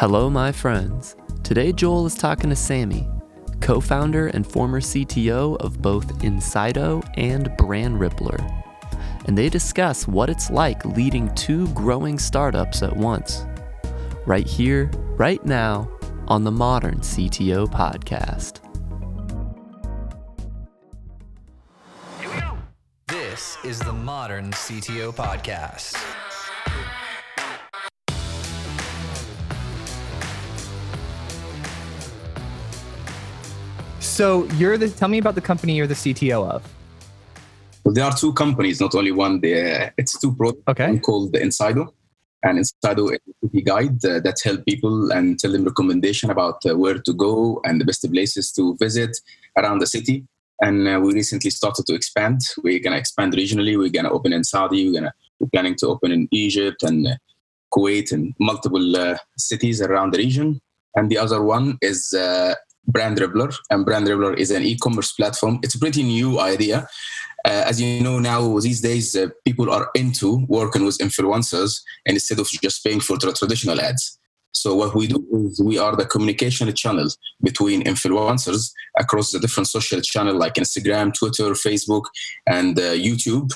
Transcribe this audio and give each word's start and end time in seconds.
Hello, 0.00 0.30
my 0.30 0.50
friends. 0.50 1.14
Today, 1.42 1.72
Joel 1.72 2.06
is 2.06 2.14
talking 2.14 2.48
to 2.48 2.56
Sammy, 2.56 3.06
co 3.60 3.82
founder 3.82 4.28
and 4.28 4.46
former 4.46 4.80
CTO 4.80 5.58
of 5.58 5.82
both 5.82 6.20
Insydo 6.20 7.06
and 7.18 7.54
Brand 7.58 8.00
Rippler. 8.00 8.40
And 9.26 9.36
they 9.36 9.50
discuss 9.50 10.08
what 10.08 10.30
it's 10.30 10.50
like 10.50 10.82
leading 10.86 11.28
two 11.34 11.68
growing 11.74 12.18
startups 12.18 12.82
at 12.82 12.96
once. 12.96 13.44
Right 14.24 14.46
here, 14.46 14.90
right 15.18 15.44
now, 15.44 15.86
on 16.28 16.44
the 16.44 16.50
Modern 16.50 17.00
CTO 17.00 17.66
Podcast. 17.66 18.60
This 23.06 23.58
is 23.64 23.78
the 23.80 23.92
Modern 23.92 24.50
CTO 24.52 25.14
Podcast. 25.14 26.02
So 34.20 34.44
you're 34.58 34.76
the 34.76 34.90
tell 34.90 35.08
me 35.08 35.16
about 35.16 35.34
the 35.34 35.40
company 35.40 35.74
you're 35.74 35.86
the 35.86 35.94
CTO 35.94 36.46
of. 36.46 36.62
Well, 37.82 37.94
there 37.94 38.04
are 38.04 38.12
two 38.14 38.34
companies, 38.34 38.78
not 38.78 38.94
only 38.94 39.12
one. 39.12 39.40
There, 39.40 39.94
it's 39.96 40.20
two 40.20 40.34
products. 40.34 40.60
Okay. 40.68 40.88
One 40.88 41.00
called 41.00 41.32
the 41.32 41.38
Insydo, 41.38 41.88
and 42.42 42.58
Insydo 42.58 43.12
is 43.12 43.20
a 43.26 43.46
city 43.46 43.62
guide 43.62 44.04
uh, 44.04 44.20
that 44.20 44.38
help 44.44 44.66
people 44.66 45.10
and 45.10 45.38
tell 45.38 45.52
them 45.52 45.64
recommendation 45.64 46.28
about 46.28 46.58
uh, 46.68 46.76
where 46.76 46.98
to 46.98 47.14
go 47.14 47.62
and 47.64 47.80
the 47.80 47.86
best 47.86 48.06
places 48.12 48.52
to 48.52 48.76
visit 48.78 49.16
around 49.56 49.78
the 49.78 49.86
city. 49.86 50.26
And 50.60 50.86
uh, 50.86 51.00
we 51.02 51.14
recently 51.14 51.48
started 51.48 51.86
to 51.86 51.94
expand. 51.94 52.42
We're 52.62 52.80
gonna 52.80 52.98
expand 52.98 53.32
regionally. 53.32 53.78
We're 53.78 53.88
gonna 53.88 54.12
open 54.12 54.34
in 54.34 54.44
Saudi. 54.44 54.86
We're 54.86 55.00
gonna 55.00 55.14
we're 55.38 55.48
planning 55.48 55.76
to 55.76 55.86
open 55.86 56.12
in 56.12 56.28
Egypt 56.30 56.82
and 56.82 57.06
uh, 57.06 57.14
Kuwait 57.72 58.12
and 58.12 58.34
multiple 58.38 58.96
uh, 58.96 59.16
cities 59.38 59.80
around 59.80 60.12
the 60.12 60.18
region. 60.18 60.60
And 60.94 61.10
the 61.10 61.16
other 61.16 61.42
one 61.42 61.78
is 61.80 62.14
Brand 62.86 63.18
Rippler, 63.18 63.54
and 63.70 63.84
Brand 63.84 64.06
Rippler 64.06 64.36
is 64.36 64.50
an 64.50 64.62
e-commerce 64.62 65.12
platform. 65.12 65.60
It's 65.62 65.74
a 65.74 65.78
pretty 65.78 66.02
new 66.02 66.40
idea. 66.40 66.88
Uh, 67.44 67.64
as 67.66 67.80
you 67.80 68.02
know 68.02 68.18
now, 68.18 68.58
these 68.58 68.80
days 68.80 69.16
uh, 69.16 69.28
people 69.44 69.70
are 69.70 69.88
into 69.94 70.44
working 70.48 70.84
with 70.84 70.98
influencers 70.98 71.80
and 72.06 72.16
instead 72.16 72.38
of 72.38 72.48
just 72.48 72.84
paying 72.84 73.00
for 73.00 73.16
the 73.16 73.32
traditional 73.32 73.80
ads. 73.80 74.18
So 74.52 74.74
what 74.74 74.94
we 74.94 75.06
do 75.06 75.24
is 75.46 75.60
we 75.64 75.78
are 75.78 75.94
the 75.96 76.04
communication 76.04 76.72
channel 76.74 77.08
between 77.42 77.84
influencers 77.84 78.72
across 78.98 79.30
the 79.30 79.38
different 79.38 79.68
social 79.68 80.00
channel 80.00 80.36
like 80.36 80.54
Instagram, 80.54 81.14
Twitter, 81.14 81.52
Facebook, 81.52 82.04
and 82.46 82.78
uh, 82.78 82.92
YouTube, 82.92 83.52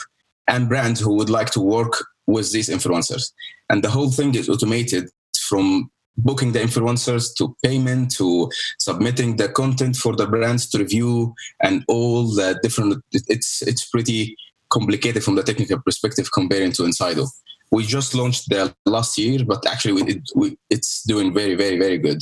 and 0.47 0.69
brands 0.69 1.01
who 1.01 1.15
would 1.15 1.31
like 1.31 1.51
to 1.51 1.61
work 1.61 1.93
with 2.27 2.53
these 2.53 2.69
influencers. 2.69 3.33
And 3.69 3.83
the 3.83 3.91
whole 3.91 4.11
thing 4.11 4.35
is 4.35 4.49
automated 4.49 5.11
from 5.39 5.91
booking 6.17 6.53
the 6.53 6.61
influencers 6.61 7.35
to 7.37 7.57
payment 7.63 8.11
to 8.17 8.51
submitting 8.79 9.37
the 9.37 9.49
content 9.49 9.97
for 9.97 10.15
the 10.15 10.27
brands 10.27 10.69
to 10.71 10.79
review 10.79 11.35
and 11.63 11.85
all 11.89 12.27
the 12.35 12.59
different 12.63 13.03
it's 13.13 13.63
it's 13.63 13.85
pretty 13.87 14.37
complicated 14.71 15.23
from 15.23 15.35
the 15.37 15.43
technical 15.43 15.79
perspective 15.81 16.31
comparing 16.33 16.73
to 16.73 16.83
Insydo. 16.83 17.29
We 17.71 17.85
just 17.85 18.15
launched 18.15 18.49
the 18.49 18.75
last 18.87 19.17
year, 19.19 19.45
but 19.45 19.67
actually 19.67 20.03
it, 20.03 20.23
we, 20.35 20.57
it's 20.71 21.03
doing 21.03 21.33
very, 21.33 21.55
very, 21.55 21.79
very 21.79 21.99
good. 21.99 22.21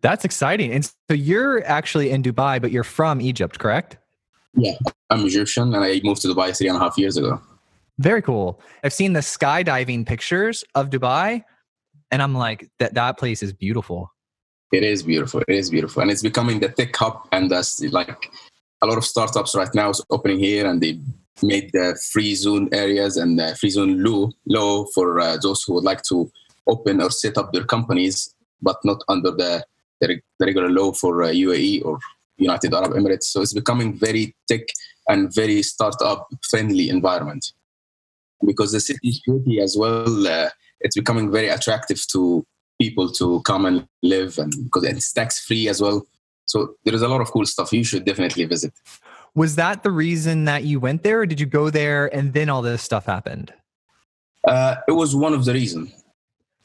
That's 0.00 0.24
exciting. 0.24 0.72
And 0.72 0.84
so 0.84 1.14
you're 1.14 1.64
actually 1.66 2.10
in 2.10 2.22
Dubai, 2.22 2.60
but 2.62 2.70
you're 2.70 2.84
from 2.84 3.20
Egypt, 3.20 3.58
correct? 3.58 3.98
Yeah, 4.54 4.74
I'm 5.10 5.24
Egyptian 5.26 5.74
and 5.74 5.84
I 5.84 6.00
moved 6.04 6.22
to 6.22 6.28
Dubai 6.28 6.56
three 6.56 6.68
and 6.68 6.76
a 6.76 6.80
half 6.80 6.96
years 6.96 7.16
ago. 7.16 7.40
Very 7.98 8.22
cool. 8.22 8.60
I've 8.84 8.92
seen 8.92 9.12
the 9.12 9.20
skydiving 9.20 10.06
pictures 10.06 10.64
of 10.74 10.90
Dubai, 10.90 11.44
and 12.10 12.22
I'm 12.22 12.34
like, 12.34 12.70
that 12.78 12.94
that 12.94 13.18
place 13.18 13.42
is 13.42 13.52
beautiful. 13.52 14.12
It 14.72 14.82
is 14.82 15.02
beautiful. 15.02 15.40
It 15.48 15.54
is 15.54 15.70
beautiful, 15.70 16.02
and 16.02 16.10
it's 16.10 16.22
becoming 16.22 16.60
the 16.60 16.68
tech 16.68 16.94
hub. 16.94 17.26
And 17.32 17.50
that's 17.50 17.80
like 17.80 18.30
a 18.82 18.86
lot 18.86 18.98
of 18.98 19.04
startups 19.04 19.54
right 19.54 19.74
now 19.74 19.90
is 19.90 20.04
opening 20.10 20.38
here, 20.38 20.66
and 20.66 20.80
they 20.80 20.98
made 21.42 21.70
the 21.72 21.98
free 22.12 22.34
zone 22.34 22.68
areas 22.72 23.16
and 23.16 23.38
the 23.38 23.56
free 23.56 23.70
zone 23.70 24.02
law 24.02 24.28
law 24.46 24.84
for 24.86 25.20
uh, 25.20 25.36
those 25.36 25.62
who 25.62 25.74
would 25.74 25.84
like 25.84 26.02
to 26.02 26.30
open 26.66 27.00
or 27.00 27.10
set 27.10 27.38
up 27.38 27.52
their 27.52 27.64
companies, 27.64 28.34
but 28.60 28.76
not 28.84 29.02
under 29.08 29.30
the 29.30 29.64
the, 30.00 30.20
the 30.38 30.46
regular 30.46 30.70
law 30.70 30.92
for 30.92 31.22
uh, 31.22 31.28
UAE 31.28 31.84
or 31.84 31.98
United 32.36 32.72
Arab 32.72 32.92
Emirates. 32.92 33.24
So 33.24 33.42
it's 33.42 33.54
becoming 33.54 33.94
very 33.94 34.34
tech 34.48 34.62
and 35.08 35.34
very 35.34 35.62
startup 35.62 36.28
friendly 36.48 36.88
environment 36.88 37.52
because 38.46 38.72
the 38.72 38.80
city 38.80 39.08
is 39.08 39.20
pretty 39.20 39.60
as 39.60 39.76
well. 39.76 40.26
Uh, 40.26 40.50
it's 40.80 40.96
becoming 40.96 41.30
very 41.30 41.48
attractive 41.48 42.00
to 42.12 42.44
people 42.80 43.10
to 43.12 43.42
come 43.42 43.66
and 43.66 43.86
live 44.02 44.38
and 44.38 44.52
because 44.64 44.84
it's 44.84 45.12
tax 45.12 45.44
free 45.44 45.68
as 45.68 45.80
well. 45.80 46.06
So 46.46 46.74
there 46.84 46.94
is 46.94 47.02
a 47.02 47.08
lot 47.08 47.20
of 47.20 47.30
cool 47.30 47.44
stuff. 47.44 47.72
You 47.72 47.84
should 47.84 48.04
definitely 48.04 48.44
visit. 48.44 48.72
Was 49.34 49.56
that 49.56 49.82
the 49.82 49.90
reason 49.90 50.44
that 50.46 50.64
you 50.64 50.80
went 50.80 51.02
there, 51.02 51.20
or 51.20 51.26
did 51.26 51.38
you 51.40 51.46
go 51.46 51.70
there 51.70 52.12
and 52.14 52.32
then 52.32 52.48
all 52.48 52.62
this 52.62 52.82
stuff 52.82 53.06
happened? 53.06 53.52
uh, 54.46 54.76
it 54.86 54.92
was 54.92 55.14
one 55.14 55.34
of 55.34 55.44
the 55.44 55.52
reasons 55.52 55.90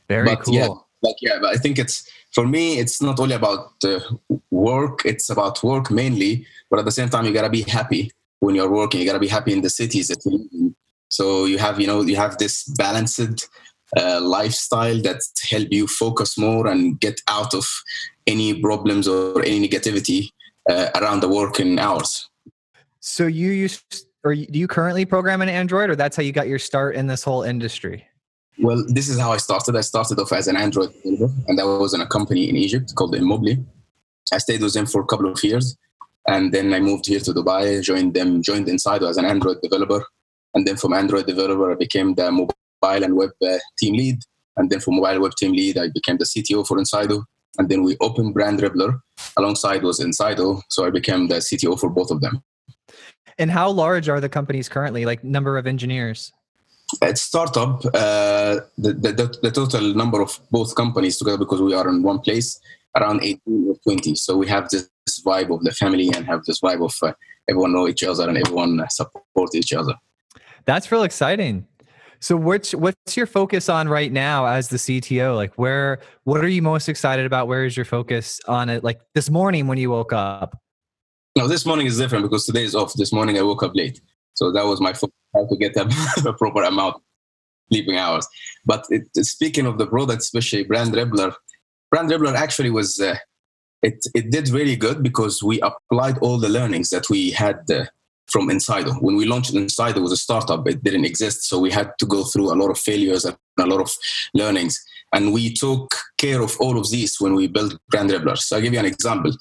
Very 0.08 0.26
But 0.26 0.44
cool. 0.44 0.54
yeah, 0.54 0.68
like 1.02 1.16
yeah 1.22 1.38
but 1.42 1.50
i 1.54 1.58
think 1.58 1.80
it's 1.80 2.08
for 2.32 2.46
me 2.48 2.78
it's 2.78 3.02
not 3.02 3.20
only 3.20 3.36
about 3.36 3.72
uh, 3.84 4.00
work 4.52 5.02
it's 5.06 5.30
about 5.30 5.62
work 5.64 5.90
mainly 5.92 6.46
but 6.70 6.80
at 6.80 6.86
the 6.86 6.92
same 6.92 7.10
time 7.10 7.26
you 7.26 7.34
gotta 7.34 7.50
be 7.50 7.64
happy 7.64 8.12
when 8.40 8.56
you're 8.56 8.70
working. 8.70 9.00
You 9.00 9.06
gotta 9.06 9.20
be 9.20 9.28
happy 9.28 9.54
in 9.54 9.62
the 9.62 9.70
cities 9.70 10.10
that 10.10 10.20
you 10.26 10.32
live 10.38 10.48
in. 10.52 10.76
So 11.10 11.46
you 11.46 11.58
have 11.58 11.80
you 11.80 11.88
know 11.88 12.02
you 12.02 12.16
have 12.16 12.38
this 12.38 12.64
balanced 12.78 13.50
uh, 13.98 14.20
lifestyle 14.22 15.00
that 15.02 15.22
help 15.50 15.68
you 15.72 15.88
focus 15.88 16.38
more 16.38 16.68
and 16.68 17.00
get 17.00 17.20
out 17.28 17.54
of 17.54 17.68
any 18.28 18.60
problems 18.62 19.08
or 19.08 19.42
any 19.44 19.68
negativity 19.68 20.30
uh, 20.70 20.90
around 20.96 21.20
the 21.22 21.28
working 21.28 21.78
hours 21.78 22.30
So 23.02 23.28
you 23.28 23.52
use 23.52 23.84
or 24.24 24.34
do 24.34 24.58
you 24.58 24.68
currently 24.68 25.06
program 25.06 25.42
in 25.42 25.50
Android, 25.50 25.90
or 25.90 25.96
that's 25.96 26.16
how 26.16 26.24
you 26.24 26.32
got 26.32 26.48
your 26.48 26.60
start 26.60 26.96
in 26.96 27.08
this 27.08 27.24
whole 27.24 27.44
industry? 27.44 28.08
Well, 28.60 28.86
this 28.88 29.10
is 29.10 29.20
how 29.20 29.32
I 29.34 29.38
started. 29.38 29.76
I 29.76 29.82
started 29.82 30.20
off 30.20 30.32
as 30.32 30.48
an 30.48 30.56
Android 30.56 30.94
developer, 31.04 31.34
and 31.48 31.60
I 31.60 31.64
was 31.66 31.94
in 31.94 32.02
a 32.02 32.08
company 32.08 32.50
in 32.50 32.56
Egypt 32.56 32.94
called 32.96 33.16
Immobile. 33.16 33.66
I 34.32 34.38
stayed 34.38 34.62
with 34.62 34.74
them 34.74 34.86
for 34.86 35.02
a 35.02 35.06
couple 35.06 35.30
of 35.30 35.44
years, 35.44 35.76
and 36.28 36.54
then 36.54 36.74
I 36.74 36.80
moved 36.80 37.08
here 37.08 37.20
to 37.20 37.34
Dubai, 37.34 37.82
joined 37.82 38.14
them, 38.14 38.42
joined 38.42 38.68
Insydo 38.68 39.10
as 39.10 39.18
an 39.18 39.26
Android 39.26 39.58
developer, 39.62 40.06
and 40.54 40.66
then 40.66 40.78
from 40.78 40.94
Android 40.94 41.28
developer, 41.28 41.72
I 41.72 41.76
became 41.76 42.14
the 42.14 42.32
mobile 42.32 42.56
and 42.92 43.16
web 43.16 43.32
uh, 43.46 43.58
team 43.80 43.96
lead, 43.96 44.20
and 44.58 44.70
then 44.70 44.80
from 44.80 44.96
mobile 44.96 45.22
web 45.22 45.34
team 45.36 45.54
lead, 45.54 45.78
I 45.78 45.90
became 45.94 46.18
the 46.18 46.26
CTO 46.26 46.66
for 46.68 46.78
Insydo, 46.78 47.24
and 47.58 47.70
then 47.70 47.84
we 47.84 47.98
opened 48.02 48.34
Brand 48.34 48.60
Rippler 48.60 49.00
alongside 49.38 49.84
was 49.84 50.00
Insydo, 50.00 50.62
so 50.70 50.86
I 50.86 50.90
became 50.90 51.28
the 51.28 51.36
CTO 51.36 51.80
for 51.80 51.90
both 51.90 52.12
of 52.12 52.22
them. 52.22 52.44
And 53.38 53.50
how 53.50 53.70
large 53.72 54.10
are 54.10 54.20
the 54.20 54.30
companies 54.30 54.70
currently, 54.70 55.06
like 55.06 55.24
number 55.24 55.58
of 55.58 55.66
engineers? 55.66 56.32
At 57.02 57.18
startup, 57.18 57.84
uh, 57.86 58.60
the, 58.78 58.94
the, 58.94 59.40
the- 59.42 59.52
total 59.52 59.96
number 59.96 60.22
of 60.22 60.40
both 60.52 60.76
companies 60.76 61.18
together, 61.18 61.40
because 61.40 61.62
we 61.62 61.74
are 61.74 61.88
in 61.90 62.04
one 62.04 62.20
place, 62.20 62.60
around 62.96 63.24
18 63.24 63.40
or 63.70 63.76
20. 63.84 64.14
So 64.16 64.38
we 64.38 64.48
have 64.48 64.70
this, 64.70 64.90
vibe 65.26 65.54
of 65.54 65.62
the 65.64 65.72
family 65.72 66.10
and 66.16 66.26
have 66.26 66.44
this 66.46 66.62
vibe 66.62 66.84
of 66.84 66.96
uh, 67.04 67.12
everyone 67.50 67.74
know 67.74 67.88
each 67.90 68.04
other 68.04 68.28
and 68.28 68.38
everyone 68.38 68.82
support 68.90 69.54
each 69.54 69.74
other. 69.74 69.94
That's 70.66 70.92
real 70.92 71.04
exciting. 71.04 71.68
So 72.24 72.38
what's 72.38 72.74
what's 72.74 73.18
your 73.18 73.26
focus 73.26 73.68
on 73.68 73.90
right 73.90 74.10
now 74.10 74.46
as 74.46 74.70
the 74.70 74.78
CTO? 74.78 75.36
Like 75.36 75.54
where 75.56 76.00
what 76.24 76.42
are 76.42 76.48
you 76.48 76.62
most 76.62 76.88
excited 76.88 77.26
about? 77.26 77.50
Where 77.50 77.66
is 77.66 77.76
your 77.76 77.86
focus 77.86 78.40
on 78.48 78.70
it? 78.70 78.82
Like 78.82 79.02
this 79.14 79.30
morning 79.30 79.68
when 79.68 79.78
you 79.78 79.90
woke 79.90 80.14
up. 80.14 80.58
Now, 81.36 81.48
this 81.48 81.66
morning 81.66 81.86
is 81.86 81.98
different 81.98 82.24
because 82.24 82.46
today 82.46 82.64
is 82.64 82.76
off. 82.76 82.94
This 82.94 83.12
morning 83.12 83.38
I 83.38 83.42
woke 83.42 83.62
up 83.62 83.76
late. 83.76 84.00
So 84.36 84.54
that 84.54 84.66
was 84.66 84.80
my 84.80 84.94
focus, 84.94 85.18
how 85.34 85.48
to 85.48 85.58
get 85.58 85.76
a, 85.76 86.34
proper 86.38 86.64
amount 86.64 87.04
sleeping 87.70 87.98
hours. 87.98 88.26
But 88.64 88.86
it, 88.90 89.06
speaking 89.26 89.66
of 89.66 89.78
the 89.78 89.88
product, 89.88 90.22
especially 90.22 90.64
Brand 90.64 90.94
Rippler, 90.94 91.34
Brand 91.92 92.10
Rippler 92.10 92.36
actually 92.36 92.70
was, 92.70 93.02
uh, 93.02 93.16
it, 93.82 93.96
it 94.16 94.32
did 94.32 94.48
really 94.48 94.78
good 94.78 95.04
because 95.04 95.44
we 95.44 95.60
applied 95.60 96.20
all 96.20 96.38
the 96.38 96.48
learnings 96.48 96.90
that 96.92 97.10
we 97.10 97.32
had 97.32 97.70
uh, 97.70 97.84
from 98.28 98.50
Insydo. 98.50 99.02
When 99.02 99.16
we 99.16 99.26
launched 99.26 99.54
Insydo, 99.54 99.98
it 99.98 100.02
was 100.02 100.12
a 100.12 100.18
startup, 100.18 100.68
it 100.68 100.84
didn't 100.84 101.06
exist. 101.06 101.44
So 101.44 101.60
we 101.60 101.72
had 101.72 101.92
to 102.00 102.06
go 102.06 102.24
through 102.24 102.54
a 102.54 102.56
lot 102.56 102.70
of 102.70 102.80
failures 102.80 103.26
and 103.26 103.38
a 103.60 103.66
lot 103.66 103.82
of 103.82 103.92
learnings. 104.34 104.84
And 105.14 105.32
we 105.32 105.54
took 105.54 105.94
care 106.18 106.42
of 106.42 106.58
all 106.60 106.78
of 106.80 106.90
these 106.90 107.22
when 107.22 107.36
we 107.36 107.48
built 107.48 107.78
Brand 107.90 108.10
Rippler. 108.10 108.38
So 108.38 108.56
I'll 108.56 108.62
give 108.62 108.74
you 108.74 108.80
an 108.80 108.86
example. 108.86 109.32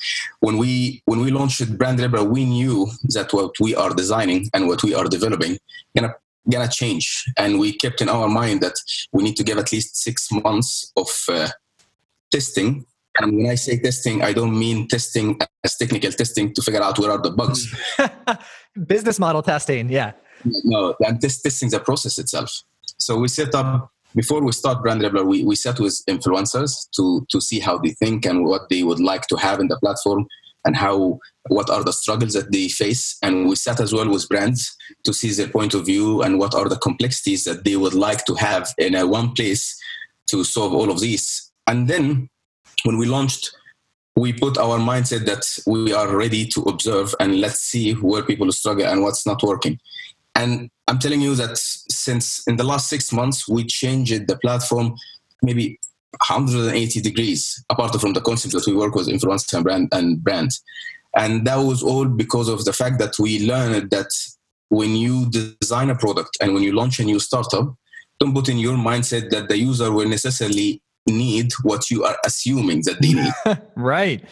When 0.41 0.59
we 0.59 1.03
when 1.07 1.21
we 1.21 1.31
launched 1.31 1.79
Brand 1.79 1.99
Rippler, 1.99 2.29
we 2.29 2.45
knew 2.45 2.89
that 3.15 3.33
what 3.33 3.59
we 3.59 3.75
are 3.75 3.95
designing 3.95 4.51
and 4.53 4.69
what 4.69 4.83
we 4.83 4.95
are 4.95 5.05
developing 5.05 5.59
gonna 5.97 6.15
gonna 6.51 6.69
change. 6.69 7.25
And 7.39 7.59
we 7.59 7.73
kept 7.73 8.03
in 8.03 8.11
our 8.11 8.29
mind 8.29 8.61
that 8.61 8.75
we 9.13 9.23
need 9.23 9.37
to 9.37 9.45
give 9.45 9.59
at 9.59 9.73
least 9.73 9.97
six 9.97 10.31
months 10.31 10.93
of 10.97 11.09
uh, 11.29 11.49
testing. 12.31 12.85
And 13.21 13.37
when 13.37 13.47
I 13.51 13.57
say 13.57 13.79
testing, 13.79 14.23
I 14.23 14.33
don't 14.33 14.59
mean 14.59 14.89
testing 14.89 15.39
as 15.65 15.77
technical 15.77 16.11
testing 16.13 16.55
to 16.55 16.63
figure 16.63 16.83
out 16.83 16.99
where 16.99 17.11
are 17.11 17.21
the 17.21 17.31
bugs. 17.31 17.75
Business 18.87 19.19
model 19.19 19.43
testing, 19.43 19.91
yeah. 19.91 20.13
no, 20.65 20.95
I'm 21.07 21.21
just 21.21 21.43
testing 21.43 21.71
the 21.71 21.81
process 21.81 22.19
itself. 22.19 22.51
So 22.99 23.19
we 23.19 23.29
set 23.29 23.55
up 23.55 23.91
before 24.15 24.43
we 24.43 24.53
start 24.53 24.83
Brand 24.83 25.01
Rippler, 25.01 25.27
we, 25.27 25.45
we 25.45 25.57
sat 25.57 25.81
with 25.81 26.03
influencers 26.09 26.89
to 26.97 27.27
to 27.31 27.41
see 27.41 27.61
how 27.61 27.79
they 27.79 27.91
think 27.91 28.27
and 28.27 28.45
what 28.45 28.69
they 28.69 28.83
would 28.83 29.01
like 29.01 29.27
to 29.29 29.37
have 29.37 29.61
in 29.61 29.69
the 29.69 29.79
platform 29.79 30.27
and 30.65 30.77
how 30.77 31.19
what 31.49 31.71
are 31.71 31.83
the 31.83 31.93
struggles 31.93 32.35
that 32.35 32.53
they 32.53 32.69
face 32.69 33.17
and 33.23 33.49
we 33.49 33.57
sat 33.57 33.81
as 33.81 33.93
well 33.93 34.09
with 34.09 34.29
brands 34.29 34.77
to 35.05 35.13
see 35.13 35.31
their 35.31 35.49
point 35.49 35.75
of 35.75 35.87
view 35.87 36.23
and 36.23 36.39
what 36.39 36.55
are 36.55 36.69
the 36.69 36.77
complexities 36.77 37.45
that 37.45 37.65
they 37.65 37.77
would 37.77 37.95
like 37.95 38.25
to 38.25 38.35
have 38.35 38.73
in 38.79 38.95
a 38.95 39.07
one 39.07 39.33
place 39.33 39.77
to 40.29 40.45
solve 40.45 40.73
all 40.73 40.91
of 40.91 41.01
these 41.01 41.51
and 41.67 41.89
then 41.89 42.29
when 42.85 42.99
we 42.99 43.07
launched 43.07 43.55
we 44.15 44.33
put 44.33 44.59
our 44.59 44.79
mindset 44.79 45.25
that 45.25 45.45
we 45.67 45.93
are 45.95 46.15
ready 46.15 46.45
to 46.47 46.61
observe 46.63 47.15
and 47.19 47.41
let's 47.41 47.61
see 47.61 47.93
where 47.95 48.23
people 48.23 48.51
struggle 48.53 48.87
and 48.87 49.03
what's 49.03 49.27
not 49.27 49.43
working. 49.43 49.79
And 50.35 50.71
i'm 50.89 50.99
telling 50.99 51.21
you 51.21 51.35
that 51.37 51.57
since 51.57 52.43
in 52.47 52.57
the 52.57 52.65
last 52.65 52.89
six 52.89 53.13
months 53.13 53.49
we 53.49 53.65
changed 53.65 54.27
the 54.27 54.37
platform 54.39 54.95
maybe 55.43 55.79
180 56.27 57.01
degrees 57.01 57.65
apart 57.71 57.99
from 58.01 58.13
the 58.13 58.21
concept 58.21 58.53
that 58.55 58.67
we 58.67 58.75
work 58.75 58.95
with 58.95 59.09
influencers 59.09 59.55
and 59.55 59.65
brand 59.65 59.89
and 59.93 60.23
brands. 60.23 60.63
And 61.17 61.47
that 61.47 61.57
was 61.57 61.83
all 61.83 62.07
because 62.07 62.49
of 62.49 62.65
the 62.65 62.73
fact 62.73 62.99
that 62.99 63.19
we 63.19 63.47
learned 63.47 63.91
that 63.91 64.11
when 64.69 64.97
you 64.97 65.31
design 65.31 65.91
a 65.91 65.95
product 65.95 66.37
and 66.41 66.55
when 66.55 66.63
you 66.63 66.73
launch 66.73 66.99
a 66.99 67.05
new 67.05 67.19
startup 67.19 67.75
don't 68.19 68.35
put 68.35 68.49
in 68.49 68.59
your 68.59 68.77
mindset 68.77 69.31
that 69.31 69.49
the 69.49 69.59
user 69.59 69.91
will 69.91 70.09
necessarily 70.09 70.82
need 71.07 71.53
what 71.63 71.91
you 71.91 72.05
are 72.05 72.17
assuming 72.25 72.83
that 72.85 73.01
they 73.01 73.15
need. 73.15 73.33
Right. 73.77 74.25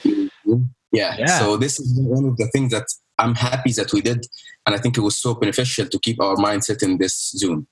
Yeah. 0.93 1.17
Yeah. 1.19 1.38
so 1.38 1.56
this 1.56 1.78
is 1.78 1.99
one 2.00 2.25
of 2.25 2.37
the 2.37 2.49
things 2.49 2.72
that 2.72 2.87
i'm 3.19 3.37
happy 3.37 3.70
that 3.72 3.93
we 3.93 4.00
did 4.00 4.26
and 4.67 4.75
i 4.75 4.78
think 4.78 4.99
it 4.99 5.00
was 5.00 5.17
so 5.17 5.34
beneficial 5.34 5.87
to 5.87 5.99
keep 6.00 6.20
our 6.20 6.34
mindset 6.34 6.82
in 6.82 6.99
this 6.99 7.31
Zoom. 7.37 7.69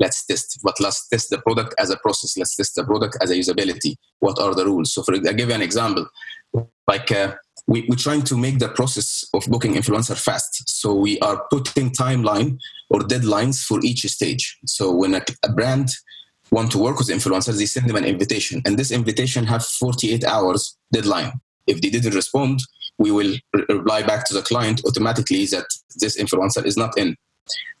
let's 0.00 0.24
test 0.24 0.58
but 0.62 0.74
let's 0.80 1.08
test 1.08 1.30
the 1.30 1.38
product 1.38 1.74
as 1.78 1.90
a 1.90 1.96
process. 1.98 2.36
Let's 2.36 2.56
test 2.56 2.74
the 2.74 2.84
product 2.84 3.16
as 3.20 3.30
a 3.30 3.34
usability. 3.34 3.96
What 4.20 4.38
are 4.40 4.54
the 4.54 4.64
rules? 4.64 4.92
So 4.94 5.02
for 5.02 5.14
i 5.14 5.18
give 5.18 5.48
you 5.48 5.54
an 5.54 5.62
example. 5.62 6.06
Like 6.86 7.10
uh, 7.12 7.34
we, 7.66 7.84
we're 7.88 7.96
trying 7.96 8.22
to 8.22 8.36
make 8.36 8.58
the 8.58 8.68
process 8.68 9.28
of 9.34 9.44
booking 9.46 9.74
influencer 9.74 10.16
fast. 10.16 10.68
So 10.68 10.94
we 10.94 11.18
are 11.20 11.44
putting 11.50 11.90
timeline 11.90 12.58
or 12.90 13.00
deadlines 13.00 13.62
for 13.64 13.78
each 13.82 14.06
stage. 14.06 14.58
So 14.66 14.92
when 14.92 15.14
a, 15.14 15.22
a 15.44 15.52
brand 15.52 15.90
want 16.50 16.70
to 16.72 16.78
work 16.78 16.98
with 16.98 17.08
influencers 17.08 17.58
they 17.58 17.66
send 17.66 17.88
them 17.88 17.96
an 17.96 18.04
invitation 18.04 18.62
and 18.64 18.78
this 18.78 18.90
invitation 18.90 19.44
have 19.44 19.64
48 19.64 20.24
hours 20.24 20.76
deadline 20.92 21.32
if 21.66 21.80
they 21.80 21.90
didn't 21.90 22.14
respond 22.14 22.60
we 22.98 23.10
will 23.10 23.36
re- 23.52 23.64
reply 23.68 24.02
back 24.02 24.26
to 24.26 24.34
the 24.34 24.42
client 24.42 24.82
automatically 24.86 25.44
that 25.46 25.66
this 26.00 26.20
influencer 26.20 26.64
is 26.64 26.76
not 26.76 26.96
in 26.98 27.16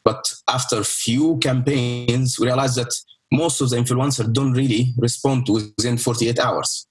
but 0.04 0.32
after 0.48 0.82
few 0.84 1.38
campaigns, 1.38 2.38
we 2.38 2.46
realized 2.46 2.76
that 2.76 2.94
most 3.30 3.60
of 3.60 3.68
the 3.70 3.76
influencers 3.76 4.32
don't 4.32 4.52
really 4.52 4.94
respond 4.96 5.46
within 5.48 5.98
48 5.98 6.38
hours. 6.38 6.86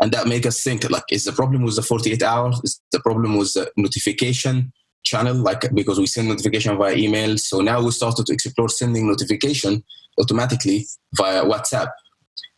And 0.00 0.10
that 0.12 0.26
make 0.26 0.44
us 0.46 0.62
think 0.62 0.88
like, 0.90 1.04
is 1.10 1.24
the 1.24 1.32
problem 1.32 1.62
with 1.62 1.76
the 1.76 1.82
48 1.82 2.22
hours? 2.22 2.60
Is 2.64 2.80
the 2.92 3.00
problem 3.00 3.36
with 3.36 3.52
the 3.54 3.70
notification 3.76 4.72
channel? 5.04 5.36
Like, 5.36 5.72
because 5.74 5.98
we 5.98 6.06
send 6.06 6.28
notification 6.28 6.76
via 6.76 6.96
email. 6.96 7.38
So 7.38 7.60
now 7.60 7.82
we 7.82 7.92
started 7.92 8.26
to 8.26 8.32
explore 8.32 8.68
sending 8.68 9.06
notification 9.06 9.84
automatically 10.20 10.86
via 11.14 11.44
WhatsApp. 11.44 11.90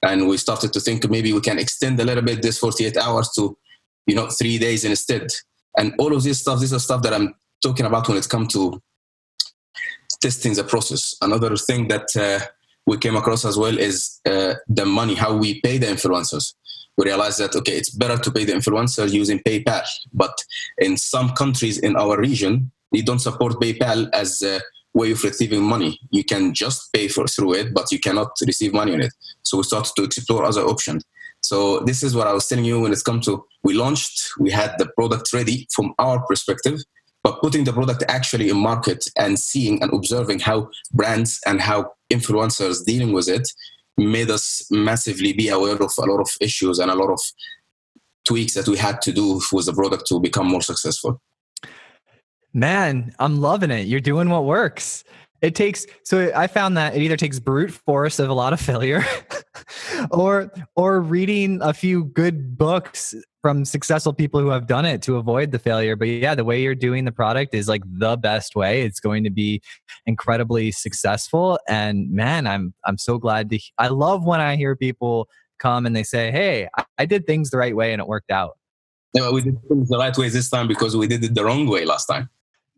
And 0.03 0.29
we 0.29 0.37
started 0.37 0.73
to 0.73 0.81
think 0.81 1.09
maybe 1.11 1.33
we 1.33 1.41
can 1.41 1.59
extend 1.59 1.99
a 2.01 2.05
little 2.05 2.23
bit 2.23 2.43
this 2.43 2.59
48 2.59 2.97
hours 2.97 3.31
to, 3.37 3.57
you 4.07 4.15
know, 4.15 4.29
three 4.29 4.59
days 4.59 4.85
instead. 4.85 5.29
And 5.77 5.95
all 5.99 6.15
of 6.15 6.23
this 6.23 6.41
stuff, 6.41 6.61
this 6.61 6.73
is 6.73 6.85
stuff 6.85 7.03
that 7.03 7.15
I'm 7.15 7.35
talking 7.63 7.87
about 7.87 8.09
when 8.09 8.17
it 8.17 8.29
comes 8.29 8.53
to 8.53 8.81
testing 10.21 10.55
the 10.55 10.65
process. 10.65 11.17
Another 11.21 11.57
thing 11.57 11.89
that 11.89 12.09
uh, 12.17 12.45
we 12.87 12.97
came 12.97 13.17
across 13.17 13.45
as 13.45 13.57
well 13.57 13.77
is 13.79 14.21
uh, 14.27 14.55
the 14.69 14.87
money, 14.87 15.15
how 15.15 15.37
we 15.37 15.61
pay 15.61 15.79
the 15.79 15.87
influencers. 15.87 16.55
We 16.97 17.05
realized 17.05 17.39
that 17.39 17.55
okay, 17.55 17.77
it's 17.77 17.91
better 17.91 18.19
to 18.19 18.31
pay 18.31 18.45
the 18.45 18.53
influencer 18.53 19.11
using 19.11 19.39
PayPal, 19.41 19.87
but 20.13 20.37
in 20.79 20.97
some 20.97 21.31
countries 21.31 21.79
in 21.79 21.97
our 21.97 22.19
region, 22.19 22.73
they 22.93 23.03
don't 23.03 23.21
support 23.21 23.61
PayPal 23.61 24.09
as 24.13 24.43
a 24.43 24.61
way 24.99 25.13
of 25.13 25.23
receiving 25.23 25.63
money. 25.63 25.99
You 26.11 26.25
can 26.25 26.53
just 26.53 26.93
pay 26.93 27.07
for 27.09 27.27
through 27.27 27.55
it, 27.55 27.73
but 27.73 27.91
you 27.93 28.01
cannot 28.01 28.31
receive 28.47 28.73
money 28.73 28.93
on 28.95 29.03
it. 29.03 29.13
So 29.43 29.59
we 29.59 29.63
started 29.63 29.93
to 29.97 30.03
explore 30.05 30.45
other 30.45 30.63
options. 30.63 31.05
So 31.43 31.81
this 31.81 32.03
is 32.03 32.17
what 32.17 32.27
I 32.27 32.33
was 32.33 32.47
telling 32.49 32.65
you 32.65 32.81
when 32.81 32.93
it's 32.93 33.03
come 33.03 33.21
to 33.23 33.45
we 33.63 33.75
launched, 33.75 34.33
we 34.41 34.51
had 34.51 34.75
the 34.79 34.89
product 34.99 35.33
ready 35.33 35.67
from 35.75 35.95
our 35.99 36.25
perspective, 36.27 36.81
but 37.23 37.41
putting 37.41 37.65
the 37.65 37.73
product 37.73 38.03
actually 38.09 38.49
in 38.49 38.57
market 38.57 39.09
and 39.17 39.39
seeing 39.39 39.81
and 39.83 39.93
observing 39.93 40.41
how 40.41 40.69
brands 40.93 41.41
and 41.47 41.61
how 41.61 41.93
influencers 42.13 42.85
dealing 42.85 43.13
with 43.13 43.29
it 43.29 43.47
made 43.97 44.31
us 44.31 44.67
massively 44.71 45.33
be 45.33 45.49
aware 45.49 45.75
of 45.77 45.93
a 45.99 46.07
lot 46.11 46.21
of 46.21 46.31
issues 46.41 46.79
and 46.79 46.91
a 46.91 46.95
lot 46.95 47.11
of 47.11 47.21
tweaks 48.27 48.55
that 48.55 48.69
we 48.69 48.77
had 48.77 49.01
to 49.03 49.13
do 49.13 49.41
with 49.53 49.67
the 49.67 49.73
product 49.73 50.07
to 50.07 50.21
become 50.21 50.47
more 50.47 50.63
successful. 50.63 51.21
Man, 52.55 53.15
I'm 53.19 53.41
loving 53.41 53.71
it. 53.71 53.87
You're 53.87 54.01
doing 54.01 54.31
what 54.31 54.45
works. 54.45 55.05
It 55.41 55.55
takes 55.55 55.87
so 56.03 56.33
I 56.35 56.49
found 56.49 56.77
that 56.77 56.97
it 56.97 57.03
either 57.03 57.17
takes 57.17 57.39
brute 57.39 57.71
force 57.71 58.19
of 58.19 58.29
a 58.29 58.35
lot 58.35 58.53
of 58.53 58.61
failure 58.61 59.05
or 60.11 60.51
or 60.75 61.01
reading 61.01 61.61
a 61.63 61.73
few 61.73 62.07
good 62.07 62.59
books 62.59 63.15
from 63.41 63.65
successful 63.65 64.13
people 64.13 64.41
who 64.41 64.49
have 64.49 64.67
done 64.67 64.85
it 64.85 65.01
to 65.03 65.17
avoid 65.17 65.53
the 65.53 65.59
failure. 65.61 65.95
But 65.95 66.09
yeah, 66.09 66.35
the 66.35 66.45
way 66.45 66.61
you're 66.61 66.75
doing 66.75 67.05
the 67.05 67.13
product 67.13 67.55
is 67.55 67.69
like 67.69 67.83
the 67.87 68.17
best 68.17 68.57
way. 68.57 68.83
It's 68.83 68.99
going 68.99 69.23
to 69.25 69.31
be 69.31 69.63
incredibly 70.07 70.73
successful 70.73 71.61
and 71.69 72.11
man, 72.11 72.49
I'm 72.49 72.75
I'm 72.85 72.99
so 72.99 73.19
glad 73.19 73.49
to 73.51 73.61
I 73.79 73.89
love 73.89 74.25
when 74.25 74.41
I 74.41 74.57
hear 74.57 74.75
people 74.75 75.29
come 75.61 75.87
and 75.87 75.95
they 75.95 76.03
say, 76.03 76.33
"Hey, 76.33 76.69
I, 76.99 77.07
did 77.07 77.27
things 77.27 77.51
the 77.51 77.59
right 77.59 77.77
way 77.77 77.93
and 77.93 78.01
it 78.01 78.09
worked 78.09 78.31
out." 78.31 78.57
Yeah, 79.15 79.31
we 79.31 79.43
did 79.43 79.57
things 79.69 79.89
the 79.89 79.99
right 79.99 80.17
way 80.17 80.29
this 80.29 80.51
time 80.51 80.67
because 80.69 80.97
we 80.97 81.07
did 81.07 81.23
it 81.25 81.35
the 81.35 81.45
wrong 81.45 81.67
way 81.69 81.85
last 81.85 82.07
time. 82.07 82.29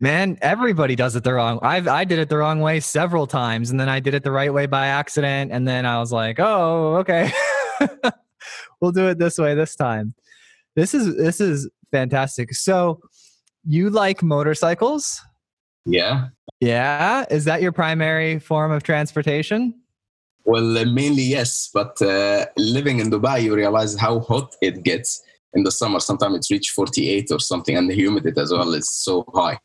Man, 0.01 0.39
everybody 0.41 0.95
does 0.95 1.15
it 1.15 1.23
the 1.23 1.31
wrong. 1.31 1.59
I 1.61 1.77
I 1.77 2.05
did 2.05 2.17
it 2.17 2.27
the 2.27 2.37
wrong 2.37 2.59
way 2.59 2.79
several 2.79 3.27
times, 3.27 3.69
and 3.69 3.79
then 3.79 3.87
I 3.87 3.99
did 3.99 4.15
it 4.15 4.23
the 4.23 4.31
right 4.31 4.51
way 4.51 4.65
by 4.65 4.87
accident, 4.87 5.51
and 5.51 5.67
then 5.67 5.85
I 5.85 5.99
was 5.99 6.11
like, 6.11 6.39
"Oh, 6.39 6.95
okay, 7.01 7.31
we'll 8.81 8.91
do 8.91 9.09
it 9.09 9.19
this 9.19 9.37
way 9.37 9.53
this 9.53 9.75
time." 9.75 10.15
This 10.75 10.95
is 10.95 11.15
this 11.17 11.39
is 11.39 11.69
fantastic. 11.91 12.55
So, 12.55 12.99
you 13.63 13.91
like 13.91 14.23
motorcycles? 14.23 15.21
Yeah. 15.85 16.29
Yeah, 16.59 17.25
is 17.29 17.45
that 17.45 17.61
your 17.61 17.71
primary 17.71 18.39
form 18.39 18.71
of 18.71 18.81
transportation? 18.81 19.75
Well, 20.45 20.79
uh, 20.79 20.85
mainly 20.85 21.21
yes, 21.23 21.69
but 21.71 22.01
uh, 22.01 22.47
living 22.57 22.99
in 22.99 23.11
Dubai, 23.11 23.43
you 23.43 23.55
realize 23.55 23.95
how 23.99 24.21
hot 24.21 24.55
it 24.63 24.81
gets 24.81 25.21
in 25.53 25.61
the 25.63 25.71
summer. 25.71 25.99
Sometimes 25.99 26.37
it's 26.37 26.49
reached 26.49 26.71
48 26.71 27.27
or 27.31 27.39
something, 27.39 27.77
and 27.77 27.87
the 27.87 27.93
humidity 27.93 28.41
as 28.41 28.51
well 28.51 28.73
is 28.73 28.89
so 28.89 29.25
high. 29.35 29.59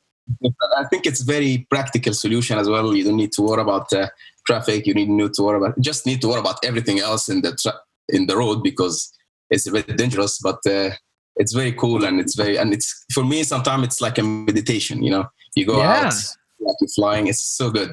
I 0.77 0.85
think 0.85 1.07
it's 1.07 1.21
very 1.23 1.67
practical 1.71 2.13
solution 2.13 2.59
as 2.59 2.69
well. 2.69 2.95
You 2.95 3.05
don't 3.05 3.17
need 3.17 3.33
to 3.33 3.43
worry 3.43 3.63
about 3.63 3.93
uh, 3.93 4.09
traffic. 4.47 4.87
You 4.87 4.95
need 4.95 5.09
need 5.09 5.35
to 5.35 5.43
worry 5.43 5.59
about 5.59 5.79
just 5.81 6.07
need 6.07 6.21
to 6.23 6.29
worry 6.29 6.41
about 6.41 6.65
everything 6.65 6.99
else 7.01 7.29
in 7.29 7.43
the 7.43 7.55
tra- 7.55 7.81
in 8.09 8.27
the 8.27 8.37
road 8.37 8.63
because 8.63 9.13
it's 9.51 9.67
a 9.67 9.73
bit 9.73 9.97
dangerous. 9.97 10.39
But 10.41 10.59
uh, 10.67 10.91
it's 11.37 11.53
very 11.53 11.73
cool 11.73 12.05
and 12.05 12.19
it's 12.21 12.35
very 12.35 12.57
and 12.59 12.73
it's 12.73 13.05
for 13.13 13.25
me 13.25 13.43
sometimes 13.45 13.85
it's 13.85 14.01
like 14.01 14.19
a 14.19 14.23
meditation. 14.23 15.03
You 15.03 15.11
know, 15.11 15.25
you 15.55 15.65
go 15.67 15.79
Yeah. 15.79 16.07
out 16.07 16.15
like 16.61 16.77
you're 16.81 16.89
flying. 16.95 17.27
It's 17.29 17.43
so 17.43 17.71
good. 17.71 17.93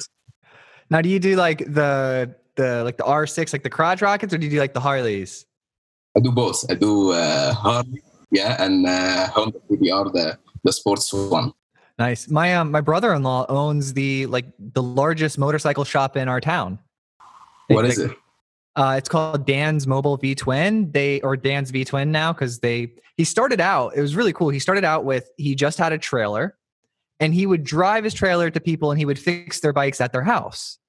Now, 0.89 1.01
do 1.01 1.09
you 1.09 1.19
do 1.19 1.35
like 1.35 1.59
the 1.59 2.33
the 2.55 2.83
like 2.83 2.97
the 2.97 3.03
R6, 3.03 3.53
like 3.53 3.63
the 3.63 3.69
crotch 3.69 4.01
rockets, 4.01 4.33
or 4.33 4.37
do 4.37 4.45
you 4.45 4.51
do 4.51 4.59
like 4.59 4.73
the 4.73 4.79
Harleys? 4.79 5.45
I 6.15 6.19
do 6.19 6.31
both. 6.31 6.65
I 6.69 6.75
do 6.75 7.11
uh, 7.11 7.53
Harley, 7.53 8.01
yeah, 8.31 8.63
and 8.63 8.85
uh, 8.85 9.27
Honda 9.29 9.59
CBR, 9.69 10.13
the 10.13 10.37
the 10.63 10.73
sports 10.73 11.11
one. 11.13 11.53
Nice. 12.00 12.29
My 12.29 12.55
um 12.55 12.71
my 12.71 12.81
brother-in-law 12.81 13.45
owns 13.50 13.93
the 13.93 14.25
like 14.27 14.45
the 14.59 14.81
largest 14.81 15.38
motorcycle 15.38 15.83
shop 15.83 16.17
in 16.17 16.27
our 16.27 16.41
town. 16.41 16.79
What 17.67 17.83
They- 17.83 17.89
is 17.89 18.00
it? 18.00 18.17
Uh, 18.75 18.95
it's 18.97 19.07
called 19.07 19.45
Dan's 19.45 19.85
Mobile 19.85 20.17
V 20.17 20.33
Twin. 20.33 20.91
They 20.91 21.21
or 21.21 21.38
Dan's 21.38 21.69
V 21.69 21.85
Twin 21.85 22.12
now 22.12 22.33
because 22.33 22.57
they 22.59 22.93
he 23.17 23.23
started 23.23 23.62
out. 23.62 23.95
It 23.95 24.01
was 24.01 24.15
really 24.15 24.33
cool. 24.33 24.50
He 24.50 24.57
started 24.57 24.83
out 24.83 25.05
with 25.05 25.29
he 25.38 25.53
just 25.53 25.77
had 25.77 25.93
a 25.93 26.00
trailer, 26.00 26.57
and 27.19 27.35
he 27.35 27.45
would 27.45 27.63
drive 27.63 28.03
his 28.03 28.15
trailer 28.15 28.50
to 28.50 28.59
people, 28.59 28.89
and 28.89 28.97
he 29.00 29.05
would 29.05 29.19
fix 29.19 29.59
their 29.59 29.73
bikes 29.73 30.01
at 30.01 30.12
their 30.12 30.23
house 30.23 30.79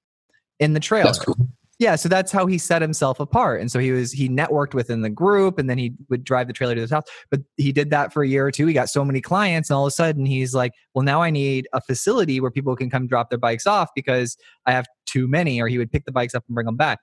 in 0.59 0.73
the 0.73 0.81
trailer. 0.81 1.05
That's 1.05 1.19
cool. 1.19 1.37
Yeah, 1.81 1.97
so 1.97 2.09
that's 2.09 2.31
how 2.31 2.47
he 2.47 2.57
set 2.59 2.83
himself 2.83 3.19
apart. 3.19 3.61
And 3.61 3.71
so 3.71 3.81
he 3.81 3.91
was 3.91 4.13
he 4.13 4.29
networked 4.29 4.75
within 4.75 5.03
the 5.03 5.11
group 5.11 5.59
and 5.59 5.69
then 5.69 5.77
he 5.77 5.93
would 6.09 6.23
drive 6.23 6.47
the 6.47 6.53
trailer 6.53 6.75
to 6.77 6.87
the 6.87 6.95
house. 6.95 7.05
But 7.31 7.41
he 7.57 7.73
did 7.73 7.91
that 7.91 8.13
for 8.13 8.23
a 8.23 8.29
year 8.29 8.47
or 8.47 8.53
two. 8.53 8.67
He 8.67 8.73
got 8.75 8.89
so 8.89 9.05
many 9.05 9.21
clients 9.21 9.71
and 9.71 9.77
all 9.77 9.85
of 9.85 9.89
a 9.89 9.91
sudden 9.91 10.25
he's 10.25 10.55
like, 10.55 10.73
"Well, 10.95 11.03
now 11.05 11.21
I 11.23 11.31
need 11.31 11.67
a 11.73 11.81
facility 11.81 12.41
where 12.41 12.51
people 12.53 12.77
can 12.77 12.91
come 12.91 13.09
drop 13.09 13.29
their 13.31 13.39
bikes 13.39 13.67
off 13.67 13.89
because 13.95 14.37
I 14.67 14.73
have 14.73 14.87
too 15.07 15.27
many." 15.27 15.61
Or 15.61 15.67
he 15.67 15.79
would 15.79 15.91
pick 15.91 16.05
the 16.05 16.13
bikes 16.13 16.35
up 16.35 16.45
and 16.49 16.55
bring 16.55 16.67
them 16.67 16.77
back. 16.77 17.01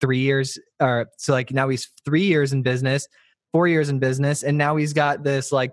3 0.00 0.18
years 0.18 0.58
or 0.80 1.06
so 1.18 1.32
like 1.32 1.50
now 1.52 1.68
he's 1.68 1.90
3 2.04 2.22
years 2.24 2.52
in 2.52 2.62
business, 2.62 3.06
4 3.52 3.68
years 3.68 3.88
in 3.90 3.98
business 3.98 4.42
and 4.42 4.58
now 4.58 4.76
he's 4.76 4.92
got 4.94 5.24
this 5.24 5.52
like 5.52 5.72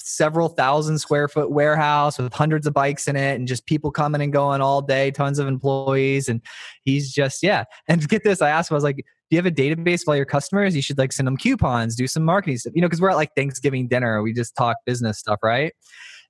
several 0.00 0.48
thousand 0.48 0.98
square 0.98 1.28
foot 1.28 1.50
warehouse 1.50 2.18
with 2.18 2.32
hundreds 2.32 2.66
of 2.66 2.72
bikes 2.74 3.08
in 3.08 3.16
it 3.16 3.34
and 3.34 3.46
just 3.48 3.66
people 3.66 3.90
coming 3.90 4.20
and 4.20 4.32
going 4.32 4.60
all 4.60 4.80
day, 4.80 5.10
tons 5.10 5.38
of 5.38 5.46
employees. 5.46 6.28
And 6.28 6.40
he's 6.84 7.12
just, 7.12 7.42
yeah. 7.42 7.64
And 7.88 8.06
get 8.08 8.24
this, 8.24 8.40
I 8.42 8.50
asked 8.50 8.70
him, 8.70 8.74
I 8.74 8.76
was 8.76 8.84
like, 8.84 8.96
do 8.96 9.02
you 9.30 9.38
have 9.38 9.46
a 9.46 9.50
database 9.50 10.02
of 10.02 10.08
all 10.08 10.16
your 10.16 10.24
customers? 10.24 10.74
You 10.74 10.80
should 10.82 10.96
like 10.98 11.12
send 11.12 11.26
them 11.26 11.36
coupons, 11.36 11.96
do 11.96 12.06
some 12.06 12.24
marketing 12.24 12.56
stuff, 12.58 12.72
you 12.74 12.80
know, 12.80 12.88
because 12.88 13.00
we're 13.00 13.10
at 13.10 13.16
like 13.16 13.34
Thanksgiving 13.36 13.86
dinner. 13.88 14.22
We 14.22 14.32
just 14.32 14.56
talk 14.56 14.76
business 14.86 15.18
stuff, 15.18 15.38
right? 15.42 15.72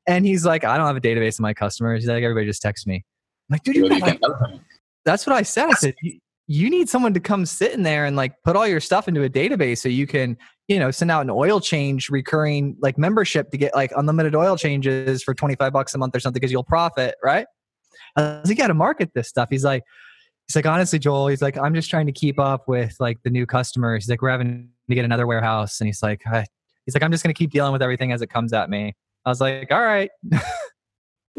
And 0.06 0.26
he's 0.26 0.44
like, 0.44 0.64
I 0.64 0.76
don't 0.76 0.87
have 0.87 0.97
a 0.97 1.00
database 1.00 1.35
of 1.35 1.40
my 1.40 1.54
customers. 1.54 2.02
He's 2.02 2.08
like, 2.08 2.23
everybody 2.23 2.47
just 2.47 2.62
texts 2.62 2.87
me. 2.87 3.04
I'm 3.50 3.54
like, 3.54 3.62
dude, 3.62 3.76
you 3.76 3.85
You 3.85 3.88
like, 3.90 4.00
can 4.04 4.18
help 4.23 4.40
them. 4.40 4.61
that's 5.04 5.26
what 5.26 5.37
I 5.37 5.42
said. 5.42 5.66
I 5.68 5.73
said, 5.75 5.94
you, 6.02 6.18
you 6.50 6.71
need 6.71 6.88
someone 6.88 7.12
to 7.12 7.21
come 7.21 7.45
sit 7.45 7.73
in 7.73 7.83
there 7.83 8.07
and 8.07 8.17
like 8.17 8.33
put 8.43 8.57
all 8.57 8.67
your 8.67 8.81
stuff 8.81 9.07
into 9.07 9.23
a 9.23 9.28
database 9.28 9.78
so 9.78 9.88
you 9.88 10.07
can, 10.07 10.35
you 10.67 10.78
know, 10.78 10.90
send 10.90 11.11
out 11.11 11.21
an 11.21 11.31
oil 11.31 11.61
change 11.61 12.09
recurring 12.09 12.75
like 12.81 12.97
membership 12.97 13.50
to 13.50 13.59
get 13.59 13.75
like 13.75 13.93
unlimited 13.95 14.35
oil 14.35 14.57
changes 14.57 15.23
for 15.23 15.35
25 15.35 15.73
bucks 15.75 15.95
a 15.95 15.99
month 15.99 16.17
or 16.17 16.21
something 16.21 16.40
because 16.40 16.50
you'll 16.50 16.64
profit, 16.64 17.17
right? 17.23 17.47
I 18.17 18.23
was 18.23 18.40
like, 18.45 18.49
you 18.49 18.55
got 18.57 18.69
to 18.69 18.75
market 18.75 19.11
this 19.14 19.28
stuff. 19.28 19.49
He's 19.50 19.62
like, 19.62 19.83
he's 20.47 20.57
like, 20.57 20.64
honestly, 20.64 20.99
Joel, 20.99 21.28
he's 21.28 21.43
like, 21.43 21.59
I'm 21.59 21.75
just 21.75 21.90
trying 21.90 22.07
to 22.07 22.12
keep 22.12 22.38
up 22.38 22.67
with 22.67 22.97
like 22.99 23.19
the 23.25 23.31
new 23.31 23.45
customers. 23.45 24.05
He's 24.05 24.11
like, 24.11 24.23
we're 24.23 24.31
having 24.31 24.71
to 24.88 24.95
get 24.95 25.05
another 25.05 25.26
warehouse. 25.26 25.78
And 25.81 25.87
he's 25.87 26.02
like, 26.02 26.23
I, 26.26 26.47
he's 26.87 26.95
like, 26.95 27.02
I'm 27.02 27.12
just 27.12 27.23
going 27.23 27.35
to 27.35 27.38
keep 27.38 27.50
dealing 27.50 27.73
with 27.73 27.83
everything 27.83 28.11
as 28.11 28.23
it 28.23 28.31
comes 28.31 28.55
at 28.55 28.71
me. 28.71 28.95
I 29.26 29.28
was 29.28 29.43
like, 29.43 29.71
all 29.71 29.83
right. 29.83 30.11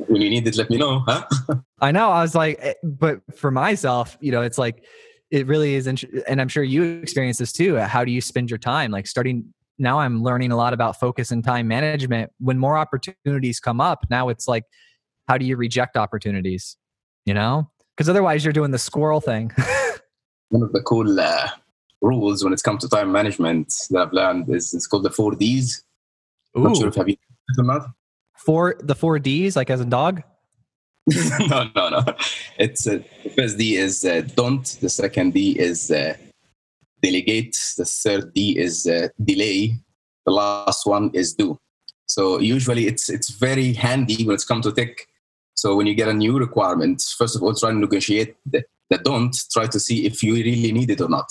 When 0.07 0.21
you 0.21 0.29
need 0.29 0.47
it, 0.47 0.55
let 0.55 0.69
me 0.69 0.77
know. 0.77 1.03
Huh? 1.05 1.25
I 1.81 1.91
know. 1.91 2.09
I 2.09 2.21
was 2.21 2.35
like, 2.35 2.57
eh, 2.59 2.73
but 2.83 3.21
for 3.37 3.51
myself, 3.51 4.17
you 4.21 4.31
know, 4.31 4.41
it's 4.41 4.57
like, 4.57 4.85
it 5.31 5.45
really 5.47 5.75
is. 5.75 5.87
int- 5.87 6.05
And 6.27 6.41
I'm 6.41 6.47
sure 6.47 6.63
you 6.63 6.83
experience 7.01 7.37
this 7.37 7.51
too. 7.51 7.75
How 7.77 8.03
do 8.03 8.11
you 8.11 8.21
spend 8.21 8.49
your 8.49 8.57
time? 8.57 8.91
Like 8.91 9.07
starting 9.07 9.53
now, 9.79 9.99
I'm 9.99 10.21
learning 10.23 10.51
a 10.51 10.57
lot 10.57 10.73
about 10.73 10.99
focus 10.99 11.31
and 11.31 11.43
time 11.43 11.67
management. 11.67 12.31
When 12.39 12.59
more 12.59 12.77
opportunities 12.77 13.59
come 13.59 13.79
up, 13.79 14.05
now 14.09 14.27
it's 14.29 14.47
like, 14.47 14.65
how 15.27 15.37
do 15.37 15.45
you 15.45 15.55
reject 15.55 15.95
opportunities? 15.95 16.75
You 17.25 17.33
know, 17.33 17.69
because 17.95 18.09
otherwise 18.09 18.43
you're 18.43 18.53
doing 18.53 18.71
the 18.71 18.79
squirrel 18.79 19.21
thing. 19.21 19.51
One 20.49 20.63
of 20.63 20.73
the 20.73 20.81
cool 20.81 21.19
uh, 21.19 21.49
rules 22.01 22.43
when 22.43 22.51
it 22.51 22.61
comes 22.63 22.81
to 22.81 22.89
time 22.89 23.11
management 23.11 23.73
that 23.91 23.99
I've 23.99 24.13
learned 24.13 24.49
is 24.49 24.73
it's 24.73 24.87
called 24.87 25.03
the 25.03 25.11
four 25.11 25.35
Ds. 25.35 25.83
Not 26.55 26.75
sure 26.75 26.87
Ooh, 26.87 26.89
if 26.89 26.95
have 26.95 27.07
you 27.07 27.15
heard 27.15 27.57
it 27.57 27.61
or 27.61 27.63
not. 27.63 27.87
Four 28.39 28.75
the 28.79 28.95
four 28.95 29.19
D's, 29.19 29.55
like 29.55 29.69
as 29.69 29.81
a 29.81 29.85
dog. 29.85 30.23
no, 31.49 31.69
no, 31.75 31.89
no. 31.89 32.03
It's 32.57 32.87
uh, 32.87 32.99
the 33.23 33.29
first 33.29 33.57
D 33.57 33.75
is 33.75 34.05
uh, 34.05 34.21
don't. 34.35 34.65
The 34.81 34.89
second 34.89 35.33
D 35.33 35.59
is 35.59 35.91
uh, 35.91 36.15
delegate. 37.01 37.57
The 37.77 37.85
third 37.85 38.33
D 38.33 38.57
is 38.57 38.87
uh, 38.87 39.09
delay. 39.23 39.75
The 40.25 40.31
last 40.31 40.85
one 40.85 41.11
is 41.13 41.33
do. 41.33 41.57
So 42.07 42.39
usually 42.39 42.87
it's 42.87 43.09
it's 43.09 43.29
very 43.31 43.73
handy 43.73 44.25
when 44.25 44.35
it's 44.35 44.45
come 44.45 44.61
to 44.61 44.71
tech. 44.71 45.07
So 45.55 45.75
when 45.75 45.87
you 45.87 45.95
get 45.95 46.07
a 46.07 46.13
new 46.13 46.37
requirement, 46.39 47.01
first 47.17 47.35
of 47.35 47.43
all, 47.43 47.53
try 47.53 47.71
to 47.71 47.77
negotiate 47.77 48.35
the, 48.45 48.63
the 48.89 48.97
don't. 48.99 49.35
Try 49.51 49.67
to 49.67 49.79
see 49.79 50.05
if 50.05 50.23
you 50.23 50.33
really 50.35 50.71
need 50.71 50.89
it 50.89 51.01
or 51.01 51.09
not. 51.09 51.29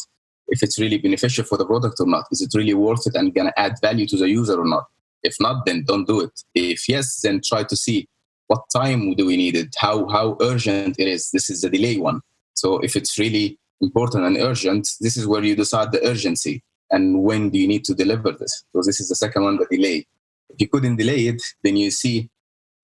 If 0.49 0.63
it's 0.63 0.79
really 0.79 0.99
beneficial 0.99 1.45
for 1.45 1.59
the 1.59 1.67
product 1.67 1.97
or 2.01 2.07
not. 2.07 2.25
Is 2.31 2.43
it 2.43 2.53
really 2.55 2.75
worth 2.75 3.07
it 3.07 3.15
and 3.15 3.35
gonna 3.35 3.53
add 3.57 3.75
value 3.81 4.07
to 4.07 4.17
the 4.17 4.29
user 4.29 4.61
or 4.61 4.67
not? 4.67 4.85
If 5.23 5.37
not, 5.41 5.67
then 5.67 5.85
don't 5.85 6.07
do 6.07 6.21
it. 6.21 6.43
If 6.55 6.89
yes, 6.89 7.21
then 7.21 7.41
try 7.45 7.65
to 7.65 7.77
see 7.77 8.09
what 8.49 8.63
time 8.73 9.15
do 9.15 9.27
we 9.27 9.37
need 9.37 9.57
it? 9.57 9.75
How 9.79 10.09
how 10.09 10.37
urgent 10.41 10.99
it 10.99 11.07
is? 11.07 11.31
This 11.31 11.51
is 11.51 11.61
the 11.63 11.71
delay 11.71 11.99
one. 11.99 12.21
So 12.55 12.79
if 12.79 12.97
it's 12.97 13.19
really 13.19 13.59
important 13.81 14.25
and 14.25 14.37
urgent 14.37 14.89
this 15.01 15.17
is 15.17 15.27
where 15.27 15.45
you 15.45 15.55
decide 15.55 15.93
the 15.93 16.05
urgency 16.05 16.63
and 16.91 17.23
when 17.23 17.51
do 17.51 17.59
you 17.59 17.69
need 17.69 17.85
to 17.85 17.95
deliver 17.95 18.33
this. 18.33 18.65
So 18.73 18.83
this 18.85 19.01
is 19.01 19.09
the 19.09 19.15
second 19.15 19.45
one 19.45 19.57
the 19.57 19.67
delay. 19.71 20.07
If 20.51 20.61
you 20.61 20.69
couldn't 20.69 20.97
delay 20.97 21.29
it 21.29 21.41
then 21.63 21.77
you 21.77 21.91
see 21.91 22.31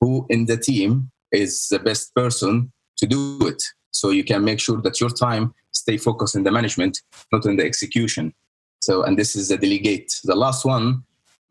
who 0.00 0.26
in 0.28 0.46
the 0.46 0.56
team 0.56 1.10
is 1.32 1.68
the 1.68 1.78
best 1.78 2.14
person 2.14 2.72
to 2.98 3.06
do 3.06 3.38
it. 3.48 3.62
So 3.90 4.10
you 4.10 4.22
can 4.22 4.44
make 4.44 4.60
sure 4.60 4.80
that 4.82 5.00
your 5.00 5.10
time 5.10 5.54
stay 5.72 5.96
focused 5.96 6.36
in 6.36 6.44
the 6.44 6.52
management 6.52 7.00
not 7.32 7.46
in 7.46 7.56
the 7.56 7.64
execution. 7.64 8.32
So 8.80 9.02
and 9.02 9.18
this 9.18 9.34
is 9.34 9.48
the 9.48 9.56
delegate. 9.56 10.12
The 10.24 10.36
last 10.36 10.64
one 10.64 11.04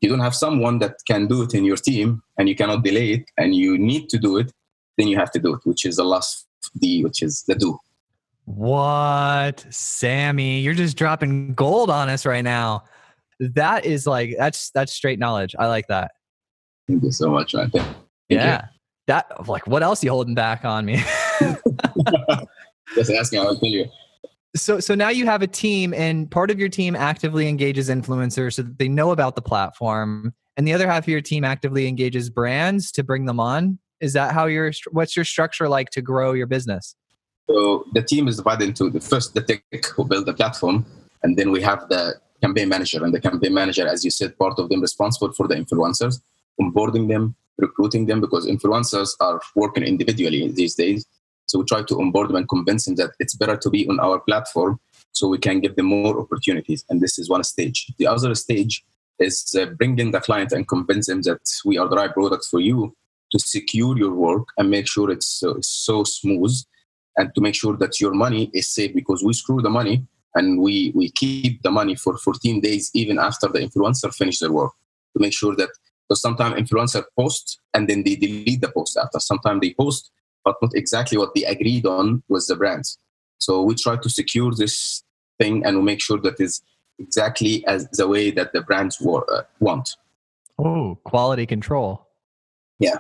you 0.03 0.09
don't 0.09 0.19
have 0.19 0.35
someone 0.35 0.79
that 0.79 0.97
can 1.07 1.27
do 1.27 1.41
it 1.43 1.53
in 1.53 1.63
your 1.63 1.77
team 1.77 2.21
and 2.37 2.49
you 2.49 2.55
cannot 2.55 2.83
delay 2.83 3.13
it 3.13 3.31
and 3.37 3.55
you 3.55 3.77
need 3.77 4.09
to 4.09 4.17
do 4.17 4.37
it, 4.37 4.51
then 4.97 5.07
you 5.07 5.17
have 5.17 5.31
to 5.31 5.39
do 5.39 5.55
it, 5.55 5.61
which 5.63 5.85
is 5.85 5.95
the 5.95 6.03
last 6.03 6.45
D, 6.79 7.03
which 7.03 7.23
is 7.23 7.43
the 7.47 7.55
do. 7.55 7.79
What, 8.45 9.65
Sammy? 9.69 10.59
You're 10.59 10.73
just 10.73 10.97
dropping 10.97 11.53
gold 11.53 11.89
on 11.89 12.09
us 12.09 12.25
right 12.25 12.43
now. 12.43 12.83
That 13.39 13.85
is 13.85 14.05
like 14.05 14.35
that's 14.37 14.69
that's 14.71 14.93
straight 14.93 15.17
knowledge. 15.19 15.55
I 15.57 15.67
like 15.67 15.87
that. 15.87 16.11
Thank 16.87 17.03
you 17.03 17.11
so 17.11 17.29
much, 17.29 17.53
man. 17.55 17.69
Thank 17.71 17.87
you. 17.87 18.37
yeah. 18.37 18.65
That 19.07 19.47
like 19.47 19.65
what 19.67 19.83
else 19.83 20.03
you 20.03 20.09
holding 20.11 20.35
back 20.35 20.65
on 20.65 20.85
me? 20.85 21.01
Just 22.95 23.11
asking, 23.11 23.39
I'll 23.39 23.55
tell 23.55 23.69
you. 23.69 23.85
So 24.55 24.79
so 24.79 24.95
now 24.95 25.09
you 25.09 25.25
have 25.25 25.41
a 25.41 25.47
team 25.47 25.93
and 25.93 26.29
part 26.29 26.51
of 26.51 26.59
your 26.59 26.69
team 26.69 26.95
actively 26.95 27.47
engages 27.47 27.89
influencers 27.89 28.53
so 28.53 28.61
that 28.61 28.77
they 28.77 28.87
know 28.87 29.11
about 29.11 29.35
the 29.35 29.41
platform 29.41 30.33
and 30.57 30.67
the 30.67 30.73
other 30.73 30.87
half 30.87 31.03
of 31.03 31.07
your 31.07 31.21
team 31.21 31.43
actively 31.43 31.87
engages 31.87 32.29
brands 32.29 32.91
to 32.91 33.03
bring 33.03 33.25
them 33.25 33.39
on. 33.39 33.79
Is 33.99 34.13
that 34.13 34.33
how 34.33 34.45
your 34.45 34.71
what's 34.91 35.15
your 35.15 35.25
structure 35.25 35.67
like 35.67 35.89
to 35.91 36.01
grow 36.01 36.33
your 36.33 36.47
business? 36.47 36.95
So 37.49 37.85
the 37.93 38.01
team 38.01 38.27
is 38.27 38.37
divided 38.37 38.69
into 38.69 38.89
the 38.89 38.99
first 38.99 39.33
the 39.33 39.41
tech 39.41 39.85
who 39.95 40.05
build 40.05 40.25
the 40.25 40.33
platform, 40.33 40.85
and 41.23 41.37
then 41.37 41.51
we 41.51 41.61
have 41.61 41.89
the 41.89 42.15
campaign 42.41 42.69
manager. 42.69 43.03
And 43.03 43.13
the 43.13 43.21
campaign 43.21 43.53
manager, 43.53 43.87
as 43.87 44.03
you 44.03 44.11
said, 44.11 44.37
part 44.37 44.59
of 44.59 44.69
them 44.69 44.81
responsible 44.81 45.31
for 45.33 45.47
the 45.47 45.55
influencers, 45.55 46.21
onboarding 46.59 47.07
them, 47.07 47.35
recruiting 47.57 48.05
them, 48.05 48.19
because 48.21 48.45
influencers 48.45 49.09
are 49.19 49.41
working 49.55 49.83
individually 49.83 50.47
these 50.51 50.75
days. 50.75 51.05
So 51.45 51.59
we 51.59 51.65
try 51.65 51.83
to 51.83 51.99
onboard 51.99 52.29
them 52.29 52.37
and 52.37 52.49
convince 52.49 52.85
them 52.85 52.95
that 52.95 53.11
it's 53.19 53.35
better 53.35 53.57
to 53.57 53.69
be 53.69 53.87
on 53.87 53.99
our 53.99 54.19
platform 54.19 54.79
so 55.11 55.27
we 55.27 55.37
can 55.37 55.59
give 55.59 55.75
them 55.75 55.87
more 55.87 56.19
opportunities. 56.19 56.83
And 56.89 57.01
this 57.01 57.19
is 57.19 57.29
one 57.29 57.43
stage. 57.43 57.91
The 57.97 58.07
other 58.07 58.33
stage 58.35 58.83
is 59.19 59.55
uh, 59.59 59.65
bringing 59.65 60.11
the 60.11 60.19
client 60.19 60.51
and 60.51 60.67
convince 60.67 61.07
them 61.07 61.21
that 61.23 61.41
we 61.65 61.77
are 61.77 61.87
the 61.87 61.95
right 61.95 62.13
product 62.13 62.45
for 62.45 62.59
you 62.59 62.95
to 63.31 63.39
secure 63.39 63.97
your 63.97 64.13
work 64.13 64.47
and 64.57 64.69
make 64.69 64.87
sure 64.87 65.11
it's 65.11 65.27
so, 65.27 65.57
so 65.61 66.03
smooth 66.03 66.55
and 67.17 67.33
to 67.35 67.41
make 67.41 67.55
sure 67.55 67.77
that 67.77 67.99
your 67.99 68.13
money 68.13 68.49
is 68.53 68.67
safe 68.67 68.93
because 68.93 69.23
we 69.23 69.31
escrow 69.31 69.61
the 69.61 69.69
money 69.69 70.05
and 70.35 70.59
we, 70.59 70.91
we 70.95 71.11
keep 71.11 71.61
the 71.61 71.71
money 71.71 71.95
for 71.95 72.17
14 72.17 72.61
days 72.61 72.89
even 72.93 73.19
after 73.19 73.47
the 73.47 73.59
influencer 73.59 74.13
finish 74.13 74.39
their 74.39 74.51
work 74.51 74.71
to 75.15 75.21
make 75.21 75.33
sure 75.33 75.55
that 75.55 75.69
because 76.07 76.21
sometimes 76.21 76.55
influencer 76.55 77.03
post 77.17 77.59
and 77.73 77.87
then 77.87 78.03
they 78.03 78.15
delete 78.15 78.61
the 78.61 78.69
post 78.69 78.97
after 78.97 79.19
sometimes 79.19 79.61
they 79.61 79.73
post 79.73 80.11
but 80.43 80.55
not 80.61 80.71
exactly 80.75 81.17
what 81.17 81.33
they 81.33 81.43
agreed 81.45 81.85
on 81.85 82.23
with 82.29 82.45
the 82.47 82.55
brands 82.55 82.97
so 83.39 83.61
we 83.61 83.75
try 83.75 83.95
to 83.95 84.09
secure 84.09 84.51
this 84.53 85.03
thing 85.39 85.65
and 85.65 85.77
we 85.77 85.83
make 85.83 86.01
sure 86.01 86.19
that 86.19 86.39
is 86.39 86.61
exactly 86.99 87.65
as 87.67 87.89
the 87.91 88.07
way 88.07 88.31
that 88.31 88.53
the 88.53 88.61
brands 88.61 88.97
wa- 89.01 89.23
uh, 89.31 89.41
want 89.59 89.95
Oh, 90.59 90.97
quality 91.03 91.45
control. 91.45 92.07
Yeah. 92.79 92.97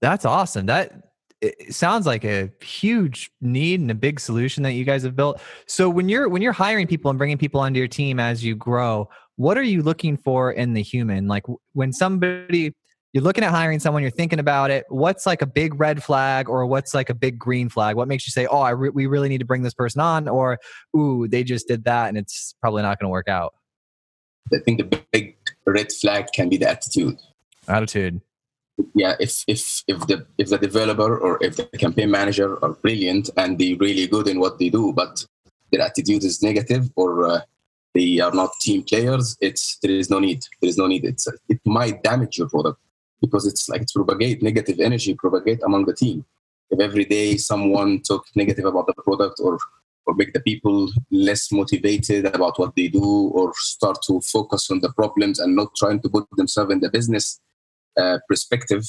That's 0.00 0.24
awesome. 0.24 0.66
That 0.66 1.10
it 1.40 1.74
sounds 1.74 2.04
like 2.04 2.24
a 2.24 2.50
huge 2.60 3.30
need 3.40 3.80
and 3.80 3.90
a 3.90 3.94
big 3.94 4.18
solution 4.18 4.62
that 4.64 4.72
you 4.72 4.84
guys 4.84 5.02
have 5.04 5.14
built. 5.14 5.40
So 5.66 5.88
when 5.88 6.08
you're 6.08 6.28
when 6.28 6.42
you're 6.42 6.52
hiring 6.52 6.86
people 6.86 7.10
and 7.10 7.18
bringing 7.18 7.38
people 7.38 7.60
onto 7.60 7.78
your 7.78 7.88
team 7.88 8.20
as 8.20 8.44
you 8.44 8.54
grow, 8.54 9.08
what 9.36 9.56
are 9.56 9.62
you 9.62 9.82
looking 9.82 10.16
for 10.16 10.52
in 10.52 10.74
the 10.74 10.82
human? 10.82 11.28
Like 11.28 11.44
when 11.72 11.92
somebody 11.92 12.74
you're 13.12 13.24
looking 13.24 13.44
at 13.44 13.50
hiring 13.50 13.80
someone, 13.80 14.02
you're 14.02 14.10
thinking 14.10 14.38
about 14.38 14.70
it. 14.70 14.84
What's 14.88 15.24
like 15.24 15.40
a 15.42 15.46
big 15.46 15.80
red 15.80 16.02
flag 16.02 16.48
or 16.48 16.66
what's 16.66 16.94
like 16.94 17.08
a 17.08 17.14
big 17.14 17.38
green 17.38 17.68
flag? 17.68 17.96
What 17.96 18.08
makes 18.08 18.26
you 18.26 18.30
say, 18.30 18.46
"Oh, 18.46 18.60
I 18.60 18.70
re- 18.70 18.90
we 18.90 19.06
really 19.06 19.28
need 19.28 19.38
to 19.38 19.46
bring 19.46 19.62
this 19.62 19.74
person 19.74 20.00
on," 20.00 20.28
or 20.28 20.58
"Ooh, 20.96 21.26
they 21.26 21.42
just 21.42 21.68
did 21.68 21.84
that 21.84 22.08
and 22.08 22.18
it's 22.18 22.54
probably 22.60 22.82
not 22.82 22.98
going 22.98 23.06
to 23.06 23.10
work 23.10 23.28
out." 23.28 23.54
i 24.54 24.58
think 24.58 24.78
the 24.78 25.02
big 25.12 25.36
red 25.66 25.92
flag 25.92 26.26
can 26.34 26.48
be 26.48 26.56
the 26.56 26.68
attitude 26.68 27.18
Attitude. 27.66 28.20
yeah 28.94 29.14
if 29.20 29.44
if 29.46 29.82
if 29.86 30.06
the 30.06 30.26
if 30.38 30.48
the 30.48 30.58
developer 30.58 31.18
or 31.18 31.38
if 31.42 31.56
the 31.56 31.64
campaign 31.78 32.10
manager 32.10 32.62
are 32.64 32.72
brilliant 32.72 33.30
and 33.36 33.58
they 33.58 33.74
really 33.74 34.06
good 34.06 34.28
in 34.28 34.40
what 34.40 34.58
they 34.58 34.68
do 34.68 34.92
but 34.92 35.24
their 35.70 35.82
attitude 35.82 36.24
is 36.24 36.42
negative 36.42 36.90
or 36.96 37.26
uh, 37.26 37.40
they 37.94 38.20
are 38.20 38.32
not 38.32 38.50
team 38.60 38.82
players 38.82 39.36
it's 39.40 39.78
there 39.82 39.90
is 39.90 40.08
no 40.08 40.18
need 40.18 40.40
there 40.60 40.70
is 40.70 40.78
no 40.78 40.86
need 40.86 41.04
it's 41.04 41.28
it 41.48 41.60
might 41.66 42.02
damage 42.02 42.38
your 42.38 42.48
product 42.48 42.80
because 43.20 43.46
it's 43.46 43.68
like 43.68 43.82
it's 43.82 43.92
propagate 43.92 44.42
negative 44.42 44.80
energy 44.80 45.14
propagate 45.14 45.60
among 45.64 45.86
the 45.86 45.94
team. 45.94 46.24
If 46.70 46.80
every 46.80 47.04
day 47.04 47.36
someone 47.36 48.00
talk 48.02 48.24
negative 48.34 48.66
about 48.66 48.86
the 48.86 48.94
product 48.94 49.40
or 49.42 49.58
or 50.08 50.14
make 50.14 50.32
the 50.32 50.40
people 50.40 50.90
less 51.10 51.52
motivated 51.52 52.24
about 52.24 52.58
what 52.58 52.74
they 52.74 52.88
do 52.88 53.28
or 53.34 53.52
start 53.56 53.98
to 54.06 54.20
focus 54.22 54.70
on 54.70 54.80
the 54.80 54.90
problems 54.94 55.38
and 55.38 55.54
not 55.54 55.68
trying 55.76 56.00
to 56.00 56.08
put 56.08 56.26
themselves 56.36 56.72
in 56.72 56.80
the 56.80 56.88
business 56.88 57.40
uh, 57.98 58.18
perspective 58.26 58.84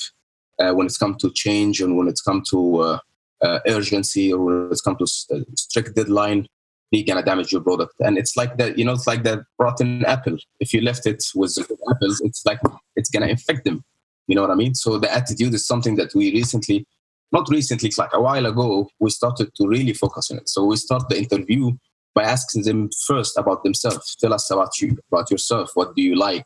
uh, 0.60 0.72
when 0.72 0.86
it's 0.86 0.98
come 0.98 1.16
to 1.16 1.30
change 1.32 1.82
and 1.82 1.98
when 1.98 2.08
it's 2.08 2.22
come 2.22 2.42
to 2.50 2.78
uh, 2.80 3.00
uh, 3.42 3.60
urgency 3.68 4.32
or 4.32 4.40
when 4.46 4.70
it's 4.72 4.82
come 4.82 4.96
to 4.96 5.08
uh, 5.36 5.40
strict 5.56 5.94
deadline 5.96 6.48
they 6.92 7.04
gonna 7.04 7.22
damage 7.22 7.52
your 7.52 7.62
product. 7.62 7.94
And 8.00 8.18
it's 8.18 8.36
like 8.36 8.58
that 8.58 8.78
you 8.78 8.86
know 8.86 8.94
it's 8.94 9.08
like 9.08 9.24
that 9.24 9.40
rotten 9.60 10.06
apple. 10.06 10.38
If 10.60 10.74
you 10.74 10.82
left 10.82 11.06
it 11.06 11.24
with 11.36 11.58
apples 11.92 12.22
it's 12.22 12.46
like 12.46 12.60
it's 12.96 13.10
gonna 13.10 13.28
infect 13.28 13.66
them. 13.66 13.84
You 14.30 14.36
know 14.36 14.42
what 14.44 14.52
I 14.52 14.56
mean? 14.56 14.76
So 14.76 15.00
the 15.00 15.12
attitude 15.12 15.56
is 15.56 15.66
something 15.66 15.96
that 15.96 16.14
we 16.14 16.32
recently, 16.32 16.86
not 17.32 17.50
recently, 17.50 17.88
it's 17.88 17.98
like 17.98 18.14
a 18.14 18.22
while 18.22 18.46
ago, 18.46 18.88
we 19.00 19.10
started 19.10 19.50
to 19.56 19.68
really 19.68 19.94
focus 19.94 20.30
on 20.30 20.38
it. 20.38 20.48
So 20.48 20.66
we 20.66 20.76
start 20.76 21.10
the 21.10 21.18
interview 21.18 21.72
by 22.14 22.24
asking 22.24 22.64
them 22.64 22.92
first 23.08 23.40
about 23.40 23.64
themselves. 23.64 24.16
Tell 24.16 24.32
us 24.32 24.52
about 24.52 24.80
you, 24.80 24.96
about 25.12 25.32
yourself. 25.32 25.72
What 25.74 25.96
do 25.96 26.04
you 26.04 26.16
like? 26.16 26.46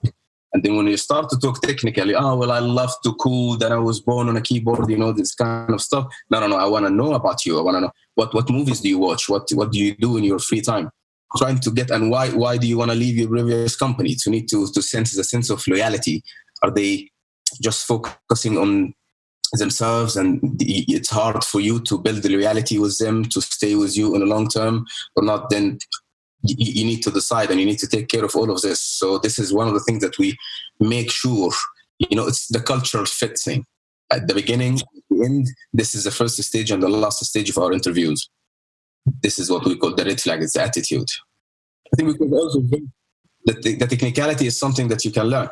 And 0.54 0.64
then 0.64 0.78
when 0.78 0.88
you 0.88 0.96
start 0.96 1.30
to 1.32 1.38
talk 1.38 1.62
technically, 1.62 2.16
oh, 2.16 2.38
well, 2.38 2.52
I 2.52 2.60
love 2.60 2.94
to 3.04 3.14
code 3.16 3.64
and 3.64 3.74
I 3.74 3.80
was 3.80 4.00
born 4.00 4.30
on 4.30 4.38
a 4.38 4.42
keyboard, 4.42 4.90
you 4.90 4.98
know, 4.98 5.12
this 5.12 5.36
kind 5.36 5.74
of 5.74 5.82
stuff. 5.82 6.08
No, 6.30 6.40
no, 6.40 6.48
no. 6.48 6.56
I 6.56 6.68
want 6.68 6.86
to 6.86 6.90
know 6.90 7.16
about 7.16 7.46
you. 7.46 7.60
I 7.60 7.64
want 7.64 7.76
to 7.76 7.82
know 7.82 7.92
what, 8.16 8.34
what 8.34 8.50
movies 8.50 8.80
do 8.80 8.88
you 8.88 9.00
watch? 9.00 9.28
What, 9.28 9.50
what 9.54 9.72
do 9.72 9.80
you 9.80 9.94
do 9.98 10.16
in 10.16 10.24
your 10.24 10.40
free 10.40 10.62
time? 10.62 10.90
Trying 11.36 11.60
to 11.60 11.72
get, 11.72 11.92
and 11.92 12.10
why, 12.10 12.30
why 12.30 12.58
do 12.58 12.68
you 12.68 12.78
want 12.78 12.92
to 12.92 12.96
leave 12.96 13.18
your 13.18 13.28
previous 13.28 13.76
company? 13.76 14.16
To 14.22 14.30
need 14.30 14.48
to, 14.50 14.68
to 14.72 14.82
sense 14.82 15.18
a 15.18 15.24
sense 15.26 15.50
of 15.50 15.68
loyalty. 15.68 16.24
Are 16.62 16.72
they 16.72 17.10
just 17.62 17.86
focusing 17.86 18.58
on 18.58 18.94
themselves 19.54 20.18
and 20.18 20.40
it's 20.60 21.12
hard 21.12 21.44
for 21.44 21.60
you 21.60 21.80
to 21.82 22.00
build 22.00 22.24
the 22.24 22.30
loyalty 22.30 22.80
with 22.80 22.98
them 22.98 23.24
to 23.24 23.40
stay 23.40 23.76
with 23.76 23.96
you 23.96 24.16
in 24.16 24.22
the 24.22 24.26
long 24.26 24.48
term 24.48 24.84
or 25.16 25.24
not 25.24 25.50
then 25.52 25.78
you 26.44 26.84
need 26.84 27.02
to 27.04 27.12
decide 27.12 27.50
and 27.50 27.60
you 27.60 27.66
need 27.66 27.80
to 27.80 27.88
take 27.88 28.10
care 28.10 28.26
of 28.26 28.36
all 28.36 28.52
of 28.52 28.62
this. 28.62 28.82
So 28.82 29.18
this 29.18 29.40
is 29.40 29.54
one 29.54 29.68
of 29.68 29.74
the 29.74 29.80
things 29.80 30.02
that 30.02 30.18
we 30.18 30.38
make 30.80 31.10
sure, 31.10 31.52
you 32.00 32.18
know, 32.18 32.28
it's 32.28 32.48
the 32.48 32.60
cultural 32.60 33.06
fit 33.06 33.40
thing. 33.40 33.66
At 34.12 34.28
the 34.28 34.34
beginning, 34.34 34.82
the 35.10 35.24
end, 35.24 35.48
this 35.72 35.96
is 35.96 36.04
the 36.04 36.12
first 36.12 36.42
stage 36.44 36.70
and 36.70 36.84
the 36.84 36.90
last 36.90 37.24
stage 37.24 37.50
of 37.50 37.58
our 37.58 37.72
interviews. 37.72 38.30
This 39.22 39.40
is 39.40 39.50
what 39.50 39.66
we 39.66 39.78
call 39.78 39.96
the 39.96 40.04
red 40.04 40.20
flag, 40.20 40.42
it's 40.44 40.54
the 40.54 40.62
attitude. 40.62 41.10
I 41.94 41.96
think 41.96 42.10
we 42.10 42.18
could 42.18 42.34
also 42.34 42.62
that 43.46 43.62
the, 43.62 43.76
the 43.76 43.88
technicality 43.88 44.48
is 44.48 44.58
something 44.60 44.88
that 44.90 45.04
you 45.04 45.12
can 45.12 45.28
learn. 45.28 45.50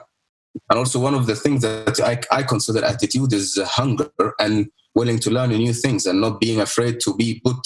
And 0.69 0.79
also 0.79 0.99
one 0.99 1.13
of 1.13 1.27
the 1.27 1.35
things 1.35 1.61
that 1.61 1.99
I, 1.99 2.19
I 2.35 2.43
consider 2.43 2.83
attitude 2.83 3.33
is 3.33 3.57
hunger 3.63 4.09
and 4.39 4.69
willing 4.95 5.19
to 5.19 5.29
learn 5.29 5.49
new 5.49 5.73
things 5.73 6.05
and 6.05 6.19
not 6.19 6.39
being 6.39 6.59
afraid 6.59 6.99
to 7.01 7.15
be 7.15 7.41
put 7.43 7.57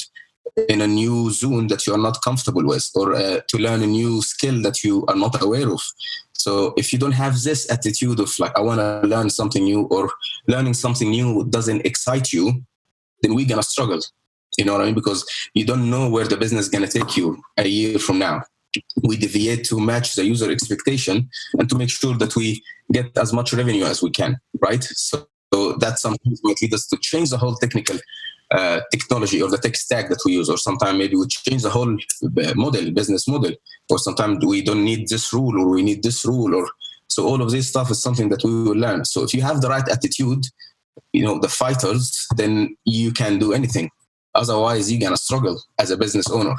in 0.70 0.82
a 0.82 0.88
new 0.88 1.32
zone 1.32 1.68
that 1.68 1.86
you 1.86 1.94
are 1.94 2.00
not 2.00 2.22
comfortable 2.22 2.65
with 2.65 2.89
or 2.96 3.13
uh, 3.13 3.42
to 3.48 3.58
learn 3.58 3.84
a 3.84 3.88
new 3.88 4.22
skill 4.22 4.62
that 4.62 4.84
you 4.84 5.06
are 5.08 5.15
not 5.15 5.42
aware 5.42 5.70
of. 5.70 5.82
So 6.34 6.74
if 6.77 6.94
you 6.94 7.00
don't 7.00 7.12
have 7.12 7.42
this 7.42 7.72
attitude 7.72 8.20
of 8.20 8.32
like 8.39 8.58
i 8.58 8.62
want 8.62 8.80
to 8.80 9.08
learn 9.08 9.30
something 9.30 9.63
new 9.63 9.84
or 9.86 10.12
learning 10.48 10.75
something 10.75 11.10
new 11.10 11.46
doesn't 11.46 11.86
excite 11.86 12.32
you 12.32 12.63
then 13.22 13.34
we're 13.34 13.48
to 13.48 13.63
struggle. 13.63 14.00
You 14.58 14.65
know 14.65 14.74
what 14.74 14.82
i 14.82 14.86
mean? 14.86 14.94
Because 14.94 15.25
you 15.54 15.65
don't 15.65 15.89
know 15.89 16.10
where 16.10 16.27
the 16.27 16.38
business 16.38 16.70
to 16.70 16.88
take 16.88 17.18
you 17.18 17.42
a 17.58 17.68
year 17.68 18.00
from 18.00 18.20
now 18.20 18.44
we 19.03 19.17
deviate 19.17 19.63
to 19.63 19.79
match 19.79 20.15
the 20.15 20.25
user 20.25 20.51
expectation 20.51 21.29
and 21.60 21.70
to 21.70 21.77
make 21.77 21.89
sure 21.89 22.15
that 22.15 22.36
we 22.36 22.62
get 22.91 23.17
as 23.17 23.34
much 23.34 23.53
revenue 23.53 23.86
as 23.86 24.01
we 24.01 24.10
can 24.10 24.38
right 24.62 24.84
so, 24.84 25.27
so 25.53 25.74
that's 25.74 26.01
something 26.01 26.34
that 26.44 26.62
lead 26.62 26.74
us 26.74 26.88
to 26.88 26.98
change 26.98 27.29
the 27.29 27.38
whole 27.38 27.55
technical 27.55 27.98
uh, 28.51 28.79
technology 28.91 29.41
or 29.41 29.50
the 29.50 29.58
tech 29.58 29.75
stack 29.75 30.10
that 30.10 30.22
we 30.25 30.34
use, 30.34 30.50
or 30.50 30.58
sometimes 30.58 30.98
maybe 30.98 31.15
we 31.15 31.25
change 31.27 31.63
the 31.63 31.70
whole 31.70 31.94
uh, 31.94 32.53
model, 32.55 32.91
business 32.91 33.27
model, 33.27 33.51
or 33.89 33.98
sometimes 33.98 34.46
we 34.46 34.62
don't 34.62 34.84
need 34.84 35.08
this 35.08 35.34
rule 35.34 35.60
or 35.60 35.70
we 35.70 35.82
need 35.82 36.03
this 36.03 36.25
rule, 36.25 36.53
or 36.55 36.70
so 37.08 37.25
all 37.25 37.41
of 37.41 37.51
this 37.51 37.67
stuff 37.67 37.89
is 37.91 38.01
something 38.01 38.29
that 38.29 38.44
we 38.44 38.51
will 38.51 38.75
learn. 38.75 39.05
So 39.05 39.24
if 39.24 39.34
you 39.34 39.41
have 39.41 39.62
the 39.62 39.70
right 39.70 39.88
attitude, 39.89 40.46
you 41.12 41.24
know, 41.24 41.39
the 41.39 41.50
fighters, 41.50 42.27
then 42.36 42.75
you 42.86 43.12
can 43.12 43.39
do 43.39 43.53
anything. 43.53 43.89
Otherwise, 44.36 44.91
you're 44.91 45.01
gonna 45.01 45.17
struggle 45.17 45.62
as 45.79 45.91
a 45.91 45.98
business 45.98 46.29
owner. 46.29 46.55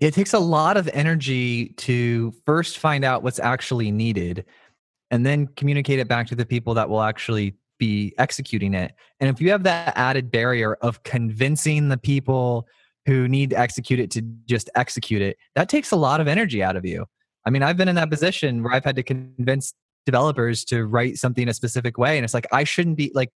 It 0.00 0.14
takes 0.14 0.32
a 0.32 0.38
lot 0.38 0.76
of 0.76 0.88
energy 0.92 1.70
to 1.78 2.32
first 2.46 2.78
find 2.78 3.04
out 3.04 3.22
what's 3.22 3.40
actually 3.40 3.90
needed 3.90 4.44
and 5.10 5.26
then 5.26 5.48
communicate 5.56 5.98
it 5.98 6.06
back 6.06 6.26
to 6.28 6.36
the 6.36 6.46
people 6.46 6.74
that 6.74 6.88
will 6.88 7.02
actually 7.02 7.56
be 7.78 8.14
executing 8.18 8.74
it. 8.74 8.92
And 9.20 9.30
if 9.30 9.40
you 9.40 9.50
have 9.50 9.62
that 9.64 9.96
added 9.96 10.30
barrier 10.30 10.74
of 10.74 11.02
convincing 11.02 11.88
the 11.88 11.96
people 11.96 12.66
who 13.06 13.26
need 13.26 13.50
to 13.50 13.58
execute 13.58 13.98
it 13.98 14.10
to 14.12 14.22
just 14.46 14.68
execute 14.74 15.22
it, 15.22 15.36
that 15.54 15.68
takes 15.68 15.90
a 15.90 15.96
lot 15.96 16.20
of 16.20 16.28
energy 16.28 16.62
out 16.62 16.76
of 16.76 16.84
you. 16.84 17.06
I 17.44 17.50
mean, 17.50 17.62
I've 17.62 17.76
been 17.76 17.88
in 17.88 17.94
that 17.96 18.10
position 18.10 18.62
where 18.62 18.74
I've 18.74 18.84
had 18.84 18.96
to 18.96 19.02
convince 19.02 19.72
developers 20.06 20.64
to 20.66 20.86
write 20.86 21.18
something 21.18 21.48
a 21.48 21.54
specific 21.54 21.98
way. 21.98 22.18
And 22.18 22.24
it's 22.24 22.34
like, 22.34 22.46
I 22.52 22.64
shouldn't 22.64 22.96
be 22.96 23.10
like, 23.14 23.30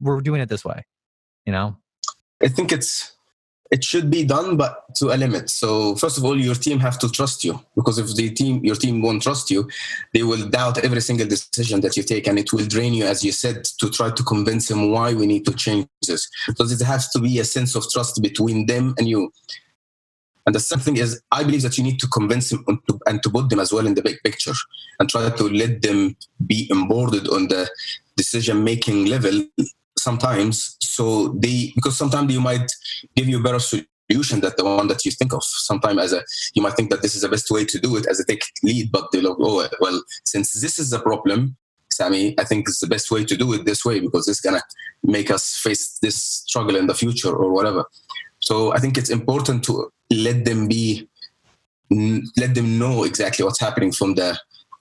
we're 0.00 0.20
doing 0.20 0.40
it 0.40 0.48
this 0.48 0.64
way, 0.64 0.84
you 1.46 1.52
know? 1.52 1.76
I 2.42 2.48
think 2.48 2.72
it's 2.72 3.12
it 3.70 3.84
should 3.84 4.10
be 4.10 4.24
done 4.24 4.56
but 4.56 4.94
to 4.96 5.08
a 5.08 5.16
limit. 5.16 5.50
So 5.50 5.94
first 5.96 6.18
of 6.18 6.24
all 6.24 6.38
your 6.38 6.54
team 6.54 6.78
have 6.80 6.98
to 7.00 7.08
trust 7.10 7.44
you 7.44 7.60
because 7.76 7.98
if 7.98 8.14
the 8.14 8.30
team 8.30 8.64
your 8.64 8.76
team 8.76 9.02
won't 9.02 9.22
trust 9.22 9.50
you 9.50 9.68
they 10.14 10.22
will 10.22 10.48
doubt 10.48 10.84
every 10.84 11.00
single 11.00 11.26
decision 11.26 11.80
that 11.82 11.96
you 11.96 12.02
take 12.02 12.26
and 12.26 12.38
it 12.38 12.52
will 12.52 12.66
drain 12.66 12.94
you 12.94 13.04
as 13.04 13.22
you 13.22 13.32
said 13.32 13.64
to 13.64 13.90
try 13.90 14.10
to 14.10 14.22
convince 14.22 14.68
them 14.68 14.90
why 14.90 15.12
we 15.14 15.26
need 15.26 15.44
to 15.44 15.54
change 15.54 15.86
this. 16.06 16.28
So 16.56 16.64
it 16.64 16.80
has 16.80 17.10
to 17.10 17.18
be 17.18 17.38
a 17.38 17.44
sense 17.44 17.74
of 17.74 17.88
trust 17.90 18.22
between 18.22 18.66
them 18.66 18.94
and 18.98 19.08
you. 19.08 19.32
And 20.46 20.54
the 20.54 20.60
second 20.60 20.84
thing 20.84 20.96
is 20.96 21.20
i 21.30 21.44
believe 21.44 21.60
that 21.62 21.76
you 21.76 21.84
need 21.84 22.00
to 22.00 22.08
convince 22.08 22.48
them 22.48 22.64
and 23.06 23.22
to 23.22 23.28
put 23.28 23.50
them 23.50 23.60
as 23.60 23.70
well 23.70 23.86
in 23.86 23.94
the 23.94 24.02
big 24.02 24.18
picture 24.24 24.54
and 24.98 25.08
try 25.08 25.28
to 25.28 25.44
let 25.50 25.82
them 25.82 26.16
be 26.46 26.66
onboarded 26.68 27.30
on 27.30 27.48
the 27.48 27.68
decision 28.16 28.64
making 28.64 29.04
level 29.04 29.44
sometimes 29.98 30.76
so 30.80 31.28
they 31.28 31.72
because 31.74 31.96
sometimes 31.96 32.32
you 32.32 32.40
might 32.40 32.70
give 33.14 33.28
you 33.28 33.38
a 33.38 33.42
better 33.42 33.58
solution 33.58 34.40
than 34.40 34.52
the 34.56 34.64
one 34.64 34.88
that 34.88 35.04
you 35.04 35.10
think 35.10 35.32
of. 35.32 35.42
Sometimes 35.44 36.00
as 36.00 36.12
a 36.12 36.22
you 36.54 36.62
might 36.62 36.74
think 36.74 36.90
that 36.90 37.02
this 37.02 37.14
is 37.14 37.22
the 37.22 37.28
best 37.28 37.50
way 37.50 37.64
to 37.64 37.78
do 37.78 37.96
it 37.96 38.06
as 38.06 38.20
a 38.20 38.24
tech 38.24 38.40
lead 38.62 38.90
but 38.90 39.10
they 39.12 39.20
like 39.20 39.36
oh 39.38 39.68
well 39.80 40.02
since 40.24 40.60
this 40.60 40.78
is 40.78 40.90
the 40.90 40.98
problem 41.00 41.56
sammy 41.90 42.34
i 42.38 42.44
think 42.44 42.68
it's 42.68 42.80
the 42.80 42.86
best 42.86 43.10
way 43.10 43.24
to 43.24 43.36
do 43.36 43.52
it 43.54 43.64
this 43.64 43.84
way 43.84 43.98
because 44.00 44.28
it's 44.28 44.40
gonna 44.40 44.62
make 45.02 45.30
us 45.30 45.56
face 45.56 45.98
this 46.00 46.16
struggle 46.16 46.76
in 46.76 46.86
the 46.86 46.94
future 46.94 47.34
or 47.34 47.52
whatever. 47.52 47.84
So 48.40 48.72
i 48.72 48.78
think 48.78 48.96
it's 48.96 49.10
important 49.10 49.64
to 49.64 49.90
let 50.10 50.44
them 50.44 50.68
be 50.68 51.08
let 52.36 52.54
them 52.54 52.78
know 52.78 53.04
exactly 53.04 53.44
what's 53.44 53.60
happening 53.60 53.92
from 53.92 54.14
the 54.14 54.38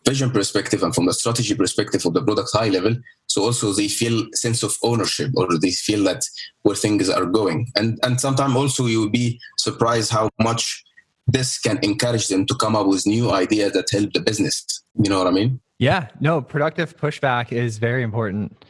vision 0.10 0.30
perspective 0.32 0.82
and 0.84 0.93
from 0.96 1.06
the 1.06 1.13
strategy 1.13 1.56
perspective 1.56 2.06
of 2.06 2.13
the 2.13 2.24
product 2.24 2.50
high 2.54 2.70
level 2.78 2.96
so 3.38 3.43
also 3.43 3.72
they 3.72 3.88
feel 3.88 4.26
sense 4.34 4.63
of 4.63 4.76
ownership 4.82 5.30
or 5.36 5.48
they 5.60 5.72
feel 5.72 6.04
that 6.06 6.24
where 6.63 6.76
things 6.76 7.08
are 7.10 7.26
going. 7.26 7.67
And 7.76 8.00
and 8.04 8.20
sometimes 8.20 8.56
also 8.56 8.88
you 8.88 9.02
will 9.02 9.10
be 9.10 9.39
surprised 9.60 10.12
how 10.12 10.30
much 10.41 10.84
this 11.28 11.60
can 11.60 11.78
encourage 11.84 12.30
them 12.30 12.46
to 12.48 12.56
come 12.56 12.76
up 12.76 12.88
with 12.88 13.06
new 13.06 13.32
ideas 13.32 13.74
that 13.74 13.91
help 13.91 14.13
the 14.13 14.22
business. 14.22 14.84
You 14.96 15.10
know 15.10 15.20
what 15.20 15.28
i 15.28 15.32
mean? 15.32 15.60
Yeah. 15.78 16.08
No 16.20 16.41
productive 16.41 16.98
pushback 16.98 17.52
is 17.52 17.78
very 17.78 18.02
important. 18.02 18.65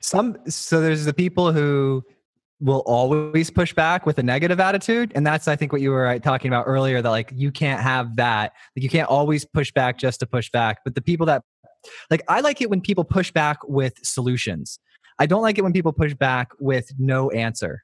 Some 0.00 0.36
so 0.46 0.80
there's 0.80 1.06
the 1.06 1.14
people 1.14 1.52
who 1.52 2.04
will 2.62 2.82
always 2.86 3.50
push 3.50 3.74
back 3.74 4.06
with 4.06 4.18
a 4.18 4.22
negative 4.22 4.60
attitude. 4.60 5.12
And 5.14 5.26
that's 5.26 5.48
i 5.48 5.56
think 5.56 5.72
what 5.72 5.80
you 5.80 5.90
were 5.90 6.06
uh, 6.06 6.18
talking 6.20 6.48
about 6.48 6.64
earlier 6.66 7.02
that 7.02 7.10
like 7.10 7.32
you 7.34 7.50
can't 7.50 7.80
have 7.80 8.16
that. 8.16 8.52
Like 8.76 8.82
you 8.82 8.88
can't 8.88 9.08
always 9.08 9.44
push 9.44 9.72
back 9.72 9.98
just 9.98 10.20
to 10.20 10.26
push 10.26 10.48
back. 10.50 10.78
But 10.84 10.94
the 10.94 11.02
people 11.02 11.26
that 11.26 11.42
like 12.10 12.22
i 12.28 12.40
like 12.40 12.60
it 12.60 12.70
when 12.70 12.80
people 12.80 13.04
push 13.04 13.32
back 13.32 13.58
with 13.66 13.94
solutions. 14.02 14.78
I 15.18 15.26
don't 15.26 15.42
like 15.42 15.58
it 15.58 15.62
when 15.62 15.72
people 15.72 15.92
push 15.92 16.14
back 16.14 16.52
with 16.60 16.88
no 16.98 17.30
answer. 17.30 17.82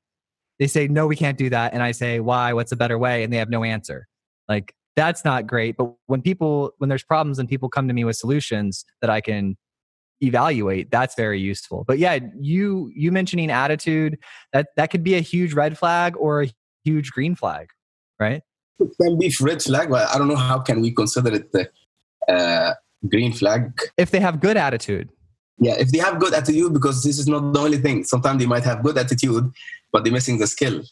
They 0.58 0.68
say 0.68 0.86
no 0.86 1.06
we 1.06 1.16
can't 1.16 1.36
do 1.36 1.50
that. 1.50 1.74
And 1.74 1.82
i 1.82 1.90
say 1.90 2.20
why? 2.20 2.52
What's 2.52 2.72
a 2.72 2.76
better 2.76 2.98
way? 2.98 3.24
And 3.24 3.32
they 3.32 3.38
have 3.38 3.50
no 3.50 3.64
answer. 3.64 4.06
Like 4.48 4.72
that's 4.94 5.24
not 5.24 5.46
great. 5.46 5.76
But 5.76 5.92
when 6.06 6.22
people 6.22 6.72
when 6.78 6.88
there's 6.88 7.04
problems 7.04 7.40
and 7.40 7.48
people 7.48 7.68
come 7.68 7.88
to 7.88 7.94
me 7.94 8.04
with 8.04 8.16
solutions 8.16 8.84
that 9.00 9.10
i 9.10 9.20
can 9.20 9.56
evaluate 10.20 10.90
that's 10.90 11.14
very 11.14 11.40
useful. 11.40 11.85
But 11.87 11.98
yeah 11.98 12.18
you 12.38 12.90
you 12.94 13.12
mentioning 13.12 13.50
attitude 13.50 14.18
that 14.52 14.68
that 14.76 14.90
could 14.90 15.04
be 15.04 15.14
a 15.14 15.20
huge 15.20 15.54
red 15.54 15.78
flag 15.78 16.16
or 16.16 16.42
a 16.42 16.50
huge 16.85 17.11
green 17.11 17.35
flag 17.35 17.68
right? 18.18 18.42
It 18.81 18.90
can 19.00 19.18
be 19.18 19.33
red 19.40 19.62
flag 19.62 19.90
but 19.90 20.09
i 20.14 20.18
don't 20.18 20.28
know 20.28 20.37
how 20.37 20.59
can 20.61 20.81
we 20.81 20.92
consider 20.92 21.35
it 21.35 21.52
the 21.52 21.68
uh, 22.28 22.74
green 23.09 23.33
flag. 23.33 23.72
If 23.96 24.11
they 24.11 24.20
have 24.20 24.40
good 24.40 24.57
attitude. 24.57 25.09
Yeah 25.61 25.76
if 25.78 25.90
they 25.90 25.98
have 25.98 26.18
good 26.20 26.35
attitude 26.35 26.72
because 26.72 27.02
this 27.02 27.18
is 27.18 27.26
not 27.26 27.52
the 27.52 27.61
only 27.61 27.78
thing. 27.78 28.04
Sometimes 28.04 28.38
they 28.40 28.46
might 28.46 28.64
have 28.64 28.83
good 28.83 28.98
attitude 28.98 29.50
but 29.92 30.04
they're 30.04 30.12
missing 30.12 30.38
the 30.38 30.46
skill. 30.46 30.83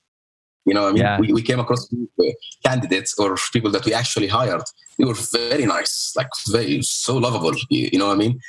You 0.65 0.75
know 0.75 0.89
i 0.89 0.93
mean? 0.93 1.03
Yeah. 1.03 1.21
we, 1.21 1.33
we 1.33 1.43
came 1.43 1.61
across 1.61 1.89
candidates 2.65 3.17
or 3.19 3.37
people 3.53 3.71
that 3.71 3.85
we 3.85 3.95
actually 3.95 4.27
hired. 4.27 4.65
They 4.99 5.05
were 5.05 5.21
very 5.33 5.67
nice 5.67 6.13
like 6.17 6.31
very 6.49 6.83
so 6.83 7.17
lovable 7.19 7.55
you, 7.71 7.91
you 7.93 7.99
know 7.99 8.09
what 8.09 8.15
i 8.15 8.25
mean 8.25 8.41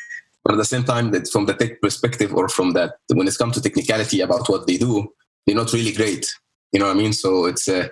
but 0.48 0.54
at 0.54 0.60
the 0.60 0.66
same 0.66 0.86
time, 0.86 1.12
that 1.12 1.28
from 1.28 1.46
the 1.46 1.54
tech 1.54 1.82
perspective 1.82 2.34
or 2.34 2.48
from 2.48 2.72
that, 2.72 2.94
when 3.14 3.28
it's 3.28 3.36
come 3.36 3.52
to 3.52 3.62
technicality 3.62 4.22
about 4.22 4.48
what 4.48 4.66
they 4.66 4.78
do, 4.78 5.14
they're 5.46 5.54
not 5.54 5.74
really 5.74 5.92
great. 5.92 6.26
You 6.72 6.80
know 6.80 6.86
what 6.86 6.96
I 6.96 7.00
mean? 7.00 7.12
So 7.12 7.48
it's 7.48 7.68
a, 7.68 7.90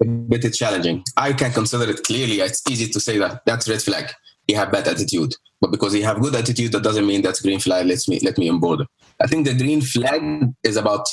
a 0.00 0.04
bit 0.04 0.54
challenging. 0.54 1.02
I 1.16 1.32
can 1.32 1.50
consider 1.50 1.90
it 1.90 2.04
clearly. 2.04 2.36
It's 2.42 2.62
easy 2.70 2.92
to 2.92 3.00
say 3.00 3.18
that 3.18 3.42
that's 3.44 3.68
red 3.68 3.82
flag. 3.82 4.12
you 4.46 4.54
have 4.54 4.70
bad 4.70 4.86
attitude, 4.86 5.34
but 5.60 5.72
because 5.72 5.96
you 5.96 6.04
have 6.04 6.20
good 6.20 6.36
attitude, 6.36 6.70
that 6.72 6.84
doesn't 6.84 7.08
mean 7.08 7.22
that's 7.22 7.42
green 7.42 7.58
flag. 7.58 7.86
Let's 7.86 8.08
me 8.08 8.20
let 8.22 8.38
me 8.38 8.48
on 8.50 8.60
board. 8.60 8.86
I 9.20 9.26
think 9.26 9.44
the 9.44 9.54
green 9.54 9.80
flag 9.80 10.22
is 10.62 10.76
about 10.76 11.08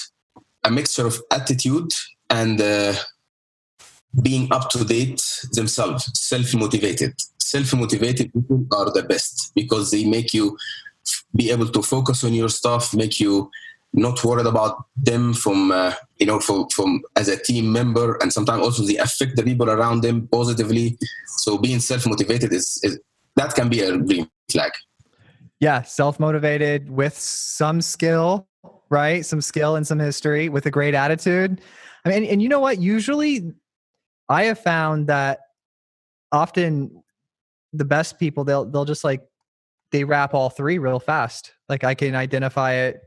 a 0.63 0.69
mixture 0.69 1.07
of 1.07 1.19
attitude 1.31 1.91
and 2.29 2.61
uh, 2.61 2.93
being 4.21 4.51
up 4.51 4.69
to 4.69 4.85
date 4.85 5.21
themselves, 5.51 6.09
self 6.19 6.53
motivated 6.53 7.13
self 7.53 7.73
motivated 7.73 8.33
people 8.33 8.65
are 8.71 8.91
the 8.91 9.03
best 9.03 9.51
because 9.53 9.91
they 9.91 10.03
make 10.05 10.33
you 10.33 10.57
be 11.35 11.51
able 11.51 11.67
to 11.67 11.81
focus 11.81 12.23
on 12.23 12.33
your 12.33 12.49
stuff, 12.49 12.93
make 12.95 13.19
you 13.19 13.51
not 13.93 14.23
worried 14.23 14.47
about 14.47 14.85
them 14.95 15.33
from 15.33 15.71
uh, 15.71 15.93
you 16.17 16.25
know 16.25 16.39
from, 16.39 16.67
from 16.69 17.03
as 17.15 17.27
a 17.27 17.37
team 17.37 17.71
member 17.71 18.17
and 18.21 18.33
sometimes 18.33 18.61
also 18.63 18.81
they 18.83 18.97
affect 18.97 19.35
the 19.35 19.43
people 19.43 19.69
around 19.69 20.01
them 20.01 20.27
positively. 20.31 20.97
So 21.43 21.57
being 21.57 21.79
self-motivated 21.79 22.51
is, 22.51 22.79
is 22.83 22.99
that 23.35 23.53
can 23.53 23.69
be 23.69 23.81
a 23.81 23.97
green 23.97 24.27
flag. 24.51 24.71
Yeah 25.59 25.83
self-motivated 25.83 26.89
with 26.89 27.17
some 27.17 27.81
skill 27.81 28.47
right? 28.89 29.25
Some 29.25 29.41
skill 29.41 29.75
and 29.75 29.87
some 29.87 29.99
history 29.99 30.49
with 30.49 30.65
a 30.67 30.71
great 30.71 30.93
attitude. 30.93 31.61
I 32.05 32.09
mean 32.09 32.17
and, 32.17 32.25
and 32.31 32.41
you 32.41 32.49
know 32.49 32.59
what? 32.59 32.79
Usually 32.79 33.53
i 34.29 34.43
have 34.43 34.59
found 34.59 35.07
that 35.07 35.39
often 36.31 37.03
the 37.73 37.85
best 37.85 38.19
people 38.19 38.43
they'll 38.43 38.65
they'll 38.65 38.85
just 38.85 39.03
like 39.03 39.21
they 39.91 40.03
wrap 40.03 40.33
all 40.33 40.49
three 40.49 40.77
real 40.77 40.99
fast 40.99 41.53
like 41.69 41.83
i 41.83 41.93
can 41.93 42.15
identify 42.15 42.73
it 42.73 43.01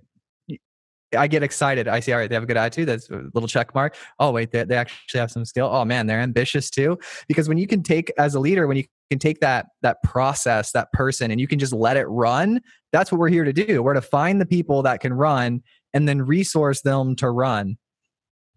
I 1.15 1.29
get 1.29 1.43
excited. 1.43 1.87
I 1.87 2.01
see, 2.01 2.13
all 2.13 2.19
right, 2.19 2.29
they 2.29 2.35
have 2.35 2.43
a 2.43 2.47
good 2.47 2.57
attitude. 2.57 2.89
That's 2.89 3.09
a 3.11 3.23
little 3.33 3.49
check 3.49 3.75
mark. 3.75 3.97
Oh, 4.19 4.33
wait, 4.33 4.51
they, 4.51 4.65
they 4.65 4.77
actually 4.77 5.21
have 5.21 5.31
some 5.31 5.45
skill. 5.45 5.69
Oh 5.71 5.85
man, 5.85 6.07
they're 6.07 6.21
ambitious 6.21 6.69
too. 6.69 6.99
Because 7.29 7.49
when 7.49 7.59
you 7.59 7.67
can 7.67 7.83
take 7.83 8.13
as 8.19 8.35
a 8.35 8.41
leader, 8.41 8.67
when 8.67 8.77
you 8.77 8.85
can 9.11 9.19
take 9.19 9.41
that 9.41 9.67
that 9.83 10.03
process, 10.03 10.73
that 10.73 10.93
person, 10.93 11.31
and 11.31 11.41
you 11.41 11.47
can 11.47 11.59
just 11.59 11.73
let 11.73 11.97
it 11.97 12.07
run, 12.07 12.61
that's 12.93 13.13
what 13.13 13.19
we're 13.19 13.29
here 13.29 13.45
to 13.45 13.53
do. 13.53 13.83
We're 13.83 13.95
to 13.95 14.03
find 14.03 14.41
the 14.41 14.47
people 14.47 14.83
that 14.83 15.01
can 15.01 15.13
run 15.13 15.63
and 15.95 16.09
then 16.09 16.23
resource 16.23 16.83
them 16.83 17.15
to 17.17 17.31
run. 17.31 17.77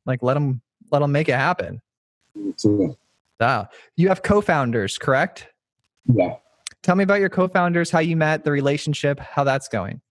Like 0.06 0.24
let 0.24 0.34
them 0.34 0.62
let 0.92 1.00
them 1.00 1.12
make 1.12 1.30
it 1.30 1.34
happen. 1.34 1.82
Yeah. 3.40 3.66
You 3.96 4.10
have 4.10 4.24
co-founders, 4.24 4.98
correct? 4.98 5.48
Yeah. 6.06 6.36
Tell 6.82 6.96
me 6.96 7.04
about 7.04 7.20
your 7.20 7.30
co-founders, 7.30 7.92
how 7.92 8.00
you 8.00 8.16
met, 8.16 8.44
the 8.44 8.52
relationship, 8.52 9.20
how 9.20 9.44
that's 9.44 9.68
going. 9.68 10.02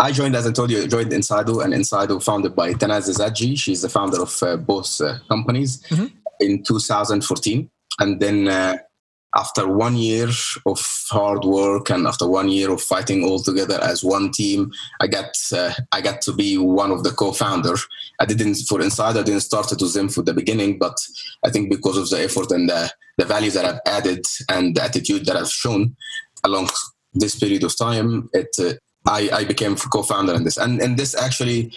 I 0.00 0.10
joined, 0.10 0.34
as 0.34 0.46
I 0.46 0.52
told 0.52 0.70
you, 0.70 0.86
joined 0.88 1.12
Insydo, 1.12 1.64
and 1.64 1.72
Insydo 1.72 2.22
founded 2.22 2.56
by 2.56 2.74
Tanaz 2.74 3.08
Zadji. 3.08 3.56
She's 3.56 3.82
the 3.82 3.88
founder 3.88 4.22
of 4.22 4.42
uh, 4.42 4.56
both 4.56 5.00
uh, 5.00 5.18
companies 5.28 5.82
mm-hmm. 5.84 6.06
in 6.40 6.62
2014. 6.64 7.70
And 8.00 8.20
then 8.20 8.48
uh, 8.48 8.78
after 9.36 9.66
one 9.66 9.96
year 9.96 10.28
of 10.66 10.80
hard 11.10 11.44
work 11.44 11.90
and 11.90 12.06
after 12.06 12.28
one 12.28 12.48
year 12.48 12.70
of 12.70 12.80
fighting 12.80 13.24
all 13.24 13.40
together 13.40 13.78
as 13.82 14.04
one 14.04 14.30
team, 14.30 14.72
I 15.00 15.06
got 15.06 15.36
uh, 15.52 15.72
I 15.92 16.00
got 16.00 16.20
to 16.22 16.32
be 16.32 16.56
one 16.58 16.90
of 16.90 17.02
the 17.02 17.10
co-founder. 17.10 17.74
I 18.20 18.26
didn't 18.26 18.54
for 18.68 18.78
Insydo, 18.78 19.20
I 19.20 19.22
didn't 19.22 19.40
start 19.40 19.72
it 19.72 19.82
with 19.82 19.94
them 19.94 20.08
from 20.08 20.24
the 20.24 20.34
beginning, 20.34 20.78
but 20.78 20.96
I 21.44 21.50
think 21.50 21.70
because 21.70 21.96
of 21.96 22.08
the 22.10 22.22
effort 22.22 22.50
and 22.52 22.68
the, 22.68 22.90
the 23.18 23.24
values 23.24 23.54
that 23.54 23.64
I've 23.64 23.80
added 23.86 24.24
and 24.48 24.74
the 24.74 24.82
attitude 24.82 25.26
that 25.26 25.36
I've 25.36 25.50
shown 25.50 25.96
along 26.44 26.68
this 27.12 27.38
period 27.38 27.64
of 27.64 27.76
time, 27.76 28.28
it 28.32 28.54
uh, 28.58 28.74
I, 29.06 29.28
I 29.32 29.44
became 29.44 29.76
co-founder 29.76 30.34
in 30.34 30.44
this, 30.44 30.56
and 30.56 30.80
and 30.80 30.96
this 30.96 31.14
actually 31.14 31.72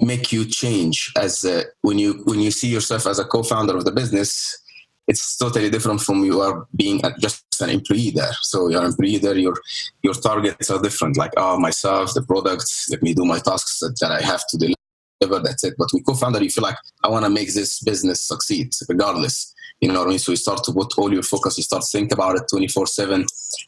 make 0.00 0.30
you 0.32 0.44
change 0.44 1.12
as 1.16 1.44
uh, 1.44 1.64
when 1.82 1.98
you 1.98 2.22
when 2.24 2.40
you 2.40 2.50
see 2.50 2.68
yourself 2.68 3.06
as 3.06 3.18
a 3.18 3.24
co-founder 3.24 3.76
of 3.76 3.84
the 3.84 3.92
business. 3.92 4.62
It's 5.08 5.36
totally 5.38 5.70
different 5.70 6.00
from 6.02 6.22
you 6.22 6.40
are 6.42 6.66
being 6.76 7.00
just 7.18 7.44
an 7.60 7.70
employee 7.70 8.10
there. 8.10 8.34
So 8.42 8.68
you're 8.68 8.80
an 8.80 8.88
employee 8.92 9.18
there. 9.18 9.36
Your 9.36 9.56
your 10.02 10.14
targets 10.14 10.70
are 10.70 10.80
different. 10.80 11.16
Like 11.16 11.32
oh 11.36 11.58
myself, 11.58 12.14
the 12.14 12.22
products. 12.22 12.88
Let 12.90 13.02
me 13.02 13.14
do 13.14 13.24
my 13.24 13.38
tasks 13.38 13.78
that, 13.80 13.96
that 14.00 14.12
I 14.12 14.20
have 14.20 14.46
to 14.50 14.58
deliver. 14.58 15.42
That's 15.42 15.64
it. 15.64 15.74
But 15.78 15.88
with 15.92 16.06
co-founder, 16.06 16.42
you 16.44 16.50
feel 16.50 16.62
like 16.62 16.76
I 17.02 17.08
want 17.08 17.24
to 17.24 17.30
make 17.30 17.52
this 17.52 17.80
business 17.82 18.22
succeed 18.22 18.72
regardless. 18.88 19.54
You 19.80 19.92
know 19.92 20.00
what 20.00 20.08
I 20.08 20.10
mean? 20.10 20.18
So 20.18 20.32
you 20.32 20.36
start 20.36 20.64
to 20.64 20.72
put 20.72 20.92
all 20.98 21.12
your 21.12 21.22
focus, 21.22 21.56
you 21.56 21.62
start 21.62 21.82
to 21.82 21.88
think 21.98 22.12
about 22.12 22.36
it 22.36 22.42
24 22.50 22.86
7. 22.86 23.24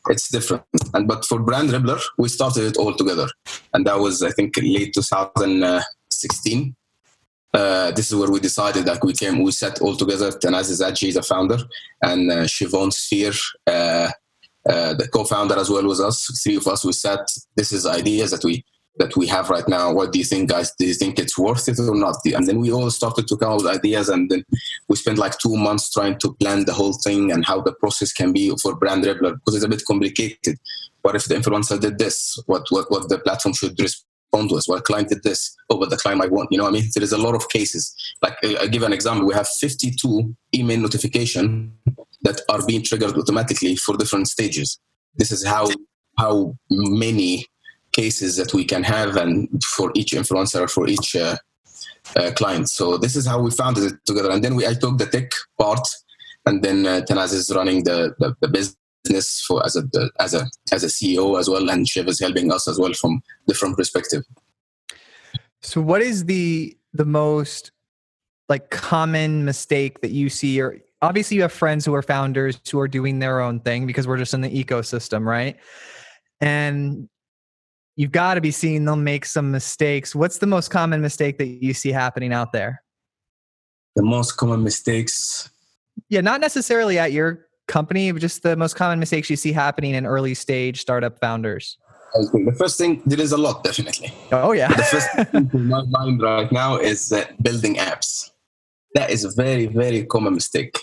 It's 0.09 0.29
different. 0.29 0.65
And 0.93 1.07
but 1.07 1.25
for 1.25 1.39
Brand 1.39 1.71
Rippler, 1.71 2.03
we 2.19 2.29
started 2.29 2.65
it 2.65 2.77
all 2.77 2.95
together. 2.95 3.29
And 3.73 3.87
that 3.87 3.99
was, 3.99 4.23
I 4.23 4.31
think, 4.31 4.57
late 4.57 4.93
2016. 4.93 6.77
Uh, 7.53 7.91
this 7.93 8.11
is 8.11 8.17
where 8.17 8.31
we 8.31 8.39
decided 8.39 8.85
that 8.85 9.03
we 9.03 9.13
came, 9.13 9.43
we 9.43 9.51
sat 9.51 9.81
all 9.81 9.97
together. 9.97 10.31
Tanaz 10.31 10.71
Zadji, 10.71 11.13
the 11.13 11.23
founder, 11.23 11.59
and 12.03 12.31
uh, 12.31 12.45
Siobhan 12.45 12.93
Sphere, 12.93 13.33
uh, 13.67 14.11
uh, 14.69 14.95
the 14.95 15.09
co-founder 15.13 15.59
as 15.59 15.71
well 15.71 15.85
was 15.85 16.01
us. 16.01 16.27
Three 16.45 16.57
of 16.57 16.67
us, 16.67 16.85
we 16.85 16.93
sat. 16.93 17.21
This 17.57 17.73
is 17.73 17.87
ideas 17.87 18.31
that 18.31 18.45
we 18.45 18.65
that 18.99 19.17
we 19.17 19.27
have 19.27 19.49
right 19.49 19.67
now. 19.67 19.93
What 19.93 20.13
do 20.13 20.19
you 20.19 20.25
think, 20.25 20.51
guys? 20.51 20.73
Do 20.79 20.87
you 20.87 20.95
think 20.95 21.19
it's 21.19 21.39
worth 21.39 21.69
it 21.69 21.79
or 21.79 21.95
not? 21.95 22.17
And 22.27 22.47
then 22.47 22.61
we 22.61 22.71
all 22.71 22.91
started 22.91 23.27
to 23.29 23.37
come 23.37 23.53
up 23.53 23.63
with 23.63 23.75
ideas, 23.75 24.09
and 24.09 24.31
then 24.31 24.45
we 24.89 24.97
spent 24.97 25.19
like 25.19 25.39
two 25.39 25.57
months 25.57 25.91
trying 25.91 26.19
to 26.19 26.35
plan 26.35 26.67
the 26.67 26.75
whole 26.75 26.93
thing 26.93 27.33
and 27.33 27.45
how 27.45 27.63
the 27.63 27.73
process 27.73 28.13
can 28.13 28.33
be 28.33 28.55
for 28.63 28.77
Brand 28.77 29.05
Rippler 29.05 29.35
because 29.35 29.57
it's 29.57 29.65
a 29.65 29.69
bit 29.69 29.85
complicated. 29.87 30.59
What 31.03 31.17
if 31.17 31.25
the 31.25 31.35
influencer 31.35 31.81
did 31.81 31.99
this? 31.99 32.39
What 32.47 32.67
what 32.71 32.91
what 32.91 33.09
the 33.09 33.19
platform 33.19 33.55
should 33.55 33.81
respond 33.81 34.10
to 34.33 34.57
us? 34.57 34.69
What 34.69 34.85
client 34.85 35.09
did 35.09 35.23
this? 35.23 35.57
Oh, 35.69 35.79
but 35.79 35.91
the 35.91 35.97
client 35.97 36.19
might 36.19 36.31
want. 36.31 36.49
You 36.51 36.59
know, 36.59 36.65
what 36.65 36.71
I 36.71 36.81
mean, 36.81 36.91
there 36.95 37.03
is 37.03 37.13
a 37.13 37.19
lot 37.19 37.35
of 37.35 37.49
cases. 37.49 37.95
Like 38.23 38.37
I 38.45 38.67
give 38.67 38.83
an 38.83 38.93
example. 38.93 39.27
We 39.27 39.35
have 39.35 39.49
52 39.49 40.35
email 40.55 40.81
notification 40.81 41.73
that 42.23 42.41
are 42.49 42.65
being 42.67 42.83
triggered 42.83 43.17
automatically 43.17 43.77
for 43.77 43.97
different 43.97 44.29
stages. 44.29 44.79
This 45.17 45.33
is 45.33 45.45
how 45.47 45.69
how 46.19 46.55
many 46.71 47.47
cases 47.93 48.37
that 48.37 48.55
we 48.55 48.65
can 48.65 48.83
have 48.83 49.17
and 49.17 49.49
for 49.65 49.91
each 49.95 50.13
influencer 50.13 50.71
for 50.71 50.89
each 50.89 51.17
uh, 51.17 51.37
uh, 52.17 52.31
client 52.33 52.69
so 52.69 52.97
this 52.97 53.17
is 53.17 53.27
how 53.27 53.41
we 53.41 53.51
found 53.51 53.77
it 53.79 53.95
together 54.07 54.31
and 54.31 54.45
then 54.45 54.55
we 54.55 54.67
i 54.67 54.75
took 54.75 54.97
the 54.99 55.07
tech 55.07 55.31
part 55.59 55.87
and 56.47 56.63
then 56.63 56.87
uh, 56.87 57.01
tanaz 57.09 57.33
is 57.33 57.53
running 57.55 57.83
the, 57.85 58.15
the, 58.19 58.35
the 58.41 58.49
business 58.49 58.77
for 59.47 59.65
as 59.65 59.77
a 59.77 59.83
as 60.21 60.35
a 60.35 60.47
as 60.73 60.85
a 60.85 60.87
ceo 60.87 61.39
as 61.39 61.49
well 61.49 61.71
and 61.71 61.89
shiv 61.89 62.07
is 62.07 62.21
helping 62.21 62.53
us 62.53 62.69
as 62.69 62.79
well 62.79 62.93
from 62.93 63.21
different 63.49 63.77
perspective 63.77 64.23
so 65.63 65.81
what 65.81 66.03
is 66.03 66.27
the 66.27 66.77
the 66.93 67.05
most 67.05 67.73
like 68.49 68.71
common 68.71 69.45
mistake 69.45 70.01
that 70.01 70.11
you 70.11 70.29
see 70.29 70.61
or 70.61 70.79
obviously 71.03 71.37
you 71.37 71.43
have 71.43 71.53
friends 71.53 71.85
who 71.85 71.95
are 71.95 72.03
founders 72.03 72.61
who 72.71 72.79
are 72.79 72.89
doing 72.89 73.19
their 73.19 73.41
own 73.41 73.59
thing 73.61 73.87
because 73.87 74.07
we're 74.07 74.19
just 74.19 74.35
in 74.35 74.43
the 74.43 74.65
ecosystem 74.65 75.25
right 75.25 75.57
and 76.41 77.09
you've 78.01 78.13
got 78.13 78.35
to 78.35 78.41
be 78.41 78.51
seeing 78.51 78.87
them 78.87 79.05
make 79.05 79.27
some 79.27 79.51
mistakes. 79.51 80.15
What's 80.15 80.39
the 80.39 80.47
most 80.47 80.71
common 80.71 81.03
mistake 81.03 81.37
that 81.37 81.47
you 81.47 81.75
see 81.75 81.93
happening 81.93 82.33
out 82.33 82.51
there? 82.51 82.83
The 83.95 84.03
most 84.03 84.39
common 84.39 84.65
mistakes. 84.65 85.51
Yeah, 86.09 86.23
not 86.23 86.41
necessarily 86.41 86.99
at 86.99 87.13
your 87.13 87.47
company, 87.71 88.13
just 88.13 88.43
the 88.43 88.57
most 88.57 88.75
common 88.75 88.99
mistakes 88.99 89.31
you 89.31 89.37
see 89.37 89.53
happening 89.53 89.95
in 89.95 90.05
early 90.05 90.35
stage 90.35 90.81
startup 90.81 91.19
founders. 91.19 91.79
The 92.13 92.55
first 92.59 92.77
thing, 92.77 93.03
there 93.07 93.21
is 93.21 93.33
a 93.33 93.39
lot, 93.39 93.63
definitely. 93.63 94.13
Oh, 94.33 94.53
yeah. 94.53 94.69
the 94.69 94.83
first 94.83 95.09
thing 95.31 95.51
in 95.55 95.69
my 95.69 95.85
mind 95.89 96.21
right 96.21 96.51
now 96.51 96.77
is 96.77 97.13
uh, 97.13 97.25
building 97.41 97.77
apps. 97.77 98.31
That 98.97 99.11
is 99.11 99.25
a 99.25 99.31
very, 99.31 99.67
very 99.67 100.05
common 100.05 100.35
mistake. 100.35 100.77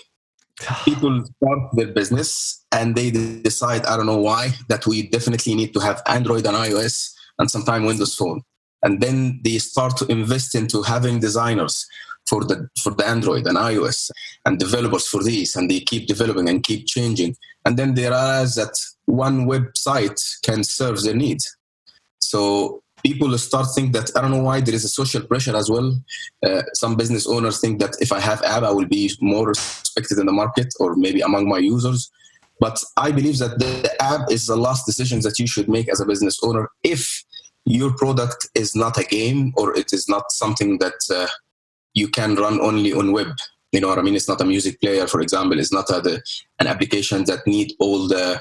People 0.86 1.24
start 1.36 1.60
their 1.74 1.92
business 1.92 2.64
and 2.72 2.94
they 2.94 3.10
decide 3.10 3.84
i 3.86 3.96
don't 3.96 4.06
know 4.06 4.18
why 4.18 4.50
that 4.68 4.86
we 4.86 5.08
definitely 5.08 5.54
need 5.54 5.72
to 5.72 5.80
have 5.80 6.02
android 6.06 6.46
and 6.46 6.56
ios 6.56 7.12
and 7.38 7.50
sometime 7.50 7.84
windows 7.84 8.14
phone 8.14 8.40
and 8.82 9.00
then 9.00 9.40
they 9.42 9.58
start 9.58 9.96
to 9.96 10.06
invest 10.06 10.54
into 10.54 10.82
having 10.82 11.18
designers 11.18 11.86
for 12.28 12.44
the 12.44 12.68
for 12.82 12.92
the 12.94 13.06
android 13.06 13.46
and 13.46 13.56
ios 13.56 14.10
and 14.44 14.58
developers 14.58 15.06
for 15.06 15.22
these 15.22 15.56
and 15.56 15.70
they 15.70 15.80
keep 15.80 16.06
developing 16.06 16.48
and 16.48 16.62
keep 16.62 16.86
changing. 16.86 17.34
And 17.64 17.76
then 17.76 17.94
they 17.94 18.02
realize 18.02 18.54
that 18.56 18.74
one 19.06 19.46
website 19.46 20.20
can 20.42 20.64
serve 20.64 21.02
their 21.02 21.14
needs. 21.14 21.56
So 22.20 22.82
people 23.04 23.36
start 23.38 23.66
think 23.74 23.92
that 23.92 24.10
i 24.16 24.20
don't 24.20 24.32
know 24.32 24.42
why 24.42 24.60
there 24.60 24.74
is 24.74 24.84
a 24.84 24.88
social 24.88 25.22
pressure 25.22 25.56
as 25.56 25.70
well. 25.70 25.88
Uh, 26.46 26.62
some 26.74 26.96
business 26.96 27.26
owners 27.26 27.60
think 27.60 27.78
that 27.80 27.94
if 28.00 28.10
i 28.12 28.20
have 28.20 28.42
app 28.42 28.64
i 28.64 28.70
will 28.70 28.86
be 28.86 29.10
more 29.20 29.48
respected 29.48 30.18
in 30.18 30.26
the 30.26 30.32
market 30.32 30.68
or 30.80 30.96
maybe 30.96 31.20
among 31.20 31.48
my 31.48 31.58
users. 31.58 32.10
But 32.60 32.82
I 32.96 33.12
believe 33.12 33.38
that 33.38 33.58
the 33.60 33.94
app 34.02 34.22
is 34.32 34.46
the 34.46 34.56
last 34.56 34.84
decision 34.84 35.20
that 35.20 35.38
you 35.38 35.46
should 35.46 35.68
make 35.68 35.88
as 35.88 36.00
a 36.00 36.06
business 36.06 36.40
owner 36.42 36.68
if 36.82 37.24
your 37.64 37.92
product 37.96 38.48
is 38.54 38.74
not 38.74 38.98
a 38.98 39.04
game 39.04 39.52
or 39.56 39.76
it 39.76 39.92
is 39.92 40.08
not 40.08 40.32
something 40.32 40.78
that 40.78 40.98
uh, 41.14 41.28
you 41.94 42.08
can 42.08 42.34
run 42.34 42.60
only 42.60 42.92
on 42.92 43.12
web. 43.12 43.28
You 43.72 43.80
know 43.80 43.88
what 43.88 43.98
I 43.98 44.02
mean? 44.02 44.16
It's 44.16 44.28
not 44.28 44.40
a 44.40 44.44
music 44.44 44.80
player, 44.80 45.06
for 45.06 45.20
example. 45.20 45.58
It's 45.58 45.72
not 45.72 45.90
a, 45.90 46.00
the, 46.00 46.22
an 46.58 46.66
application 46.66 47.24
that 47.24 47.46
need 47.46 47.72
all 47.80 48.08
the 48.08 48.40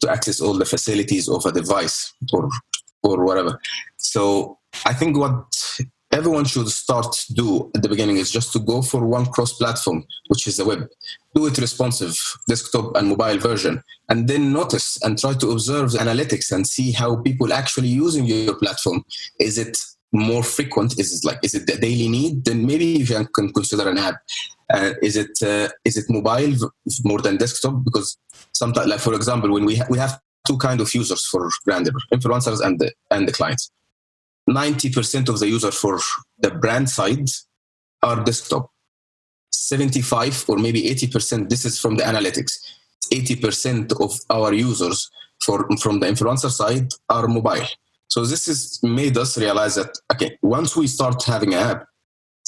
to 0.00 0.10
access 0.10 0.40
all 0.40 0.54
the 0.54 0.64
facilities 0.64 1.28
of 1.28 1.44
a 1.46 1.52
device 1.52 2.12
or 2.32 2.48
or 3.02 3.24
whatever. 3.24 3.60
So 3.96 4.58
I 4.86 4.94
think 4.94 5.18
what 5.18 5.44
everyone 6.12 6.44
should 6.44 6.68
start 6.68 7.12
to 7.12 7.34
do 7.34 7.70
at 7.74 7.82
the 7.82 7.88
beginning 7.88 8.16
is 8.16 8.30
just 8.30 8.52
to 8.52 8.60
go 8.60 8.80
for 8.82 9.04
one 9.04 9.26
cross 9.26 9.52
platform, 9.52 10.04
which 10.28 10.46
is 10.46 10.56
the 10.56 10.64
web. 10.64 10.86
Do 11.34 11.46
it 11.46 11.58
responsive, 11.58 12.16
desktop 12.48 12.96
and 12.96 13.08
mobile 13.08 13.38
version, 13.38 13.82
and 14.08 14.28
then 14.28 14.52
notice 14.52 14.96
and 15.02 15.18
try 15.18 15.34
to 15.34 15.50
observe 15.50 15.92
the 15.92 15.98
analytics 15.98 16.52
and 16.52 16.66
see 16.66 16.92
how 16.92 17.16
people 17.16 17.52
actually 17.52 17.88
using 17.88 18.24
your 18.24 18.54
platform. 18.54 19.04
Is 19.40 19.58
it 19.58 19.76
more 20.14 20.42
frequent? 20.42 20.98
Is 20.98 21.12
it 21.12 21.26
like 21.26 21.38
is 21.42 21.54
it 21.54 21.68
a 21.68 21.78
daily 21.78 22.08
need? 22.08 22.44
Then 22.44 22.64
maybe 22.66 22.84
you 22.84 23.06
can 23.06 23.52
consider 23.52 23.88
an 23.88 23.98
app. 23.98 24.16
Uh, 24.72 24.92
is 25.02 25.16
it 25.16 25.42
uh, 25.42 25.68
is 25.84 25.96
it 25.96 26.06
mobile 26.08 26.70
more 27.04 27.20
than 27.20 27.36
desktop? 27.36 27.84
Because 27.84 28.16
sometimes, 28.52 28.88
like 28.88 29.00
for 29.00 29.14
example, 29.14 29.52
when 29.52 29.64
we 29.64 29.76
ha- 29.76 29.86
we 29.90 29.98
have 29.98 30.20
two 30.46 30.58
kind 30.58 30.80
of 30.80 30.94
users 30.94 31.26
for 31.26 31.50
brand 31.64 31.90
influencers 32.12 32.60
and 32.64 32.78
the, 32.78 32.92
and 33.10 33.26
the 33.26 33.32
clients. 33.32 33.70
90% 34.48 35.28
of 35.28 35.38
the 35.38 35.48
user 35.48 35.70
for 35.70 35.98
the 36.38 36.50
brand 36.50 36.88
side 36.88 37.28
are 38.02 38.22
desktop. 38.22 38.70
75 39.52 40.44
or 40.48 40.58
maybe 40.58 40.82
80%, 40.82 41.48
this 41.48 41.64
is 41.64 41.80
from 41.80 41.96
the 41.96 42.04
analytics. 42.04 42.58
80% 43.10 44.00
of 44.02 44.12
our 44.28 44.52
users 44.52 45.10
for, 45.42 45.66
from 45.78 46.00
the 46.00 46.06
influencer 46.06 46.50
side 46.50 46.88
are 47.08 47.26
mobile. 47.26 47.64
So 48.08 48.24
this 48.24 48.46
has 48.46 48.80
made 48.82 49.16
us 49.18 49.36
realize 49.38 49.74
that, 49.76 49.96
okay, 50.12 50.38
once 50.42 50.76
we 50.76 50.86
start 50.86 51.22
having 51.24 51.54
an 51.54 51.60
app, 51.60 51.86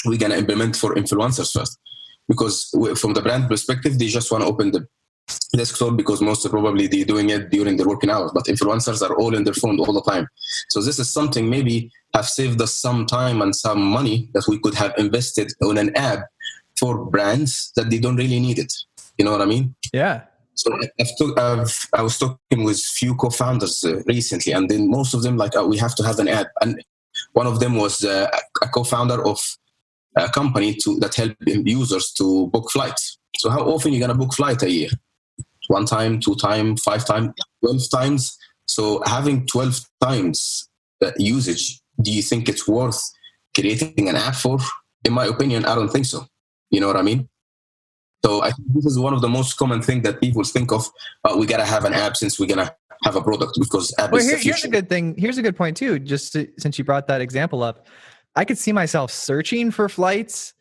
we're 0.05 0.19
going 0.19 0.33
to 0.33 0.38
implement 0.38 0.77
for 0.77 0.95
influencers 0.95 1.53
first. 1.53 1.79
Because 2.29 2.71
from 3.01 3.14
the 3.14 3.23
brand 3.23 3.49
perspective, 3.49 3.99
they 3.99 4.09
just 4.09 4.31
want 4.31 4.42
to 4.42 4.49
open 4.49 4.73
the 4.73 4.87
desktop 5.57 5.97
because 5.97 6.21
most 6.21 6.49
probably 6.49 6.87
they're 6.87 7.05
doing 7.05 7.31
it 7.31 7.51
during 7.51 7.77
their 7.77 7.87
working 7.87 8.11
hours. 8.11 8.31
But 8.33 8.45
influencers 8.45 9.09
are 9.09 9.16
all 9.16 9.35
in 9.35 9.45
their 9.45 9.55
phone 9.55 9.79
all 9.81 9.92
the 9.92 10.03
time. 10.03 10.29
So 10.71 10.81
this 10.81 10.99
is 10.99 11.11
something 11.12 11.49
maybe 11.49 11.90
have 12.14 12.27
saved 12.27 12.61
us 12.61 12.75
some 12.75 13.07
time 13.07 13.42
and 13.42 13.55
some 13.55 13.83
money 13.83 14.29
that 14.35 14.45
we 14.49 14.59
could 14.59 14.75
have 14.75 14.95
invested 14.99 15.53
on 15.62 15.79
an 15.79 15.95
app 15.97 16.21
for 16.79 17.05
brands 17.07 17.73
that 17.77 17.90
they 17.90 17.99
don't 17.99 18.16
really 18.16 18.40
need 18.40 18.59
it. 18.59 18.73
You 19.19 19.25
know 19.25 19.33
what 19.33 19.42
I 19.42 19.47
mean? 19.47 19.75
Yeah. 19.92 20.23
So 20.57 20.73
I've, 20.99 21.16
took, 21.19 21.38
I've 21.38 21.88
i 21.92 22.03
was 22.03 22.19
talking 22.19 22.64
with 22.64 22.81
few 22.81 23.14
co-founders 23.14 23.85
uh, 23.85 24.03
recently, 24.07 24.53
and 24.53 24.69
then 24.69 24.90
most 24.90 25.12
of 25.14 25.23
them 25.23 25.37
like, 25.37 25.53
oh, 25.55 25.66
we 25.66 25.77
have 25.77 25.95
to 25.97 26.03
have 26.03 26.19
an 26.19 26.29
app. 26.29 26.49
And 26.62 26.83
one 27.33 27.47
of 27.47 27.61
them 27.61 27.77
was 27.77 28.03
uh, 28.05 28.29
a 28.62 28.69
co-founder 28.69 29.25
of 29.27 29.38
a 30.16 30.29
company 30.31 30.75
to 30.75 30.99
that 31.01 31.14
help 31.14 31.37
users 31.47 32.12
to 32.12 32.49
book 32.49 32.71
flights. 32.71 33.19
So 33.37 33.51
how 33.51 33.61
often 33.61 33.92
you 33.92 34.01
gonna 34.01 34.14
book 34.14 34.33
flight 34.33 34.62
a 34.62 34.71
year? 34.71 34.88
One 35.69 35.85
time, 35.85 36.21
two 36.21 36.37
time, 36.37 36.77
five 36.77 37.05
time, 37.05 37.35
twelve 37.61 37.83
times. 37.90 38.38
So 38.66 39.03
having 39.05 39.47
twelve 39.47 39.79
times 40.01 40.69
uh, 41.05 41.12
usage, 41.19 41.81
do 42.01 42.11
you 42.11 42.23
think 42.23 42.49
it's 42.49 42.66
worth 42.66 43.01
creating 43.55 44.09
an 44.09 44.16
app 44.16 44.37
for? 44.37 44.59
In 45.05 45.12
my 45.12 45.27
opinion, 45.27 45.66
I 45.66 45.75
don't 45.75 45.90
think 45.90 46.07
so. 46.07 46.27
You 46.71 46.81
know 46.81 46.87
what 46.87 46.97
I 46.97 47.03
mean? 47.03 47.29
So 48.24 48.42
I 48.42 48.50
think 48.50 48.72
this 48.74 48.87
is 48.87 48.98
one 48.98 49.12
of 49.12 49.20
the 49.20 49.29
most 49.29 49.57
common 49.57 49.83
thing 49.83 50.02
that 50.02 50.20
people 50.20 50.42
think 50.44 50.72
of. 50.72 50.88
Uh, 51.24 51.37
we 51.38 51.46
gotta 51.46 51.64
have 51.64 51.85
an 51.85 51.94
app 51.94 52.16
since 52.16 52.38
we're 52.38 52.46
gonna 52.46 52.74
have 53.05 53.16
a 53.16 53.22
product 53.22 53.59
because 53.59 53.94
app 53.98 54.11
well, 54.11 54.20
is 54.20 54.29
here, 54.29 54.37
the 54.37 54.42
here's 54.42 54.64
a 54.64 54.68
good 54.68 54.88
thing. 54.88 55.14
Here's 55.16 55.38
a 55.38 55.42
good 55.42 55.57
point 55.57 55.76
too. 55.76 55.98
Just 55.98 56.33
to, 56.33 56.48
since 56.59 56.79
you 56.79 56.85
brought 56.85 57.07
that 57.09 57.20
example 57.20 57.62
up, 57.62 57.87
I 58.35 58.44
could 58.44 58.59
see 58.59 58.72
myself 58.72 59.11
searching 59.11 59.70
for 59.70 59.88
flights 59.88 60.55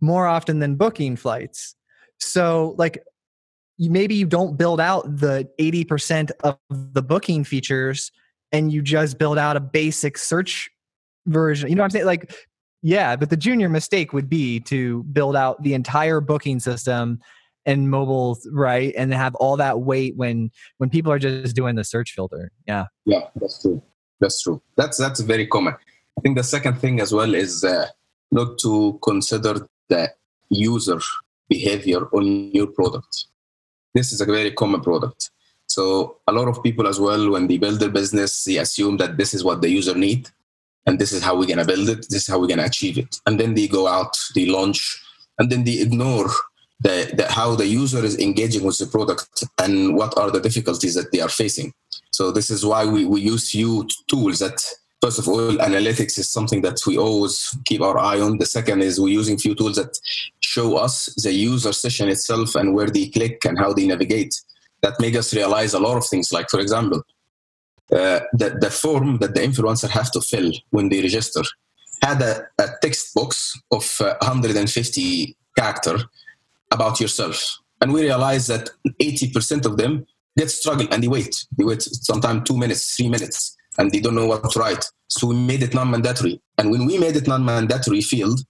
more 0.00 0.26
often 0.26 0.58
than 0.58 0.76
booking 0.76 1.16
flights. 1.16 1.74
So 2.18 2.74
like 2.78 3.02
you, 3.76 3.90
maybe 3.90 4.14
you 4.14 4.26
don't 4.26 4.56
build 4.56 4.80
out 4.80 5.16
the 5.18 5.48
80% 5.58 6.30
of 6.44 6.58
the 6.70 7.02
booking 7.02 7.44
features 7.44 8.12
and 8.52 8.72
you 8.72 8.82
just 8.82 9.18
build 9.18 9.38
out 9.38 9.56
a 9.56 9.60
basic 9.60 10.18
search 10.18 10.70
version. 11.26 11.68
You 11.68 11.76
know 11.76 11.82
what 11.82 11.86
I'm 11.86 11.90
saying? 11.90 12.06
Like 12.06 12.34
yeah, 12.82 13.16
but 13.16 13.30
the 13.30 13.36
junior 13.36 13.68
mistake 13.68 14.12
would 14.12 14.28
be 14.28 14.60
to 14.60 15.02
build 15.04 15.36
out 15.36 15.62
the 15.62 15.74
entire 15.74 16.20
booking 16.20 16.60
system 16.60 17.20
and 17.66 17.90
mobile 17.90 18.38
right 18.50 18.94
and 18.96 19.12
have 19.12 19.34
all 19.34 19.56
that 19.56 19.80
weight 19.80 20.16
when 20.16 20.50
when 20.78 20.88
people 20.88 21.12
are 21.12 21.18
just 21.18 21.54
doing 21.54 21.76
the 21.76 21.84
search 21.84 22.12
filter. 22.12 22.50
Yeah. 22.66 22.86
Yeah, 23.04 23.28
that's 23.36 23.60
true. 23.60 23.82
That's 24.20 24.42
true. 24.42 24.62
That's 24.76 24.96
that's 24.96 25.20
very 25.20 25.46
common. 25.46 25.74
I 26.18 26.20
think 26.22 26.36
the 26.36 26.44
second 26.44 26.74
thing 26.74 27.00
as 27.00 27.12
well 27.12 27.34
is 27.34 27.64
uh, 27.64 27.86
not 28.30 28.58
to 28.60 28.98
consider 29.02 29.66
the 29.88 30.12
user 30.48 30.98
behavior 31.48 32.06
on 32.12 32.50
your 32.52 32.68
product. 32.68 33.26
This 33.94 34.12
is 34.12 34.20
a 34.20 34.24
very 34.24 34.52
common 34.52 34.80
product. 34.80 35.30
So 35.66 36.18
a 36.26 36.32
lot 36.32 36.48
of 36.48 36.62
people 36.62 36.86
as 36.86 36.98
well, 36.98 37.30
when 37.30 37.46
they 37.46 37.56
build 37.56 37.80
their 37.80 37.90
business, 37.90 38.44
they 38.44 38.58
assume 38.58 38.96
that 38.98 39.16
this 39.16 39.34
is 39.34 39.44
what 39.44 39.62
the 39.62 39.68
user 39.68 39.94
need, 39.94 40.28
and 40.86 40.98
this 40.98 41.12
is 41.12 41.22
how 41.22 41.36
we're 41.38 41.46
gonna 41.46 41.64
build 41.64 41.88
it. 41.88 42.06
This 42.10 42.22
is 42.22 42.28
how 42.28 42.38
we're 42.38 42.46
gonna 42.46 42.64
achieve 42.64 42.98
it. 42.98 43.16
And 43.26 43.38
then 43.38 43.54
they 43.54 43.68
go 43.68 43.86
out, 43.86 44.16
they 44.34 44.46
launch, 44.46 45.00
and 45.38 45.50
then 45.50 45.64
they 45.64 45.80
ignore 45.80 46.28
the, 46.80 47.12
the 47.14 47.30
how 47.30 47.54
the 47.54 47.66
user 47.66 48.04
is 48.04 48.18
engaging 48.18 48.64
with 48.64 48.78
the 48.78 48.86
product 48.86 49.44
and 49.58 49.96
what 49.96 50.16
are 50.16 50.30
the 50.30 50.40
difficulties 50.40 50.94
that 50.94 51.12
they 51.12 51.20
are 51.20 51.28
facing. 51.28 51.72
So 52.12 52.32
this 52.32 52.50
is 52.50 52.64
why 52.64 52.86
we, 52.86 53.04
we 53.04 53.20
use 53.20 53.50
few 53.50 53.86
tools 54.08 54.38
that 54.38 54.62
first 55.00 55.18
of 55.18 55.28
all, 55.28 55.52
analytics 55.58 56.18
is 56.18 56.30
something 56.30 56.62
that 56.62 56.80
we 56.86 56.98
always 56.98 57.56
keep 57.64 57.80
our 57.80 57.98
eye 57.98 58.20
on. 58.20 58.38
The 58.38 58.46
second 58.46 58.82
is 58.82 59.00
we're 59.00 59.08
using 59.08 59.38
few 59.38 59.54
tools 59.54 59.76
that 59.76 59.98
show 60.40 60.76
us 60.76 61.06
the 61.22 61.32
user 61.32 61.72
session 61.72 62.08
itself 62.08 62.54
and 62.54 62.74
where 62.74 62.90
they 62.90 63.08
click 63.08 63.44
and 63.44 63.58
how 63.58 63.72
they 63.72 63.86
navigate. 63.86 64.34
That 64.82 65.00
make 65.00 65.14
us 65.14 65.34
realize 65.34 65.74
a 65.74 65.78
lot 65.78 65.96
of 65.98 66.06
things. 66.06 66.32
Like, 66.32 66.48
for 66.48 66.60
example, 66.60 67.02
uh, 67.92 68.20
the, 68.32 68.56
the 68.60 68.70
form 68.70 69.18
that 69.18 69.34
the 69.34 69.40
influencer 69.40 69.88
have 69.88 70.10
to 70.12 70.20
fill 70.20 70.52
when 70.70 70.88
they 70.88 71.02
register 71.02 71.42
had 72.02 72.22
a, 72.22 72.46
a 72.58 72.68
text 72.80 73.14
box 73.14 73.60
of 73.70 73.84
uh, 74.00 74.14
150 74.20 75.36
character 75.56 75.98
about 76.70 77.00
yourself. 77.00 77.58
And 77.80 77.92
we 77.92 78.02
realized 78.02 78.48
that 78.48 78.70
80% 79.00 79.66
of 79.66 79.76
them 79.76 80.06
get 80.36 80.50
struggle 80.50 80.86
and 80.90 81.02
they 81.02 81.08
wait. 81.08 81.44
They 81.56 81.64
wait 81.64 81.82
sometimes 81.82 82.48
two 82.48 82.56
minutes, 82.56 82.94
three 82.96 83.08
minutes 83.08 83.56
and 83.78 83.90
they 83.90 84.00
don't 84.00 84.14
know 84.14 84.26
what 84.26 84.50
to 84.50 84.58
write. 84.58 84.84
So 85.08 85.26
we 85.28 85.36
made 85.36 85.62
it 85.62 85.74
non-mandatory. 85.74 86.40
And 86.58 86.70
when 86.70 86.86
we 86.86 86.98
made 86.98 87.16
it 87.16 87.26
non-mandatory 87.26 88.02
field, 88.02 88.40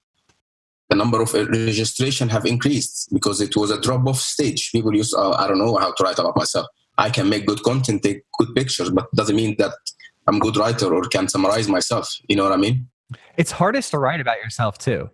the 0.90 0.96
number 0.96 1.22
of 1.22 1.32
registration 1.32 2.28
have 2.28 2.44
increased 2.46 3.08
because 3.12 3.40
it 3.40 3.56
was 3.56 3.70
a 3.70 3.80
drop-off 3.80 4.18
stage. 4.18 4.72
People 4.72 4.94
used, 4.94 5.14
uh, 5.16 5.30
I 5.30 5.46
don't 5.46 5.58
know 5.58 5.76
how 5.76 5.92
to 5.92 6.02
write 6.02 6.18
about 6.18 6.36
myself. 6.36 6.66
I 7.00 7.08
can 7.08 7.28
make 7.30 7.46
good 7.46 7.62
content, 7.62 8.02
take 8.02 8.22
good 8.38 8.54
pictures, 8.54 8.90
but 8.90 9.10
doesn't 9.12 9.34
mean 9.34 9.56
that 9.58 9.72
I'm 10.26 10.36
a 10.36 10.40
good 10.40 10.56
writer 10.56 10.94
or 10.94 11.02
can 11.04 11.28
summarize 11.28 11.66
myself. 11.66 12.06
You 12.28 12.36
know 12.36 12.44
what 12.44 12.52
I 12.52 12.56
mean? 12.56 12.88
It's 13.38 13.50
hardest 13.50 13.90
to 13.92 13.98
write 13.98 14.20
about 14.20 14.36
yourself 14.36 14.76
too. 14.76 15.08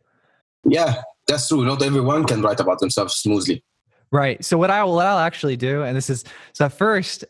Yeah, 0.64 1.02
that's 1.28 1.48
true. 1.48 1.64
Not 1.64 1.82
everyone 1.82 2.24
can 2.24 2.42
write 2.42 2.58
about 2.58 2.80
themselves 2.80 3.14
smoothly. 3.14 3.62
Right. 4.10 4.44
So 4.44 4.58
what 4.58 4.70
I 4.70 4.82
what 4.82 5.06
I'll 5.06 5.18
actually 5.18 5.56
do, 5.56 5.82
and 5.82 5.96
this 5.96 6.10
is 6.10 6.24
so 6.52 6.68
first 6.68 7.24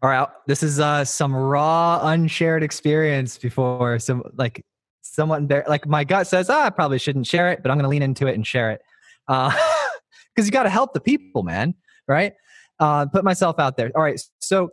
all 0.00 0.08
right, 0.08 0.28
this 0.46 0.62
is 0.62 0.78
uh, 0.78 1.04
some 1.04 1.34
raw, 1.34 2.00
unshared 2.02 2.62
experience 2.62 3.36
before 3.36 3.98
some 3.98 4.22
like 4.36 4.64
somewhat 5.02 5.46
embar- 5.46 5.68
like 5.68 5.86
my 5.86 6.04
gut 6.04 6.26
says, 6.26 6.48
ah, 6.48 6.66
I 6.66 6.70
probably 6.70 6.98
shouldn't 6.98 7.26
share 7.26 7.50
it, 7.50 7.60
but 7.62 7.70
I'm 7.70 7.76
going 7.76 7.84
to 7.84 7.90
lean 7.90 8.02
into 8.02 8.26
it 8.26 8.34
and 8.34 8.46
share 8.46 8.70
it 8.70 8.80
Uh 9.26 9.50
because 10.34 10.46
you 10.46 10.52
got 10.52 10.62
to 10.62 10.70
help 10.70 10.94
the 10.94 11.00
people, 11.00 11.42
man. 11.42 11.74
Right? 12.06 12.32
Uh, 12.80 13.06
put 13.06 13.24
myself 13.24 13.58
out 13.58 13.76
there. 13.76 13.90
All 13.94 14.02
right. 14.02 14.20
So 14.40 14.70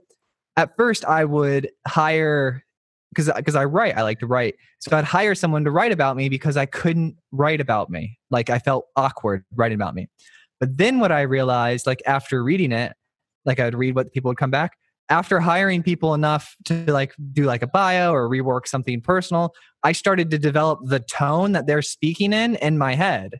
at 0.58 0.76
first, 0.78 1.06
I 1.06 1.26
would 1.26 1.70
hire 1.88 2.64
because 3.10 3.32
because 3.36 3.56
I 3.56 3.66
write, 3.66 3.98
I 3.98 4.04
like 4.04 4.20
to 4.20 4.28
write. 4.28 4.56
So 4.80 4.96
I'd 4.96 5.06
hire 5.06 5.36
someone 5.36 5.64
to 5.64 5.72
write 5.72 5.92
about 5.92 6.16
me 6.16 6.30
because 6.30 6.58
I 6.58 6.66
couldn't 6.66 7.16
write 7.32 7.62
about 7.62 7.90
me. 7.90 8.18
Like 8.30 8.50
I 8.50 8.60
felt 8.60 8.86
awkward 8.96 9.44
writing 9.56 9.76
about 9.76 9.96
me. 9.96 10.08
But 10.60 10.78
then 10.78 11.00
what 11.00 11.12
I 11.12 11.22
realized, 11.22 11.88
like 11.88 12.02
after 12.06 12.44
reading 12.44 12.72
it, 12.72 12.94
like 13.46 13.60
I'd 13.60 13.76
read 13.76 13.96
what 13.96 14.12
people 14.12 14.30
would 14.30 14.38
come 14.38 14.52
back 14.52 14.74
after 15.10 15.40
hiring 15.40 15.84
people 15.84 16.14
enough 16.14 16.56
to 16.66 16.92
like 16.92 17.14
do 17.32 17.44
like 17.44 17.62
a 17.62 17.68
bio 17.68 18.12
or 18.12 18.30
rework 18.30 18.68
something 18.68 19.02
personal, 19.02 19.54
I 19.84 19.92
started 19.92 20.32
to 20.32 20.40
develop 20.40 20.80
the 20.84 21.00
tone 21.00 21.52
that 21.52 21.68
they're 21.68 21.82
speaking 21.82 22.34
in 22.34 22.56
in 22.56 22.78
my 22.78 22.96
head. 22.96 23.40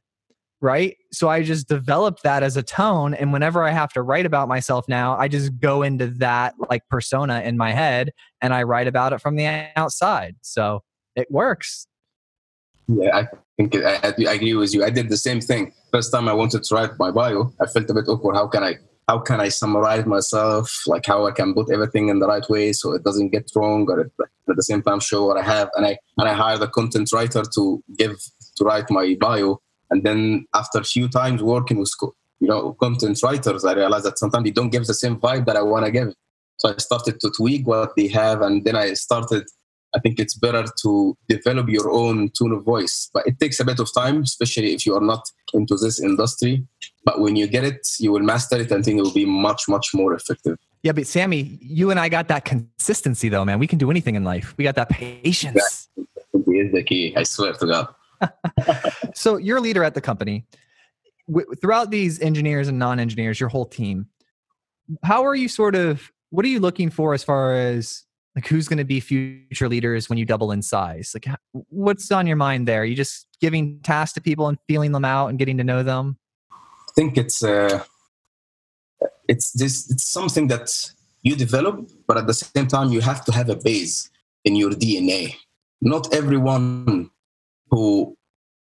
Right. 0.66 0.98
So 1.12 1.30
I 1.30 1.44
just 1.44 1.70
developed 1.70 2.24
that 2.24 2.42
as 2.42 2.58
a 2.58 2.64
tone. 2.64 3.14
And 3.14 3.32
whenever 3.32 3.64
I 3.64 3.70
have 3.70 3.94
to 3.94 4.02
write 4.02 4.26
about 4.26 4.48
myself 4.48 4.86
now, 4.90 5.16
I 5.16 5.28
just 5.28 5.60
go 5.60 5.84
into 5.84 6.08
that 6.18 6.56
like 6.72 6.82
persona 6.90 7.42
in 7.42 7.56
my 7.56 7.72
head 7.72 8.10
and 8.42 8.52
I 8.52 8.64
write 8.64 8.88
about 8.88 9.14
it 9.14 9.22
from 9.22 9.36
the 9.36 9.68
outside. 9.76 10.38
So 10.42 10.82
it 11.16 11.30
works. 11.30 11.86
Yeah, 12.88 13.16
I 13.16 13.28
think 13.58 13.76
I, 13.76 14.00
I 14.02 14.34
agree 14.34 14.56
with 14.56 14.74
you. 14.74 14.84
I 14.84 14.90
did 14.90 15.10
the 15.10 15.18
same 15.18 15.40
thing. 15.40 15.72
First 15.92 16.12
time 16.12 16.28
I 16.28 16.34
wanted 16.34 16.64
to 16.64 16.74
write 16.74 16.98
my 16.98 17.12
bio, 17.12 17.54
I 17.62 17.68
felt 17.68 17.88
a 17.92 17.94
bit 17.94 18.08
awkward. 18.08 18.36
How 18.36 18.48
can 18.48 18.64
I 18.64 18.78
how 19.08 19.20
can 19.20 19.40
I 19.40 19.50
summarize 19.50 20.08
myself, 20.08 20.82
like 20.88 21.06
how 21.06 21.28
I 21.28 21.32
can 21.32 21.54
put 21.54 21.72
everything 21.72 22.10
in 22.10 22.18
the 22.18 22.26
right 22.26 22.50
way 22.50 22.74
so 22.74 22.94
it 22.94 23.04
doesn't 23.04 23.30
get 23.30 23.52
wrong, 23.56 23.86
or 23.88 24.00
at 24.02 24.08
the 24.48 24.64
same 24.64 24.82
time 24.82 25.00
show 25.00 25.28
what 25.28 25.38
I 25.38 25.44
have. 25.44 25.70
And 25.76 25.86
I 25.86 26.00
and 26.18 26.28
I 26.28 26.34
hired 26.34 26.64
a 26.64 26.68
content 26.68 27.12
writer 27.14 27.44
to 27.54 27.84
give 28.00 28.18
to 28.58 28.64
write 28.64 28.90
my 28.90 29.16
bio. 29.20 29.62
And 29.92 30.04
then 30.04 30.46
after 30.54 30.80
a 30.80 30.84
few 30.84 31.08
times 31.08 31.42
working 31.42 31.78
with 31.78 31.92
you 32.02 32.48
know 32.48 32.74
content 32.74 33.20
writers, 33.24 33.66
I 33.66 33.74
realized 33.74 34.06
that 34.06 34.20
sometimes 34.20 34.44
they 34.46 34.52
don't 34.52 34.70
give 34.70 34.86
the 34.86 34.94
same 34.94 35.18
vibe 35.18 35.46
that 35.46 35.58
I 35.58 35.62
want 35.62 35.86
to 35.86 35.92
give. 35.92 36.14
So 36.58 36.74
I 36.74 36.78
started 36.78 37.20
to 37.20 37.32
tweak 37.32 37.68
what 37.68 37.96
they 37.96 38.08
have, 38.08 38.42
and 38.42 38.64
then 38.64 38.76
I 38.76 38.94
started 38.94 39.46
I 39.96 40.00
think 40.00 40.20
it's 40.20 40.34
better 40.36 40.66
to 40.82 41.18
develop 41.30 41.70
your 41.70 41.90
own 41.90 42.30
tone 42.38 42.52
of 42.52 42.64
voice. 42.64 43.10
But 43.14 43.26
it 43.28 43.40
takes 43.40 43.60
a 43.62 43.66
bit 43.66 43.80
of 43.80 43.90
time, 43.94 44.24
especially 44.24 44.74
if 44.74 44.86
you 44.86 44.94
are 44.96 45.02
not 45.02 45.24
into 45.54 45.76
this 45.78 46.02
industry. 46.02 46.66
But 47.06 47.22
when 47.22 47.38
you 47.38 47.48
get 47.48 47.64
it, 47.64 47.88
you 48.00 48.12
will 48.12 48.20
master 48.20 48.58
it 48.60 48.72
and 48.72 48.84
think 48.84 49.00
it 49.00 49.02
will 49.02 49.14
be 49.14 49.26
much, 49.26 49.70
much 49.70 49.92
more 49.94 50.14
effective. 50.14 50.58
Yeah, 50.84 50.92
but 50.92 51.08
Sammy, 51.08 51.58
you 51.62 51.92
and 51.92 52.00
I 52.00 52.10
got 52.10 52.28
that 52.28 52.46
consistency 52.46 53.30
though, 53.30 53.46
man. 53.46 53.58
We 53.58 53.68
can 53.68 53.80
do 53.80 53.90
anything 53.90 54.16
in 54.16 54.24
life. 54.24 54.54
We 54.58 54.66
got 54.66 54.76
that 54.76 54.90
patience. 54.90 55.88
That 55.96 56.44
is 56.48 56.74
the 56.74 56.84
key. 56.84 57.16
I 57.16 57.24
swear 57.24 57.54
to 57.54 57.66
God. 57.66 57.88
so 59.14 59.38
you're 59.38 59.58
a 59.58 59.62
leader 59.62 59.84
at 59.84 59.94
the 59.94 60.02
company. 60.02 60.46
throughout 61.62 61.92
these 61.92 62.20
engineers 62.22 62.68
and 62.68 62.78
non-engineers, 62.80 63.40
your 63.40 63.50
whole 63.50 63.66
team, 63.66 64.08
how 65.04 65.26
are 65.26 65.36
you 65.36 65.48
sort 65.48 65.76
of 65.76 66.12
what 66.30 66.46
are 66.46 66.50
you 66.50 66.60
looking 66.60 66.90
for 66.90 67.14
as 67.14 67.24
far 67.24 67.56
as 67.56 68.04
like 68.36 68.48
who's 68.48 68.68
going 68.68 68.78
to 68.78 68.86
be 68.86 69.00
future 69.00 69.70
leaders 69.70 70.10
when 70.10 70.18
you 70.18 70.26
double 70.26 70.52
in 70.52 70.62
size? 70.62 71.14
Like 71.14 71.28
what's 71.70 72.12
on 72.12 72.28
your 72.28 72.36
mind 72.36 72.68
there? 72.68 72.82
Are 72.82 72.86
you 72.86 72.96
just 72.96 73.28
giving 73.40 73.80
tasks 73.82 74.14
to 74.14 74.22
people 74.22 74.48
and 74.48 74.58
feeling 74.68 74.92
them 74.92 75.06
out 75.06 75.28
and 75.28 75.40
getting 75.40 75.58
to 75.58 75.64
know 75.64 75.84
them? 75.84 76.18
I 76.52 76.92
think 76.96 77.18
it's 77.18 77.44
uh, 77.44 77.84
it's 79.28 79.52
this 79.52 79.90
it's 79.90 80.06
something 80.06 80.48
that 80.48 80.70
you 81.22 81.36
develop, 81.36 81.90
but 82.08 82.18
at 82.18 82.28
the 82.28 82.34
same 82.34 82.68
time 82.68 82.92
you 82.92 83.02
have 83.02 83.26
to 83.26 83.32
have 83.32 83.50
a 83.50 83.56
base 83.56 84.10
in 84.44 84.56
your 84.56 84.72
DNA. 84.72 85.36
Not 85.82 86.14
everyone 86.14 87.10
who 87.76 88.16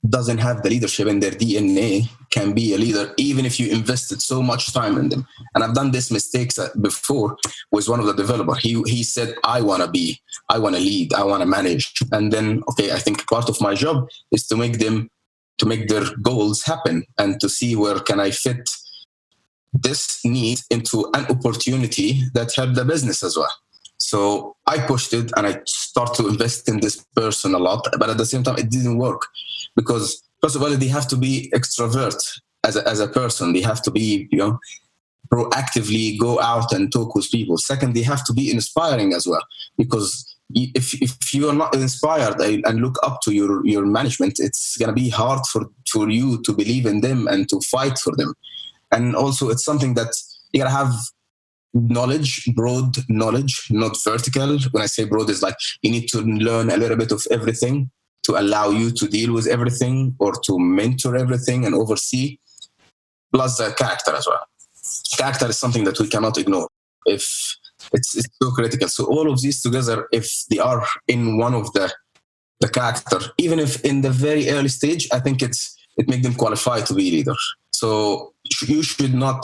doesn't 0.07 0.39
have 0.39 0.61
the 0.61 0.69
leadership 0.69 1.07
in 1.07 1.19
their 1.19 1.31
DNA 1.31 2.07
can 2.31 2.53
be 2.53 2.73
a 2.73 2.77
leader, 2.77 3.13
even 3.17 3.45
if 3.45 3.59
you 3.59 3.67
invested 3.79 4.19
so 4.21 4.41
much 4.41 4.73
time 4.73 4.97
in 4.97 5.09
them. 5.09 5.27
And 5.53 5.63
I've 5.63 5.75
done 5.75 5.91
this 5.91 6.11
mistakes 6.11 6.57
uh, 6.57 6.69
before 6.79 7.37
with 7.71 7.87
one 7.89 7.99
of 7.99 8.07
the 8.07 8.13
developer. 8.13 8.55
He 8.55 8.71
he 8.95 9.03
said, 9.03 9.29
I 9.43 9.61
wanna 9.61 9.89
be, 9.99 10.19
I 10.49 10.57
wanna 10.63 10.79
lead, 10.79 11.13
I 11.13 11.23
wanna 11.23 11.45
manage. 11.45 11.85
And 12.11 12.31
then 12.31 12.63
okay, 12.69 12.91
I 12.91 12.99
think 12.99 13.27
part 13.27 13.49
of 13.49 13.61
my 13.67 13.73
job 13.83 14.07
is 14.31 14.47
to 14.47 14.55
make 14.55 14.77
them 14.79 15.09
to 15.59 15.65
make 15.65 15.87
their 15.87 16.05
goals 16.29 16.63
happen 16.71 17.03
and 17.17 17.39
to 17.41 17.47
see 17.57 17.75
where 17.75 17.99
can 17.99 18.19
I 18.19 18.31
fit 18.31 18.65
this 19.73 20.01
need 20.25 20.59
into 20.69 20.97
an 21.17 21.25
opportunity 21.35 22.09
that 22.33 22.53
help 22.55 22.73
the 22.75 22.85
business 22.85 23.23
as 23.23 23.37
well. 23.37 23.53
So 24.01 24.55
I 24.67 24.79
pushed 24.79 25.13
it 25.13 25.31
and 25.37 25.47
I 25.47 25.61
start 25.65 26.15
to 26.15 26.27
invest 26.27 26.67
in 26.67 26.79
this 26.79 27.05
person 27.15 27.53
a 27.53 27.59
lot, 27.59 27.87
but 27.99 28.09
at 28.09 28.17
the 28.17 28.25
same 28.25 28.43
time, 28.43 28.57
it 28.57 28.69
didn't 28.69 28.97
work 28.97 29.21
because 29.75 30.21
first 30.41 30.55
of 30.55 30.63
all, 30.63 30.69
they 30.69 30.87
have 30.87 31.07
to 31.09 31.17
be 31.17 31.51
extrovert 31.53 32.21
as 32.63 32.75
a, 32.75 32.87
as 32.87 32.99
a 32.99 33.07
person. 33.07 33.53
They 33.53 33.61
have 33.61 33.81
to 33.83 33.91
be, 33.91 34.27
you 34.31 34.37
know, 34.37 34.59
proactively 35.31 36.19
go 36.19 36.41
out 36.41 36.73
and 36.73 36.91
talk 36.91 37.15
with 37.15 37.31
people. 37.31 37.57
Second, 37.57 37.93
they 37.93 38.01
have 38.01 38.25
to 38.25 38.33
be 38.33 38.51
inspiring 38.51 39.13
as 39.13 39.25
well 39.27 39.43
because 39.77 40.35
if, 40.53 41.01
if 41.01 41.33
you 41.33 41.47
are 41.49 41.55
not 41.55 41.73
inspired 41.75 42.39
and 42.41 42.81
look 42.81 42.97
up 43.03 43.21
to 43.21 43.31
your, 43.31 43.65
your 43.65 43.85
management, 43.85 44.39
it's 44.39 44.75
going 44.77 44.89
to 44.89 44.93
be 44.93 45.09
hard 45.09 45.45
for, 45.45 45.69
for 45.89 46.09
you 46.09 46.41
to 46.43 46.53
believe 46.53 46.85
in 46.85 47.01
them 47.01 47.27
and 47.27 47.47
to 47.49 47.61
fight 47.61 47.97
for 47.97 48.13
them. 48.15 48.33
And 48.91 49.15
also, 49.15 49.49
it's 49.49 49.63
something 49.63 49.93
that 49.93 50.13
you 50.51 50.61
got 50.61 50.65
to 50.65 50.75
have 50.75 50.93
knowledge, 51.73 52.47
broad 52.55 52.97
knowledge, 53.09 53.67
not 53.69 53.97
vertical. 54.03 54.59
When 54.71 54.83
I 54.83 54.87
say 54.87 55.05
broad, 55.05 55.29
is 55.29 55.41
like 55.41 55.55
you 55.81 55.91
need 55.91 56.07
to 56.09 56.21
learn 56.21 56.69
a 56.69 56.77
little 56.77 56.97
bit 56.97 57.11
of 57.11 57.25
everything 57.31 57.89
to 58.23 58.39
allow 58.39 58.69
you 58.69 58.91
to 58.91 59.07
deal 59.07 59.33
with 59.33 59.47
everything 59.47 60.15
or 60.19 60.33
to 60.33 60.59
mentor 60.59 61.15
everything 61.15 61.65
and 61.65 61.73
oversee, 61.73 62.37
plus 63.33 63.57
the 63.57 63.73
character 63.73 64.13
as 64.15 64.27
well. 64.27 64.45
Character 65.17 65.47
is 65.47 65.57
something 65.57 65.83
that 65.85 65.99
we 65.99 66.07
cannot 66.07 66.37
ignore. 66.37 66.67
If 67.05 67.23
it's, 67.93 68.15
it's 68.15 68.27
so 68.41 68.51
critical. 68.51 68.87
So 68.87 69.05
all 69.05 69.31
of 69.31 69.41
these 69.41 69.61
together, 69.61 70.07
if 70.11 70.29
they 70.49 70.59
are 70.59 70.85
in 71.07 71.37
one 71.37 71.53
of 71.53 71.71
the 71.73 71.91
the 72.59 72.69
character, 72.69 73.19
even 73.39 73.57
if 73.59 73.83
in 73.83 74.01
the 74.01 74.11
very 74.11 74.49
early 74.49 74.69
stage, 74.69 75.07
I 75.11 75.19
think 75.19 75.41
it's 75.41 75.75
it 75.97 76.07
make 76.07 76.21
them 76.21 76.35
qualify 76.35 76.81
to 76.81 76.93
be 76.93 77.09
leader. 77.09 77.33
So 77.71 78.33
you 78.67 78.83
should 78.83 79.15
not 79.15 79.43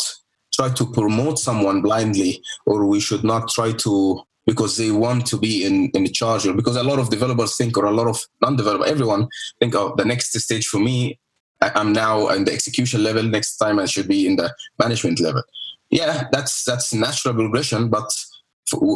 try 0.58 0.70
to 0.70 0.86
promote 0.92 1.40
someone 1.40 1.82
blindly, 1.82 2.42
or 2.66 2.86
we 2.86 3.00
should 3.00 3.24
not 3.24 3.50
try 3.50 3.72
to 3.72 4.22
because 4.48 4.78
they 4.78 4.92
want 4.92 5.28
to 5.28 5.38
be 5.38 5.66
in, 5.66 5.92
in 5.94 6.12
charge. 6.12 6.48
Or 6.48 6.54
because 6.54 6.78
a 6.78 6.84
lot 6.84 7.00
of 7.00 7.10
developers 7.10 7.56
think 7.58 7.78
or 7.78 7.86
a 7.86 7.92
lot 7.92 8.08
of 8.08 8.20
non-developer 8.42 8.86
everyone 8.86 9.28
think 9.60 9.76
of 9.76 9.92
oh, 9.92 9.96
the 9.96 10.06
next 10.06 10.38
stage 10.40 10.66
for 10.68 10.80
me 10.80 11.20
i'm 11.62 11.92
now 11.92 12.30
in 12.30 12.46
the 12.46 12.54
execution 12.54 13.04
level. 13.04 13.24
Next 13.24 13.58
time 13.58 13.78
i 13.78 13.86
should 13.86 14.08
be 14.08 14.26
in 14.26 14.38
the 14.38 14.54
management 14.80 15.20
level. 15.20 15.44
Yeah 15.90 16.28
that's 16.32 16.64
that's 16.64 16.94
natural 16.94 17.36
progression 17.36 17.90
but 17.90 18.10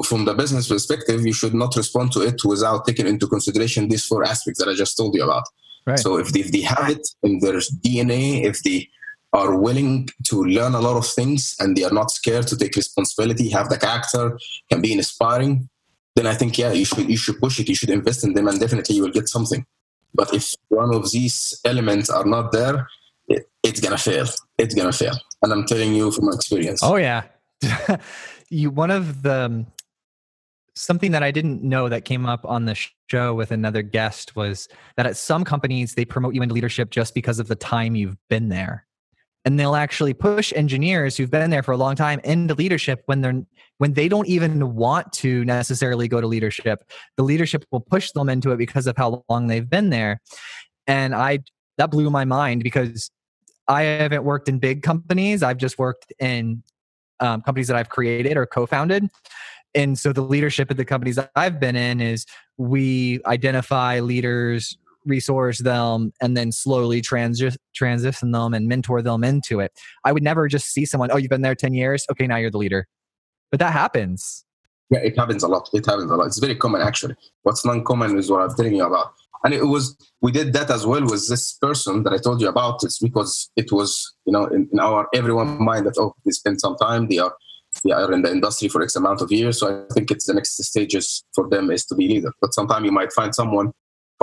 from 0.05 0.25
the 0.25 0.33
business 0.33 0.67
perspective 0.67 1.25
you 1.25 1.33
should 1.33 1.53
not 1.53 1.75
respond 1.75 2.11
to 2.13 2.21
it 2.21 2.39
without 2.45 2.85
taking 2.85 3.07
into 3.07 3.27
consideration 3.27 3.87
these 3.87 4.05
four 4.05 4.23
aspects 4.23 4.59
that 4.59 4.69
i 4.69 4.73
just 4.73 4.97
told 4.97 5.15
you 5.15 5.23
about. 5.23 5.43
Right. 5.87 5.97
so 5.97 6.17
if 6.17 6.31
they, 6.31 6.41
if 6.41 6.51
they 6.51 6.61
have 6.61 6.89
it 6.89 7.07
in 7.23 7.39
their 7.39 7.53
dna 7.53 8.43
if 8.45 8.61
they 8.63 8.87
are 9.33 9.57
willing 9.57 10.09
to 10.25 10.43
learn 10.43 10.75
a 10.75 10.81
lot 10.81 10.97
of 10.97 11.07
things 11.07 11.55
and 11.59 11.75
they 11.75 11.83
are 11.83 11.93
not 11.93 12.11
scared 12.11 12.47
to 12.47 12.57
take 12.57 12.75
responsibility, 12.75 13.49
have 13.49 13.69
the 13.69 13.77
character, 13.77 14.37
can 14.69 14.81
be 14.81 14.91
inspiring, 14.91 15.69
then 16.15 16.27
I 16.27 16.33
think 16.33 16.57
yeah, 16.57 16.71
you 16.73 16.85
should 16.85 17.09
you 17.09 17.17
should 17.17 17.39
push 17.39 17.59
it, 17.59 17.69
you 17.69 17.75
should 17.75 17.89
invest 17.89 18.23
in 18.23 18.33
them, 18.33 18.47
and 18.47 18.59
definitely 18.59 18.95
you 18.95 19.03
will 19.03 19.11
get 19.11 19.29
something. 19.29 19.65
But 20.13 20.33
if 20.33 20.53
one 20.67 20.93
of 20.93 21.11
these 21.11 21.57
elements 21.63 22.09
are 22.09 22.25
not 22.25 22.51
there, 22.51 22.87
it, 23.27 23.49
it's 23.63 23.79
gonna 23.79 23.97
fail. 23.97 24.25
It's 24.57 24.75
gonna 24.75 24.91
fail, 24.91 25.17
and 25.41 25.53
I'm 25.53 25.65
telling 25.65 25.93
you 25.93 26.11
from 26.11 26.27
experience. 26.29 26.81
Oh 26.83 26.97
yeah, 26.97 27.23
you 28.49 28.71
one 28.71 28.91
of 28.91 29.21
the 29.21 29.45
um, 29.45 29.67
something 30.75 31.11
that 31.11 31.23
I 31.23 31.31
didn't 31.31 31.63
know 31.63 31.87
that 31.87 32.03
came 32.03 32.25
up 32.25 32.45
on 32.45 32.65
the 32.65 32.77
show 33.09 33.33
with 33.33 33.51
another 33.51 33.81
guest 33.81 34.35
was 34.35 34.67
that 34.97 35.05
at 35.05 35.15
some 35.15 35.45
companies 35.45 35.95
they 35.95 36.03
promote 36.03 36.33
you 36.33 36.41
into 36.41 36.55
leadership 36.55 36.89
just 36.91 37.13
because 37.13 37.39
of 37.39 37.47
the 37.47 37.55
time 37.55 37.95
you've 37.95 38.17
been 38.29 38.49
there 38.49 38.85
and 39.45 39.59
they'll 39.59 39.75
actually 39.75 40.13
push 40.13 40.53
engineers 40.55 41.17
who've 41.17 41.31
been 41.31 41.49
there 41.49 41.63
for 41.63 41.71
a 41.71 41.77
long 41.77 41.95
time 41.95 42.19
into 42.23 42.53
leadership 42.53 43.01
when 43.05 43.21
they're 43.21 43.41
when 43.77 43.93
they 43.93 44.07
don't 44.07 44.27
even 44.27 44.75
want 44.75 45.11
to 45.11 45.43
necessarily 45.45 46.07
go 46.07 46.21
to 46.21 46.27
leadership. 46.27 46.83
The 47.17 47.23
leadership 47.23 47.65
will 47.71 47.79
push 47.79 48.11
them 48.11 48.29
into 48.29 48.51
it 48.51 48.57
because 48.57 48.85
of 48.85 48.95
how 48.95 49.23
long 49.27 49.47
they've 49.47 49.67
been 49.67 49.89
there. 49.89 50.21
And 50.87 51.15
i 51.15 51.39
that 51.77 51.89
blew 51.89 52.09
my 52.09 52.25
mind 52.25 52.63
because 52.63 53.09
i 53.67 53.81
haven't 53.83 54.23
worked 54.23 54.47
in 54.47 54.59
big 54.59 54.83
companies. 54.83 55.41
I've 55.41 55.57
just 55.57 55.79
worked 55.79 56.13
in 56.19 56.63
um, 57.19 57.41
companies 57.41 57.67
that 57.67 57.77
i've 57.77 57.89
created 57.89 58.37
or 58.37 58.45
co-founded. 58.45 59.09
And 59.73 59.97
so 59.97 60.11
the 60.11 60.21
leadership 60.21 60.69
of 60.69 60.77
the 60.77 60.85
companies 60.85 61.17
i've 61.35 61.59
been 61.59 61.75
in 61.75 62.01
is 62.01 62.25
we 62.57 63.21
identify 63.25 63.99
leaders 63.99 64.77
resource 65.05 65.59
them 65.59 66.11
and 66.21 66.35
then 66.35 66.51
slowly 66.51 67.01
transi- 67.01 67.57
transition 67.73 68.31
them 68.31 68.53
and 68.53 68.67
mentor 68.67 69.01
them 69.01 69.23
into 69.23 69.59
it. 69.59 69.71
I 70.05 70.11
would 70.11 70.23
never 70.23 70.47
just 70.47 70.67
see 70.71 70.85
someone, 70.85 71.11
oh, 71.11 71.17
you've 71.17 71.29
been 71.29 71.41
there 71.41 71.55
10 71.55 71.73
years. 71.73 72.05
Okay, 72.11 72.27
now 72.27 72.37
you're 72.37 72.51
the 72.51 72.57
leader. 72.57 72.87
But 73.49 73.59
that 73.59 73.73
happens. 73.73 74.45
Yeah, 74.89 74.99
it 74.99 75.17
happens 75.17 75.43
a 75.43 75.47
lot. 75.47 75.69
It 75.73 75.85
happens 75.85 76.11
a 76.11 76.15
lot. 76.15 76.27
It's 76.27 76.39
very 76.39 76.55
common, 76.55 76.81
actually. 76.81 77.15
What's 77.43 77.65
non 77.65 77.83
common 77.83 78.17
is 78.17 78.29
what 78.29 78.41
I'm 78.41 78.55
telling 78.55 78.75
you 78.75 78.85
about. 78.85 79.13
And 79.43 79.53
it 79.53 79.65
was, 79.65 79.97
we 80.21 80.31
did 80.31 80.53
that 80.53 80.69
as 80.69 80.85
well 80.85 81.01
with 81.01 81.27
this 81.27 81.53
person 81.53 82.03
that 82.03 82.13
I 82.13 82.17
told 82.17 82.41
you 82.41 82.47
about. 82.47 82.83
It's 82.83 82.99
because 82.99 83.49
it 83.55 83.71
was, 83.71 84.13
you 84.25 84.33
know, 84.33 84.45
in, 84.45 84.69
in 84.71 84.79
our 84.79 85.07
everyone 85.15 85.63
mind 85.63 85.87
that, 85.87 85.97
oh, 85.97 86.13
they 86.25 86.31
spend 86.31 86.61
some 86.61 86.75
time, 86.77 87.07
they 87.07 87.17
are 87.17 87.33
they 87.85 87.91
are 87.91 88.11
in 88.11 88.21
the 88.21 88.31
industry 88.31 88.67
for 88.67 88.83
X 88.83 88.95
amount 88.95 89.21
of 89.21 89.31
years. 89.31 89.59
So 89.59 89.85
I 89.89 89.93
think 89.93 90.11
it's 90.11 90.25
the 90.25 90.33
next 90.33 90.61
stages 90.61 91.23
for 91.33 91.47
them 91.49 91.71
is 91.71 91.85
to 91.85 91.95
be 91.95 92.07
leader. 92.07 92.33
But 92.41 92.53
sometimes 92.53 92.85
you 92.85 92.91
might 92.91 93.13
find 93.13 93.33
someone 93.33 93.71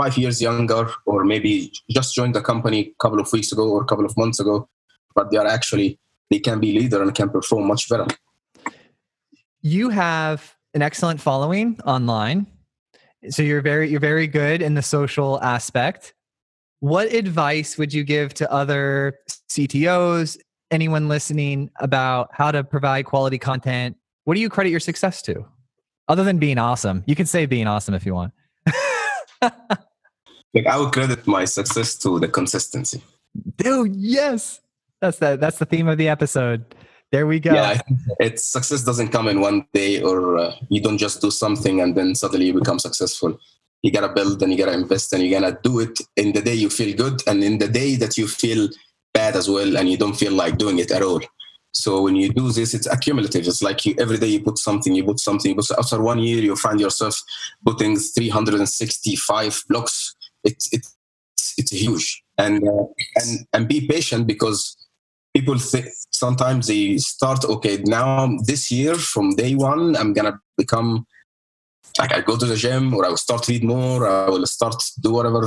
five 0.00 0.16
years 0.16 0.40
younger 0.40 0.88
or 1.06 1.24
maybe 1.24 1.72
just 1.90 2.14
joined 2.14 2.34
the 2.34 2.40
company 2.40 2.80
a 2.80 2.94
couple 3.02 3.20
of 3.20 3.32
weeks 3.32 3.50
ago 3.52 3.68
or 3.68 3.82
a 3.82 3.86
couple 3.86 4.04
of 4.04 4.16
months 4.16 4.38
ago 4.38 4.68
but 5.18 5.32
they 5.32 5.36
are 5.36 5.46
actually 5.46 5.98
they 6.30 6.38
can 6.38 6.60
be 6.60 6.78
leader 6.78 7.02
and 7.02 7.14
can 7.14 7.28
perform 7.28 7.66
much 7.66 7.88
better. 7.88 8.06
You 9.62 9.88
have 9.88 10.54
an 10.74 10.82
excellent 10.82 11.20
following 11.20 11.80
online. 11.84 12.46
So 13.30 13.42
you're 13.42 13.60
very 13.60 13.90
you're 13.90 14.00
very 14.00 14.28
good 14.28 14.62
in 14.62 14.74
the 14.74 14.82
social 14.82 15.42
aspect. 15.42 16.14
What 16.80 17.12
advice 17.12 17.76
would 17.76 17.92
you 17.92 18.04
give 18.04 18.34
to 18.34 18.52
other 18.52 19.18
ctos 19.50 20.38
anyone 20.70 21.08
listening 21.08 21.70
about 21.80 22.28
how 22.32 22.52
to 22.52 22.62
provide 22.62 23.04
quality 23.06 23.38
content? 23.38 23.96
What 24.24 24.34
do 24.34 24.40
you 24.40 24.48
credit 24.48 24.70
your 24.70 24.80
success 24.80 25.20
to? 25.22 25.44
Other 26.06 26.22
than 26.22 26.38
being 26.38 26.58
awesome. 26.58 27.02
You 27.06 27.16
can 27.16 27.26
say 27.26 27.46
being 27.46 27.66
awesome 27.66 27.94
if 27.94 28.06
you 28.06 28.14
want 28.14 28.32
like 30.54 30.66
I 30.66 30.78
would 30.78 30.92
credit 30.92 31.26
my 31.26 31.44
success 31.44 31.96
to 31.98 32.18
the 32.18 32.28
consistency. 32.28 33.02
Dude, 33.56 33.94
yes, 33.94 34.60
that's 35.00 35.18
the 35.18 35.36
that's 35.36 35.58
the 35.58 35.66
theme 35.66 35.88
of 35.88 35.98
the 35.98 36.08
episode. 36.08 36.74
There 37.10 37.26
we 37.26 37.40
go. 37.40 37.54
Yeah, 37.54 37.80
it's 38.20 38.44
success 38.44 38.84
doesn't 38.84 39.08
come 39.08 39.28
in 39.28 39.40
one 39.40 39.66
day, 39.72 40.02
or 40.02 40.38
uh, 40.38 40.54
you 40.68 40.80
don't 40.80 40.98
just 40.98 41.20
do 41.20 41.30
something 41.30 41.80
and 41.80 41.94
then 41.96 42.14
suddenly 42.14 42.46
you 42.46 42.54
become 42.54 42.78
successful. 42.78 43.38
You 43.82 43.92
gotta 43.92 44.12
build 44.12 44.42
and 44.42 44.52
you 44.52 44.58
gotta 44.58 44.72
invest 44.74 45.12
and 45.12 45.22
you 45.22 45.30
gotta 45.30 45.58
do 45.62 45.80
it 45.80 45.98
in 46.16 46.32
the 46.32 46.42
day 46.42 46.54
you 46.54 46.68
feel 46.68 46.96
good 46.96 47.22
and 47.26 47.44
in 47.44 47.58
the 47.58 47.68
day 47.68 47.96
that 47.96 48.18
you 48.18 48.26
feel 48.26 48.68
bad 49.14 49.36
as 49.36 49.48
well 49.48 49.76
and 49.76 49.88
you 49.88 49.96
don't 49.96 50.16
feel 50.16 50.32
like 50.32 50.58
doing 50.58 50.78
it 50.80 50.90
at 50.90 51.02
all. 51.02 51.20
So 51.72 52.02
when 52.02 52.16
you 52.16 52.30
do 52.30 52.50
this, 52.50 52.74
it's 52.74 52.86
accumulative. 52.86 53.46
It's 53.46 53.62
like 53.62 53.86
you, 53.86 53.94
every 53.98 54.18
day 54.18 54.26
you 54.26 54.42
put 54.42 54.58
something, 54.58 54.94
you 54.94 55.04
put 55.04 55.20
something. 55.20 55.54
But 55.54 55.70
after 55.78 56.02
one 56.02 56.18
year, 56.18 56.42
you 56.42 56.56
find 56.56 56.80
yourself 56.80 57.14
putting 57.64 57.96
365 57.96 59.62
blocks 59.68 60.16
it's 60.44 60.68
it's 60.72 60.94
it's 61.56 61.72
huge. 61.72 62.22
And 62.36 62.66
uh, 62.66 62.84
and 63.16 63.46
and 63.52 63.68
be 63.68 63.86
patient 63.86 64.26
because 64.26 64.76
people 65.34 65.56
sometimes 65.58 66.66
they 66.66 66.98
start 66.98 67.44
okay 67.44 67.78
now 67.84 68.28
this 68.46 68.72
year 68.72 68.94
from 68.94 69.36
day 69.36 69.54
one 69.54 69.94
i'm 69.94 70.14
gonna 70.14 70.40
become 70.56 71.06
like 71.98 72.12
i 72.12 72.20
go 72.22 72.34
to 72.36 72.46
the 72.46 72.56
gym 72.56 72.94
or 72.94 73.04
i 73.04 73.08
will 73.08 73.16
start 73.18 73.42
to 73.42 73.52
eat 73.52 73.62
more 73.62 74.08
i 74.08 74.28
will 74.30 74.46
start 74.46 74.72
to 74.80 75.00
do 75.02 75.12
whatever 75.12 75.46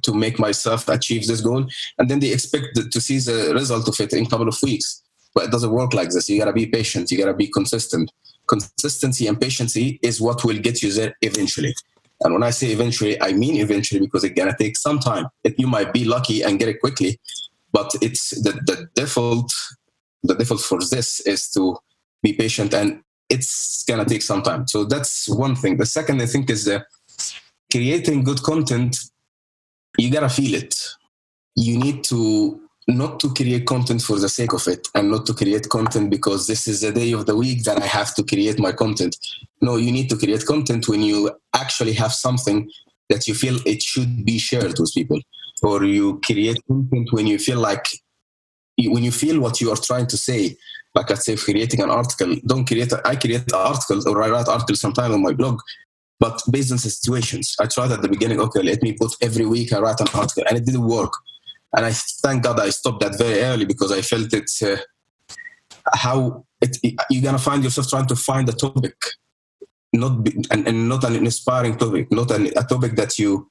to 0.00 0.14
make 0.14 0.38
myself 0.38 0.88
achieve 0.88 1.26
this 1.26 1.40
goal. 1.40 1.66
And 1.98 2.08
then 2.08 2.20
they 2.20 2.32
expect 2.32 2.90
to 2.90 3.00
see 3.00 3.18
the 3.18 3.52
result 3.54 3.88
of 3.88 4.00
it 4.00 4.12
in 4.12 4.24
a 4.24 4.28
couple 4.28 4.48
of 4.48 4.58
weeks. 4.62 5.02
But 5.34 5.44
it 5.44 5.50
doesn't 5.50 5.70
work 5.70 5.94
like 5.94 6.10
this. 6.10 6.28
You 6.28 6.38
gotta 6.38 6.52
be 6.52 6.66
patient. 6.66 7.10
You 7.10 7.18
gotta 7.18 7.34
be 7.34 7.48
consistent. 7.48 8.10
Consistency 8.48 9.26
and 9.26 9.40
patience 9.40 9.76
is 9.76 10.20
what 10.20 10.44
will 10.44 10.58
get 10.58 10.82
you 10.82 10.92
there 10.92 11.14
eventually. 11.22 11.74
And 12.24 12.34
when 12.34 12.42
I 12.42 12.50
say 12.50 12.68
eventually, 12.68 13.20
I 13.20 13.32
mean 13.32 13.56
eventually 13.56 14.00
because 14.00 14.24
it's 14.24 14.34
gonna 14.34 14.56
take 14.58 14.76
some 14.76 14.98
time. 14.98 15.26
It, 15.44 15.58
you 15.58 15.66
might 15.66 15.92
be 15.92 16.04
lucky 16.04 16.42
and 16.42 16.58
get 16.58 16.68
it 16.68 16.80
quickly, 16.80 17.18
but 17.72 17.92
it's 18.00 18.30
the, 18.42 18.52
the 18.52 18.88
default. 18.94 19.52
The 20.22 20.34
default 20.34 20.60
for 20.60 20.78
this 20.78 21.20
is 21.20 21.50
to 21.50 21.76
be 22.22 22.32
patient, 22.32 22.74
and 22.74 23.02
it's 23.28 23.84
gonna 23.84 24.04
take 24.04 24.22
some 24.22 24.42
time. 24.42 24.68
So 24.68 24.84
that's 24.84 25.28
one 25.28 25.56
thing. 25.56 25.76
The 25.76 25.86
second, 25.86 26.22
I 26.22 26.26
think, 26.26 26.48
is 26.50 26.68
uh, 26.68 26.80
creating 27.70 28.22
good 28.22 28.42
content. 28.42 28.96
You 29.98 30.10
gotta 30.10 30.28
feel 30.28 30.54
it. 30.54 30.74
You 31.56 31.78
need 31.78 32.04
to 32.04 32.60
not 32.88 33.20
to 33.20 33.32
create 33.32 33.66
content 33.66 34.02
for 34.02 34.18
the 34.18 34.28
sake 34.28 34.52
of 34.52 34.66
it 34.66 34.88
and 34.94 35.10
not 35.10 35.24
to 35.26 35.34
create 35.34 35.68
content 35.68 36.10
because 36.10 36.46
this 36.46 36.66
is 36.66 36.80
the 36.80 36.90
day 36.90 37.12
of 37.12 37.26
the 37.26 37.36
week 37.36 37.62
that 37.64 37.80
I 37.80 37.86
have 37.86 38.14
to 38.16 38.24
create 38.24 38.58
my 38.58 38.72
content. 38.72 39.16
No, 39.60 39.76
you 39.76 39.92
need 39.92 40.10
to 40.10 40.16
create 40.16 40.44
content 40.44 40.88
when 40.88 41.02
you 41.02 41.30
actually 41.54 41.92
have 41.94 42.12
something 42.12 42.70
that 43.08 43.26
you 43.26 43.34
feel 43.34 43.58
it 43.66 43.82
should 43.82 44.24
be 44.24 44.38
shared 44.38 44.78
with 44.78 44.92
people. 44.94 45.20
Or 45.62 45.84
you 45.84 46.20
create 46.24 46.58
content 46.66 47.08
when 47.12 47.26
you 47.26 47.38
feel 47.38 47.58
like, 47.58 47.86
when 48.78 49.04
you 49.04 49.12
feel 49.12 49.40
what 49.40 49.60
you 49.60 49.70
are 49.70 49.76
trying 49.76 50.06
to 50.08 50.16
say. 50.16 50.56
Like 50.94 51.10
I 51.10 51.14
say, 51.14 51.36
creating 51.36 51.80
an 51.80 51.90
article, 51.90 52.36
don't 52.46 52.66
create, 52.66 52.92
I 53.04 53.16
create 53.16 53.50
articles 53.52 54.06
or 54.06 54.22
I 54.22 54.28
write 54.28 54.48
articles 54.48 54.80
sometime 54.80 55.12
on 55.12 55.22
my 55.22 55.32
blog, 55.32 55.60
but 56.20 56.42
based 56.50 56.70
on 56.70 56.76
the 56.76 56.90
situations. 56.90 57.56
I 57.58 57.66
tried 57.66 57.92
at 57.92 58.02
the 58.02 58.08
beginning, 58.08 58.40
okay, 58.40 58.62
let 58.62 58.82
me 58.82 58.92
put 58.92 59.16
every 59.22 59.46
week 59.46 59.72
I 59.72 59.80
write 59.80 60.00
an 60.00 60.08
article 60.12 60.44
and 60.46 60.58
it 60.58 60.66
didn't 60.66 60.86
work 60.86 61.12
and 61.74 61.86
I 61.86 61.92
thank 61.92 62.42
God 62.42 62.60
I 62.60 62.70
stopped 62.70 63.00
that 63.00 63.18
very 63.18 63.40
early 63.40 63.64
because 63.64 63.92
I 63.92 64.02
felt 64.02 64.32
it's 64.32 64.62
uh, 64.62 64.76
how 65.94 66.44
it, 66.60 66.76
you're 67.10 67.22
gonna 67.22 67.38
find 67.38 67.64
yourself 67.64 67.88
trying 67.88 68.06
to 68.06 68.16
find 68.16 68.48
a 68.48 68.52
topic, 68.52 68.94
not 69.92 70.24
be, 70.24 70.44
and, 70.50 70.66
and, 70.66 70.88
not 70.88 71.04
an 71.04 71.16
inspiring 71.16 71.76
topic, 71.76 72.10
not 72.10 72.30
an, 72.30 72.46
a 72.56 72.64
topic 72.64 72.96
that 72.96 73.18
you 73.18 73.48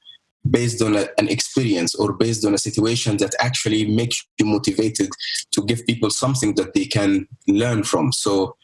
based 0.50 0.82
on 0.82 0.96
a, 0.96 1.06
an 1.18 1.28
experience 1.28 1.94
or 1.94 2.12
based 2.12 2.44
on 2.44 2.54
a 2.54 2.58
situation 2.58 3.16
that 3.18 3.34
actually 3.38 3.86
makes 3.86 4.26
you 4.38 4.46
motivated 4.46 5.08
to 5.52 5.62
give 5.64 5.86
people 5.86 6.10
something 6.10 6.54
that 6.56 6.74
they 6.74 6.84
can 6.84 7.26
learn 7.46 7.84
from. 7.84 8.12
So 8.12 8.56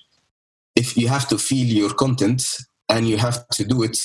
if 0.75 0.97
you 0.97 1.09
have 1.09 1.29
to 1.29 1.39
feel 1.39 1.67
your 1.67 1.95
content 1.95 2.45
and 2.89 3.09
you 3.09 3.17
have 3.17 3.47
to 3.49 3.65
do 3.65 3.83
it 3.83 3.97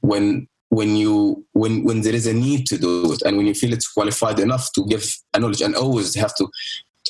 when 0.00 0.48
when 0.68 0.96
you 0.96 1.44
when 1.52 1.84
when 1.84 2.00
there 2.00 2.14
is 2.14 2.26
a 2.26 2.32
need 2.32 2.66
to 2.66 2.78
do 2.78 3.12
it 3.12 3.22
and 3.22 3.36
when 3.36 3.46
you 3.46 3.54
feel 3.54 3.72
it's 3.72 3.92
qualified 3.92 4.38
enough 4.38 4.72
to 4.72 4.86
give 4.86 5.04
a 5.34 5.38
knowledge 5.38 5.60
and 5.60 5.74
always 5.74 6.14
have 6.14 6.34
to 6.34 6.48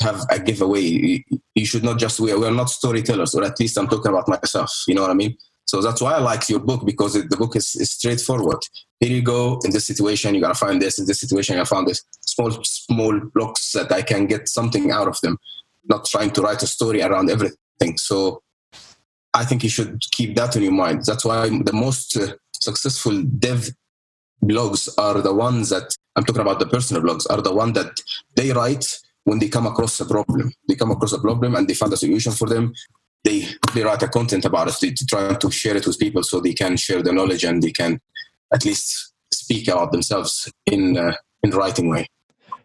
have 0.01 0.21
a 0.31 0.39
giveaway 0.39 1.25
you 1.55 1.65
should 1.65 1.85
not 1.85 1.99
just 1.99 2.19
we 2.19 2.33
are, 2.33 2.39
we 2.41 2.47
are 2.47 2.59
not 2.63 2.69
storytellers 2.69 3.35
or 3.37 3.45
at 3.45 3.59
least 3.61 3.79
i'm 3.79 3.87
talking 3.87 4.11
about 4.11 4.27
myself 4.27 4.73
you 4.89 4.95
know 4.95 5.03
what 5.03 5.13
i 5.13 5.15
mean 5.15 5.37
so 5.67 5.81
that's 5.81 6.01
why 6.01 6.13
i 6.15 6.19
like 6.19 6.49
your 6.49 6.61
book 6.61 6.85
because 6.85 7.17
it, 7.17 7.31
the 7.31 7.37
book 7.37 7.57
is, 7.57 7.75
is 7.77 7.91
straightforward. 7.91 8.59
Here 9.01 9.11
you 9.11 9.23
go 9.23 9.59
in 9.65 9.73
this 9.73 9.87
situation 9.87 10.35
you're 10.35 10.43
gonna 10.43 10.55
find 10.55 10.81
this 10.81 10.99
in 10.99 11.07
this 11.07 11.21
situation 11.21 11.59
i 11.59 11.65
found 11.65 11.89
this. 11.89 12.03
Small 12.21 12.51
small 12.63 13.21
blocks 13.35 13.73
that 13.73 13.91
i 13.93 14.03
can 14.03 14.27
get 14.27 14.49
something 14.49 14.91
out 14.91 15.09
of 15.09 15.21
them. 15.23 15.39
Not 15.85 16.05
trying 16.07 16.31
to 16.33 16.43
write 16.43 16.63
a 16.63 16.67
story 16.67 17.03
around 17.03 17.31
everything. 17.31 17.97
So 17.97 18.43
i 19.35 19.45
think 19.45 19.63
you 19.63 19.71
should 19.71 20.01
keep 20.11 20.37
that 20.37 20.57
in 20.57 20.63
your 20.63 20.73
mind. 20.73 21.05
That's 21.07 21.25
why 21.25 21.49
the 21.49 21.73
most 21.73 22.17
uh, 22.17 22.35
successful 22.53 23.23
dev 23.23 23.71
blogs 24.45 24.89
are 24.99 25.21
the 25.21 25.35
ones 25.35 25.71
that 25.71 25.95
I'm 26.17 26.25
talking 26.25 26.43
about 26.43 26.59
the 26.59 26.67
personal 26.67 27.03
blogs 27.03 27.27
are 27.31 27.41
the 27.41 27.55
one 27.55 27.73
that 27.73 28.01
they 28.37 28.53
write 28.53 28.85
when 29.25 29.39
they 29.39 29.49
come 29.49 29.67
across 29.67 30.01
a 30.01 30.05
problem. 30.05 30.53
They 30.69 30.75
come 30.75 30.91
across 30.91 31.13
a 31.13 31.21
problem 31.21 31.55
and 31.55 31.67
they 31.67 31.75
find 31.75 31.93
a 31.93 31.97
solution 31.97 32.33
for 32.33 32.49
them. 32.49 32.73
They 33.25 33.47
they 33.75 33.83
write 33.83 34.03
a 34.03 34.09
content 34.09 34.45
about 34.45 34.69
it. 34.69 34.75
to, 34.75 34.87
they 34.87 34.95
try 35.09 35.35
to 35.35 35.51
share 35.51 35.77
it 35.77 35.87
with 35.87 35.99
people 35.99 36.23
so 36.23 36.41
they 36.41 36.55
can 36.55 36.77
share 36.77 37.03
the 37.03 37.13
knowledge 37.13 37.45
and 37.45 37.63
they 37.63 37.73
can 37.73 38.01
at 38.53 38.65
least 38.65 39.13
speak 39.33 39.69
about 39.69 39.93
themselves 39.93 40.51
in 40.67 40.97
uh, 40.97 41.15
in 41.43 41.51
writing 41.51 41.89
way. 41.89 42.07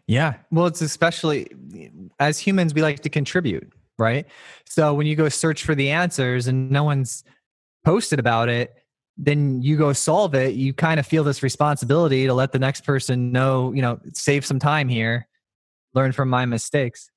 Yeah, 0.06 0.34
well, 0.50 0.66
it's 0.66 0.80
especially 0.80 1.48
as 2.18 2.38
humans 2.38 2.72
we 2.72 2.82
like 2.82 3.00
to 3.00 3.10
contribute, 3.10 3.70
right? 3.98 4.26
So 4.66 4.94
when 4.94 5.06
you 5.06 5.16
go 5.16 5.28
search 5.28 5.64
for 5.64 5.74
the 5.74 5.90
answers 5.90 6.46
and 6.46 6.70
no 6.70 6.84
one's 6.84 7.24
posted 7.84 8.18
about 8.18 8.48
it, 8.48 8.74
then 9.18 9.60
you 9.60 9.76
go 9.76 9.92
solve 9.92 10.34
it 10.34 10.54
you 10.54 10.72
kind 10.72 11.00
of 11.00 11.06
feel 11.06 11.24
this 11.24 11.42
responsibility 11.42 12.26
to 12.26 12.32
let 12.32 12.52
the 12.52 12.58
next 12.58 12.84
person 12.84 13.32
know 13.32 13.72
you 13.74 13.82
know 13.82 13.98
save 14.14 14.46
some 14.46 14.60
time 14.60 14.88
here 14.88 15.26
learn 15.94 16.12
from 16.12 16.30
my 16.30 16.46
mistakes 16.46 17.10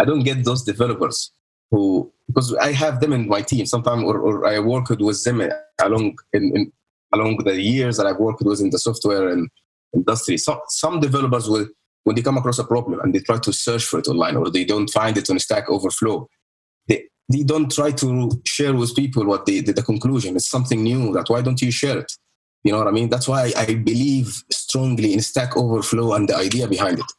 i 0.00 0.04
don't 0.04 0.24
get 0.24 0.42
those 0.44 0.64
developers 0.64 1.32
who 1.70 2.10
because 2.26 2.54
i 2.56 2.72
have 2.72 3.00
them 3.00 3.12
in 3.12 3.28
my 3.28 3.42
team. 3.42 3.66
Sometimes 3.66 4.02
or, 4.04 4.18
or 4.18 4.46
i 4.46 4.58
worked 4.58 4.90
with 4.90 5.24
them 5.24 5.42
along 5.80 6.18
in, 6.32 6.56
in, 6.56 6.72
along 7.12 7.38
the 7.44 7.60
years 7.60 7.96
that 7.96 8.06
i've 8.06 8.18
worked 8.18 8.42
with 8.42 8.60
in 8.60 8.70
the 8.70 8.78
software 8.78 9.28
and 9.28 9.48
industry. 9.94 10.36
Some, 10.36 10.60
some 10.68 11.00
developers 11.00 11.48
will 11.48 11.66
when 12.04 12.16
they 12.16 12.22
come 12.22 12.36
across 12.36 12.58
a 12.58 12.64
problem 12.64 13.00
and 13.00 13.14
they 13.14 13.20
try 13.20 13.38
to 13.38 13.52
search 13.52 13.84
for 13.84 13.98
it 13.98 14.08
online 14.08 14.36
or 14.36 14.50
they 14.50 14.64
don't 14.64 14.90
find 14.90 15.16
it 15.16 15.30
on 15.30 15.38
stack 15.38 15.70
overflow 15.70 16.28
they, 16.88 17.04
they 17.30 17.42
don't 17.42 17.72
try 17.72 17.90
to 17.92 18.30
share 18.44 18.74
with 18.74 18.94
people 18.94 19.24
what 19.24 19.46
they, 19.46 19.60
the, 19.60 19.72
the 19.72 19.82
conclusion. 19.82 20.36
Is 20.36 20.46
something 20.46 20.82
new 20.82 21.12
that 21.14 21.30
why 21.30 21.40
don't 21.40 21.62
you 21.62 21.70
share 21.70 21.98
it? 21.98 22.12
You 22.62 22.72
know 22.72 22.78
what 22.78 22.88
i 22.88 22.92
mean? 22.92 23.08
That's 23.08 23.28
why 23.28 23.52
i 23.56 23.74
believe 23.74 24.42
strongly 24.50 25.12
in 25.12 25.20
stack 25.20 25.56
overflow 25.56 26.14
and 26.14 26.28
the 26.28 26.36
idea 26.36 26.66
behind 26.66 26.98
it 26.98 27.12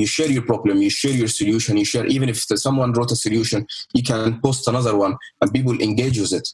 you 0.00 0.06
share 0.06 0.30
your 0.30 0.42
problem 0.42 0.82
you 0.82 0.90
share 0.90 1.12
your 1.12 1.28
solution 1.28 1.76
you 1.76 1.84
share 1.84 2.06
even 2.06 2.28
if 2.28 2.38
someone 2.38 2.92
wrote 2.92 3.12
a 3.12 3.16
solution 3.16 3.66
you 3.94 4.02
can 4.02 4.40
post 4.40 4.66
another 4.66 4.96
one 4.96 5.16
and 5.40 5.52
people 5.52 5.80
engage 5.80 6.18
with 6.18 6.32
it. 6.32 6.48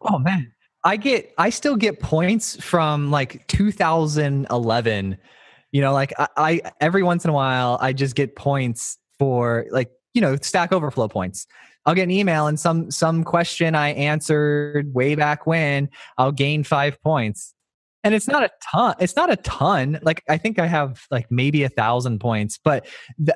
Oh 0.00 0.18
man. 0.18 0.52
I 0.84 0.96
get 0.96 1.34
i 1.36 1.50
still 1.50 1.76
get 1.76 1.98
points 2.00 2.56
from 2.62 3.10
like 3.10 3.46
2011 3.48 5.18
you 5.72 5.80
know 5.80 5.92
like 5.92 6.12
I, 6.18 6.28
I 6.36 6.60
every 6.80 7.02
once 7.02 7.24
in 7.24 7.30
a 7.30 7.34
while 7.34 7.76
i 7.80 7.92
just 7.92 8.14
get 8.14 8.36
points 8.36 8.98
for 9.18 9.66
like 9.70 9.90
you 10.16 10.20
know 10.20 10.36
stack 10.40 10.72
overflow 10.72 11.08
points. 11.08 11.46
I'll 11.84 11.94
get 11.94 12.04
an 12.04 12.10
email 12.10 12.48
and 12.48 12.58
some 12.58 12.90
some 12.90 13.22
question 13.22 13.74
I 13.76 13.90
answered 13.90 14.92
way 14.92 15.14
back 15.14 15.46
when, 15.46 15.90
I'll 16.18 16.32
gain 16.32 16.64
five 16.64 17.00
points. 17.02 17.54
And 18.06 18.14
it's 18.14 18.28
not 18.28 18.44
a 18.44 18.50
ton. 18.72 18.94
It's 19.00 19.16
not 19.16 19.32
a 19.32 19.36
ton. 19.38 19.98
Like 20.00 20.22
I 20.28 20.38
think 20.38 20.60
I 20.60 20.66
have 20.66 21.04
like 21.10 21.28
maybe 21.28 21.64
a 21.64 21.68
thousand 21.68 22.20
points, 22.20 22.56
but 22.62 22.86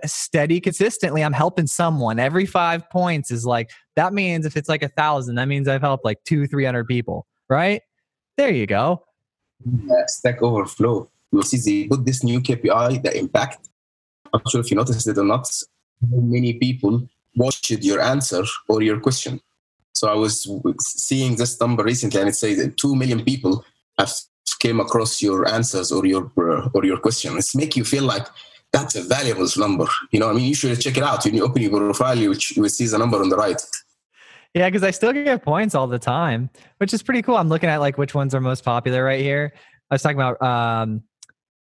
steady 0.05 0.61
consistently, 0.61 1.25
I'm 1.25 1.33
helping 1.33 1.67
someone. 1.67 2.21
Every 2.21 2.47
five 2.47 2.89
points 2.89 3.33
is 3.33 3.45
like 3.45 3.73
that 3.97 4.13
means 4.13 4.47
if 4.47 4.57
it's 4.57 4.69
like 4.69 4.85
a 4.85 4.89
thousand, 4.89 5.35
that 5.35 5.49
means 5.49 5.67
I've 5.67 5.81
helped 5.81 6.05
like 6.05 6.23
two, 6.25 6.47
three 6.47 6.65
hundred 6.65 6.87
people, 6.87 7.27
right? 7.49 7.83
There 8.37 8.53
you 8.53 8.69
go. 8.69 9.03
Yeah, 9.67 10.05
Stack 10.07 10.41
Overflow. 10.41 11.11
You'll 11.33 11.43
see 11.43 11.83
they 11.83 11.89
put 11.89 12.07
this 12.07 12.23
new 12.23 12.39
KPI, 12.39 13.03
the 13.03 13.19
impact. 13.19 13.71
I'm 14.33 14.41
sure 14.49 14.61
if 14.61 14.71
you 14.71 14.77
noticed 14.77 15.09
it 15.09 15.19
or 15.19 15.25
not. 15.25 15.51
Many 16.09 16.53
people 16.55 17.09
watched 17.35 17.69
your 17.71 18.01
answer 18.01 18.45
or 18.69 18.83
your 18.83 19.01
question. 19.01 19.41
So 19.95 20.07
I 20.07 20.15
was 20.15 20.49
seeing 20.79 21.35
this 21.35 21.61
number 21.61 21.83
recently, 21.83 22.21
and 22.21 22.29
it 22.29 22.37
says 22.37 22.59
that 22.59 22.77
two 22.77 22.95
million 22.95 23.25
people 23.25 23.65
have 23.99 24.13
came 24.61 24.79
across 24.79 25.21
your 25.21 25.49
answers 25.49 25.91
or 25.91 26.07
your 26.07 26.31
uh, 26.39 26.69
or 26.73 26.85
your 26.85 26.99
question. 26.99 27.37
It's 27.37 27.57
make 27.57 27.77
you 27.77 27.85
feel 27.85 28.05
like 28.05 28.27
that's 28.73 28.95
a 28.95 29.03
valuable 29.03 29.49
number. 29.57 29.87
You 30.13 30.21
know, 30.21 30.31
I 30.31 30.33
mean, 30.33 30.45
you 30.45 30.55
should 30.55 30.81
check 30.81 30.97
it 30.97 31.03
out. 31.03 31.25
When 31.25 31.35
you 31.35 31.45
open 31.45 31.63
your 31.63 31.71
profile, 31.71 32.17
you, 32.17 32.33
you 32.55 32.63
will 32.63 32.69
see 32.69 32.87
the 32.87 32.99
number 32.99 33.21
on 33.21 33.29
the 33.29 33.37
right. 33.37 33.61
Yeah, 34.55 34.69
because 34.69 34.83
I 34.83 34.91
still 34.91 35.13
get 35.13 35.43
points 35.43 35.75
all 35.75 35.87
the 35.87 35.99
time, 35.99 36.51
which 36.79 36.93
is 36.93 37.03
pretty 37.03 37.23
cool. 37.23 37.37
I'm 37.37 37.49
looking 37.49 37.69
at 37.69 37.79
like 37.79 37.99
which 37.99 38.15
ones 38.15 38.35
are 38.35 38.41
most 38.41 38.65
popular 38.65 39.05
right 39.05 39.21
here. 39.21 39.53
I 39.91 39.95
was 39.95 40.03
talking 40.03 40.19
about, 40.19 40.41
um, 40.43 41.03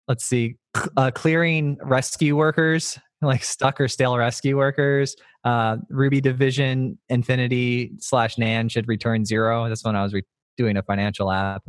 let's 0.09 0.25
see, 0.25 0.57
uh, 0.97 1.11
clearing 1.13 1.77
Resque 1.83 2.23
workers, 2.33 2.99
like 3.21 3.45
stuck 3.45 3.81
or 3.81 3.89
stale 3.89 4.17
Resque 4.17 4.45
workers, 4.47 5.17
uh, 5.45 5.77
Ruby 5.91 6.21
Division 6.21 6.99
Infinity 7.09 7.93
slash 7.99 8.37
Nan 8.39 8.69
should 8.69 8.89
return 8.89 9.25
zero. 9.25 9.69
That's 9.69 9.85
when 9.85 9.97
I 9.97 10.03
was 10.03 10.13
re- 10.13 10.23
doing 10.57 10.77
a 10.77 10.83
financial 10.83 11.31
app. 11.31 11.63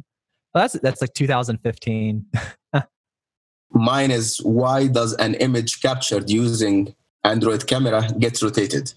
Well, 0.53 0.63
that's 0.63 0.73
that's 0.73 1.01
like 1.01 1.13
2015. 1.13 2.25
Mine 3.71 4.11
is 4.11 4.37
why 4.43 4.87
does 4.87 5.13
an 5.13 5.33
image 5.35 5.81
captured 5.81 6.29
using 6.29 6.93
Android 7.23 7.65
camera 7.65 8.07
get 8.19 8.41
rotated? 8.41 8.93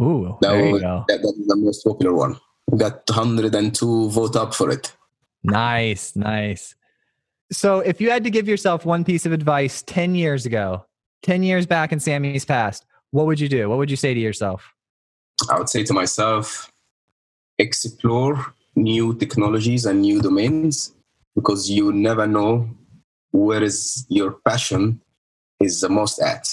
Ooh, 0.00 0.36
that 0.40 0.52
there 0.52 0.64
was, 0.64 0.80
you 0.82 0.86
go. 0.86 1.04
That, 1.08 1.22
that's 1.22 1.46
the 1.46 1.56
most 1.56 1.84
popular 1.84 2.14
one. 2.14 2.38
We 2.70 2.78
got 2.78 3.08
102 3.08 4.10
vote 4.10 4.36
up 4.36 4.54
for 4.54 4.70
it. 4.70 4.94
Nice, 5.42 6.14
nice. 6.14 6.74
So, 7.52 7.80
if 7.80 8.00
you 8.00 8.10
had 8.10 8.22
to 8.24 8.30
give 8.30 8.46
yourself 8.46 8.84
one 8.84 9.02
piece 9.02 9.26
of 9.26 9.32
advice 9.32 9.82
10 9.82 10.14
years 10.14 10.46
ago, 10.46 10.86
10 11.22 11.42
years 11.42 11.66
back 11.66 11.92
in 11.92 12.00
Sammy's 12.00 12.44
past, 12.44 12.86
what 13.10 13.26
would 13.26 13.40
you 13.40 13.48
do? 13.48 13.68
What 13.68 13.78
would 13.78 13.90
you 13.90 13.96
say 13.96 14.14
to 14.14 14.20
yourself? 14.20 14.72
I 15.50 15.58
would 15.58 15.68
say 15.68 15.82
to 15.84 15.92
myself, 15.92 16.70
explore 17.58 18.54
new 18.76 19.14
technologies 19.14 19.86
and 19.86 20.02
new 20.02 20.20
domains 20.20 20.94
because 21.34 21.70
you 21.70 21.92
never 21.92 22.26
know 22.26 22.68
where 23.32 23.62
is 23.62 24.06
your 24.08 24.32
passion 24.46 25.00
is 25.60 25.80
the 25.80 25.88
most 25.88 26.20
at. 26.20 26.46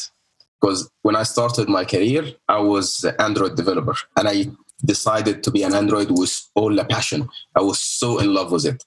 Because 0.59 0.89
when 1.01 1.15
I 1.15 1.23
started 1.23 1.69
my 1.69 1.85
career, 1.85 2.31
I 2.47 2.59
was 2.59 3.03
an 3.03 3.15
Android 3.19 3.55
developer 3.55 3.95
and 4.15 4.27
I 4.27 4.47
decided 4.83 5.43
to 5.43 5.51
be 5.51 5.63
an 5.63 5.73
Android 5.73 6.11
with 6.11 6.49
all 6.55 6.77
a 6.79 6.85
passion. 6.85 7.29
I 7.55 7.61
was 7.61 7.79
so 7.79 8.19
in 8.19 8.33
love 8.33 8.51
with 8.51 8.65
it. 8.65 8.83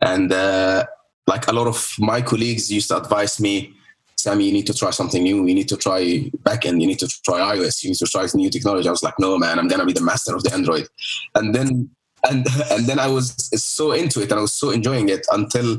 And 0.00 0.32
uh, 0.32 0.86
like 1.26 1.48
a 1.48 1.52
lot 1.52 1.66
of 1.66 1.92
my 1.98 2.22
colleagues 2.22 2.70
used 2.72 2.88
to 2.88 2.98
advise 2.98 3.40
me, 3.40 3.74
Sammy, 4.16 4.46
you 4.46 4.52
need 4.52 4.66
to 4.66 4.74
try 4.74 4.90
something 4.90 5.22
new. 5.22 5.46
You 5.46 5.54
need 5.54 5.68
to 5.68 5.76
try 5.76 6.02
backend. 6.42 6.80
You 6.80 6.88
need 6.88 6.98
to 6.98 7.08
try 7.24 7.54
iOS. 7.56 7.84
You 7.84 7.90
need 7.90 7.98
to 7.98 8.06
try 8.06 8.26
new 8.34 8.50
technology. 8.50 8.88
I 8.88 8.90
was 8.90 9.02
like, 9.02 9.14
no, 9.20 9.38
man, 9.38 9.58
I'm 9.58 9.68
gonna 9.68 9.86
be 9.86 9.92
the 9.92 10.00
master 10.00 10.34
of 10.34 10.42
the 10.42 10.52
Android. 10.52 10.88
And 11.36 11.54
then 11.54 11.90
and 12.24 12.46
and 12.70 12.86
then 12.86 12.98
I 12.98 13.08
was 13.08 13.34
so 13.62 13.92
into 13.92 14.20
it 14.22 14.30
and 14.30 14.38
I 14.38 14.42
was 14.42 14.52
so 14.52 14.70
enjoying 14.70 15.08
it 15.08 15.26
until 15.30 15.78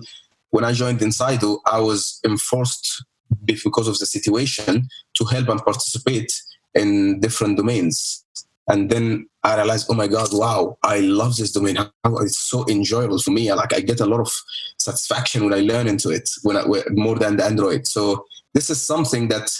when 0.51 0.63
I 0.63 0.73
joined 0.73 0.99
Insydo, 0.99 1.59
I 1.65 1.79
was 1.79 2.19
enforced 2.25 3.03
because 3.45 3.87
of 3.87 3.97
the 3.99 4.05
situation 4.05 4.87
to 5.15 5.25
help 5.25 5.49
and 5.49 5.63
participate 5.63 6.41
in 6.73 7.19
different 7.19 7.57
domains. 7.57 8.25
And 8.67 8.89
then 8.89 9.27
I 9.43 9.55
realized, 9.55 9.87
oh 9.89 9.95
my 9.95 10.07
God, 10.07 10.29
wow, 10.31 10.77
I 10.83 10.99
love 10.99 11.35
this 11.35 11.51
domain. 11.51 11.77
It's 12.05 12.37
so 12.37 12.65
enjoyable 12.67 13.19
for 13.19 13.31
me. 13.31 13.49
I 13.49 13.55
like 13.55 13.73
I 13.73 13.79
get 13.79 13.99
a 13.99 14.05
lot 14.05 14.19
of 14.19 14.31
satisfaction 14.77 15.43
when 15.43 15.53
I 15.53 15.61
learn 15.61 15.87
into 15.87 16.09
it, 16.09 16.29
when 16.43 16.57
I, 16.57 16.63
more 16.91 17.15
than 17.15 17.37
the 17.37 17.45
Android. 17.45 17.87
So 17.87 18.25
this 18.53 18.69
is 18.69 18.81
something 18.81 19.27
that 19.29 19.51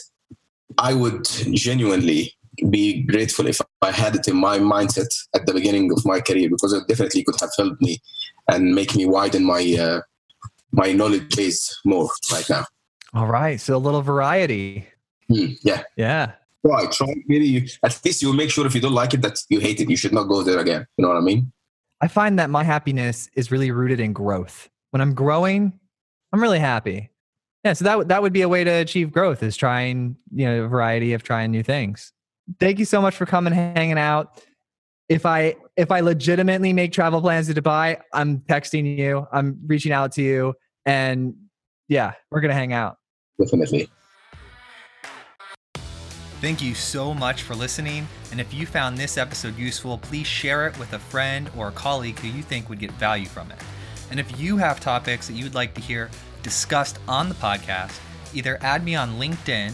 I 0.78 0.94
would 0.94 1.26
genuinely 1.52 2.36
be 2.70 3.04
grateful 3.04 3.48
if 3.48 3.60
I 3.82 3.92
had 3.92 4.16
it 4.16 4.28
in 4.28 4.36
my 4.36 4.60
mindset 4.60 5.08
at 5.36 5.46
the 5.46 5.54
beginning 5.54 5.92
of 5.92 6.06
my 6.06 6.20
career 6.20 6.50
because 6.50 6.74
it 6.74 6.88
definitely 6.88 7.24
could 7.24 7.40
have 7.40 7.52
helped 7.58 7.82
me 7.82 8.00
and 8.50 8.74
make 8.74 8.96
me 8.96 9.06
widen 9.06 9.46
my 9.46 9.62
uh, 9.80 10.02
my 10.72 10.92
knowledge 10.92 11.36
base 11.36 11.80
more 11.86 12.10
right 12.32 12.50
now. 12.50 12.66
All 13.14 13.28
right, 13.28 13.60
so 13.60 13.76
a 13.76 13.78
little 13.78 14.02
variety. 14.02 14.88
Mm, 15.32 15.58
yeah, 15.64 15.84
yeah. 15.96 16.34
Right. 16.64 16.92
try. 16.92 17.08
Maybe 17.28 17.48
you, 17.48 17.68
at 17.84 18.00
least 18.04 18.22
you'll 18.22 18.34
make 18.34 18.52
sure 18.52 18.66
if 18.66 18.76
you 18.76 18.82
don't 18.82 18.94
like 18.94 19.14
it 19.14 19.22
that 19.22 19.40
you 19.50 19.60
hate 19.60 19.80
it. 19.80 19.90
You 19.90 19.96
should 19.96 20.14
not 20.14 20.24
go 20.24 20.44
there 20.44 20.60
again. 20.60 20.86
You 20.98 21.04
know 21.04 21.10
what 21.10 21.18
I 21.18 21.22
mean? 21.22 21.52
I 22.02 22.08
find 22.08 22.38
that 22.40 22.50
my 22.50 22.64
happiness 22.64 23.30
is 23.36 23.52
really 23.52 23.72
rooted 23.72 24.00
in 24.00 24.14
growth. 24.14 24.70
When 24.92 25.02
I'm 25.02 25.14
growing, 25.14 25.80
I'm 26.34 26.42
really 26.42 26.60
happy. 26.60 27.10
Yeah, 27.64 27.74
so 27.74 27.86
that 27.86 28.08
that 28.08 28.22
would 28.22 28.34
be 28.34 28.42
a 28.42 28.50
way 28.50 28.64
to 28.64 28.70
achieve 28.70 29.12
growth 29.12 29.44
is 29.44 29.58
trying, 29.58 30.18
you 30.32 30.46
know, 30.46 30.64
a 30.64 30.68
variety 30.68 31.14
of 31.14 31.24
trying 31.24 31.52
new 31.52 31.64
things. 31.64 32.14
Thank 32.60 32.80
you 32.80 32.86
so 32.86 33.02
much 33.02 33.16
for 33.16 33.26
coming 33.26 33.54
hanging 33.54 33.98
out. 33.98 34.44
If 35.08 35.26
I 35.26 35.56
if 35.76 35.92
I 35.92 36.02
legitimately 36.02 36.74
make 36.74 36.92
travel 36.92 37.22
plans 37.22 37.48
to 37.48 37.60
Dubai, 37.60 38.00
I'm 38.14 38.40
texting 38.40 38.98
you, 38.98 39.28
I'm 39.32 39.60
reaching 39.66 39.92
out 39.92 40.12
to 40.14 40.22
you 40.22 40.54
and 40.86 41.36
yeah, 41.88 42.14
we're 42.32 42.42
going 42.42 42.50
to 42.50 42.56
hang 42.56 42.74
out. 42.74 42.98
Definitely. 43.40 43.90
Thank 46.42 46.62
you 46.62 46.74
so 46.74 47.14
much 47.14 47.42
for 47.42 47.54
listening. 47.54 48.08
And 48.32 48.40
if 48.40 48.54
you 48.54 48.66
found 48.66 48.98
this 48.98 49.18
episode 49.18 49.58
useful, 49.58 49.98
please 49.98 50.28
share 50.28 50.68
it 50.68 50.80
with 50.80 50.94
a 50.94 51.00
friend 51.00 51.50
or 51.58 51.68
a 51.68 51.72
colleague 51.72 52.18
who 52.20 52.30
you 52.30 52.44
think 52.44 52.70
would 52.70 52.80
get 52.80 52.92
value 52.94 53.26
from 53.26 53.52
it. 53.52 53.58
And 54.10 54.20
if 54.20 54.40
you 54.40 54.56
have 54.58 54.80
topics 54.80 55.28
that 55.28 55.34
you'd 55.34 55.54
like 55.54 55.74
to 55.74 55.82
hear 55.82 56.10
discussed 56.42 57.00
on 57.08 57.28
the 57.28 57.36
podcast, 57.36 58.00
either 58.34 58.58
add 58.62 58.86
me 58.86 58.96
on 58.96 59.20
LinkedIn 59.20 59.74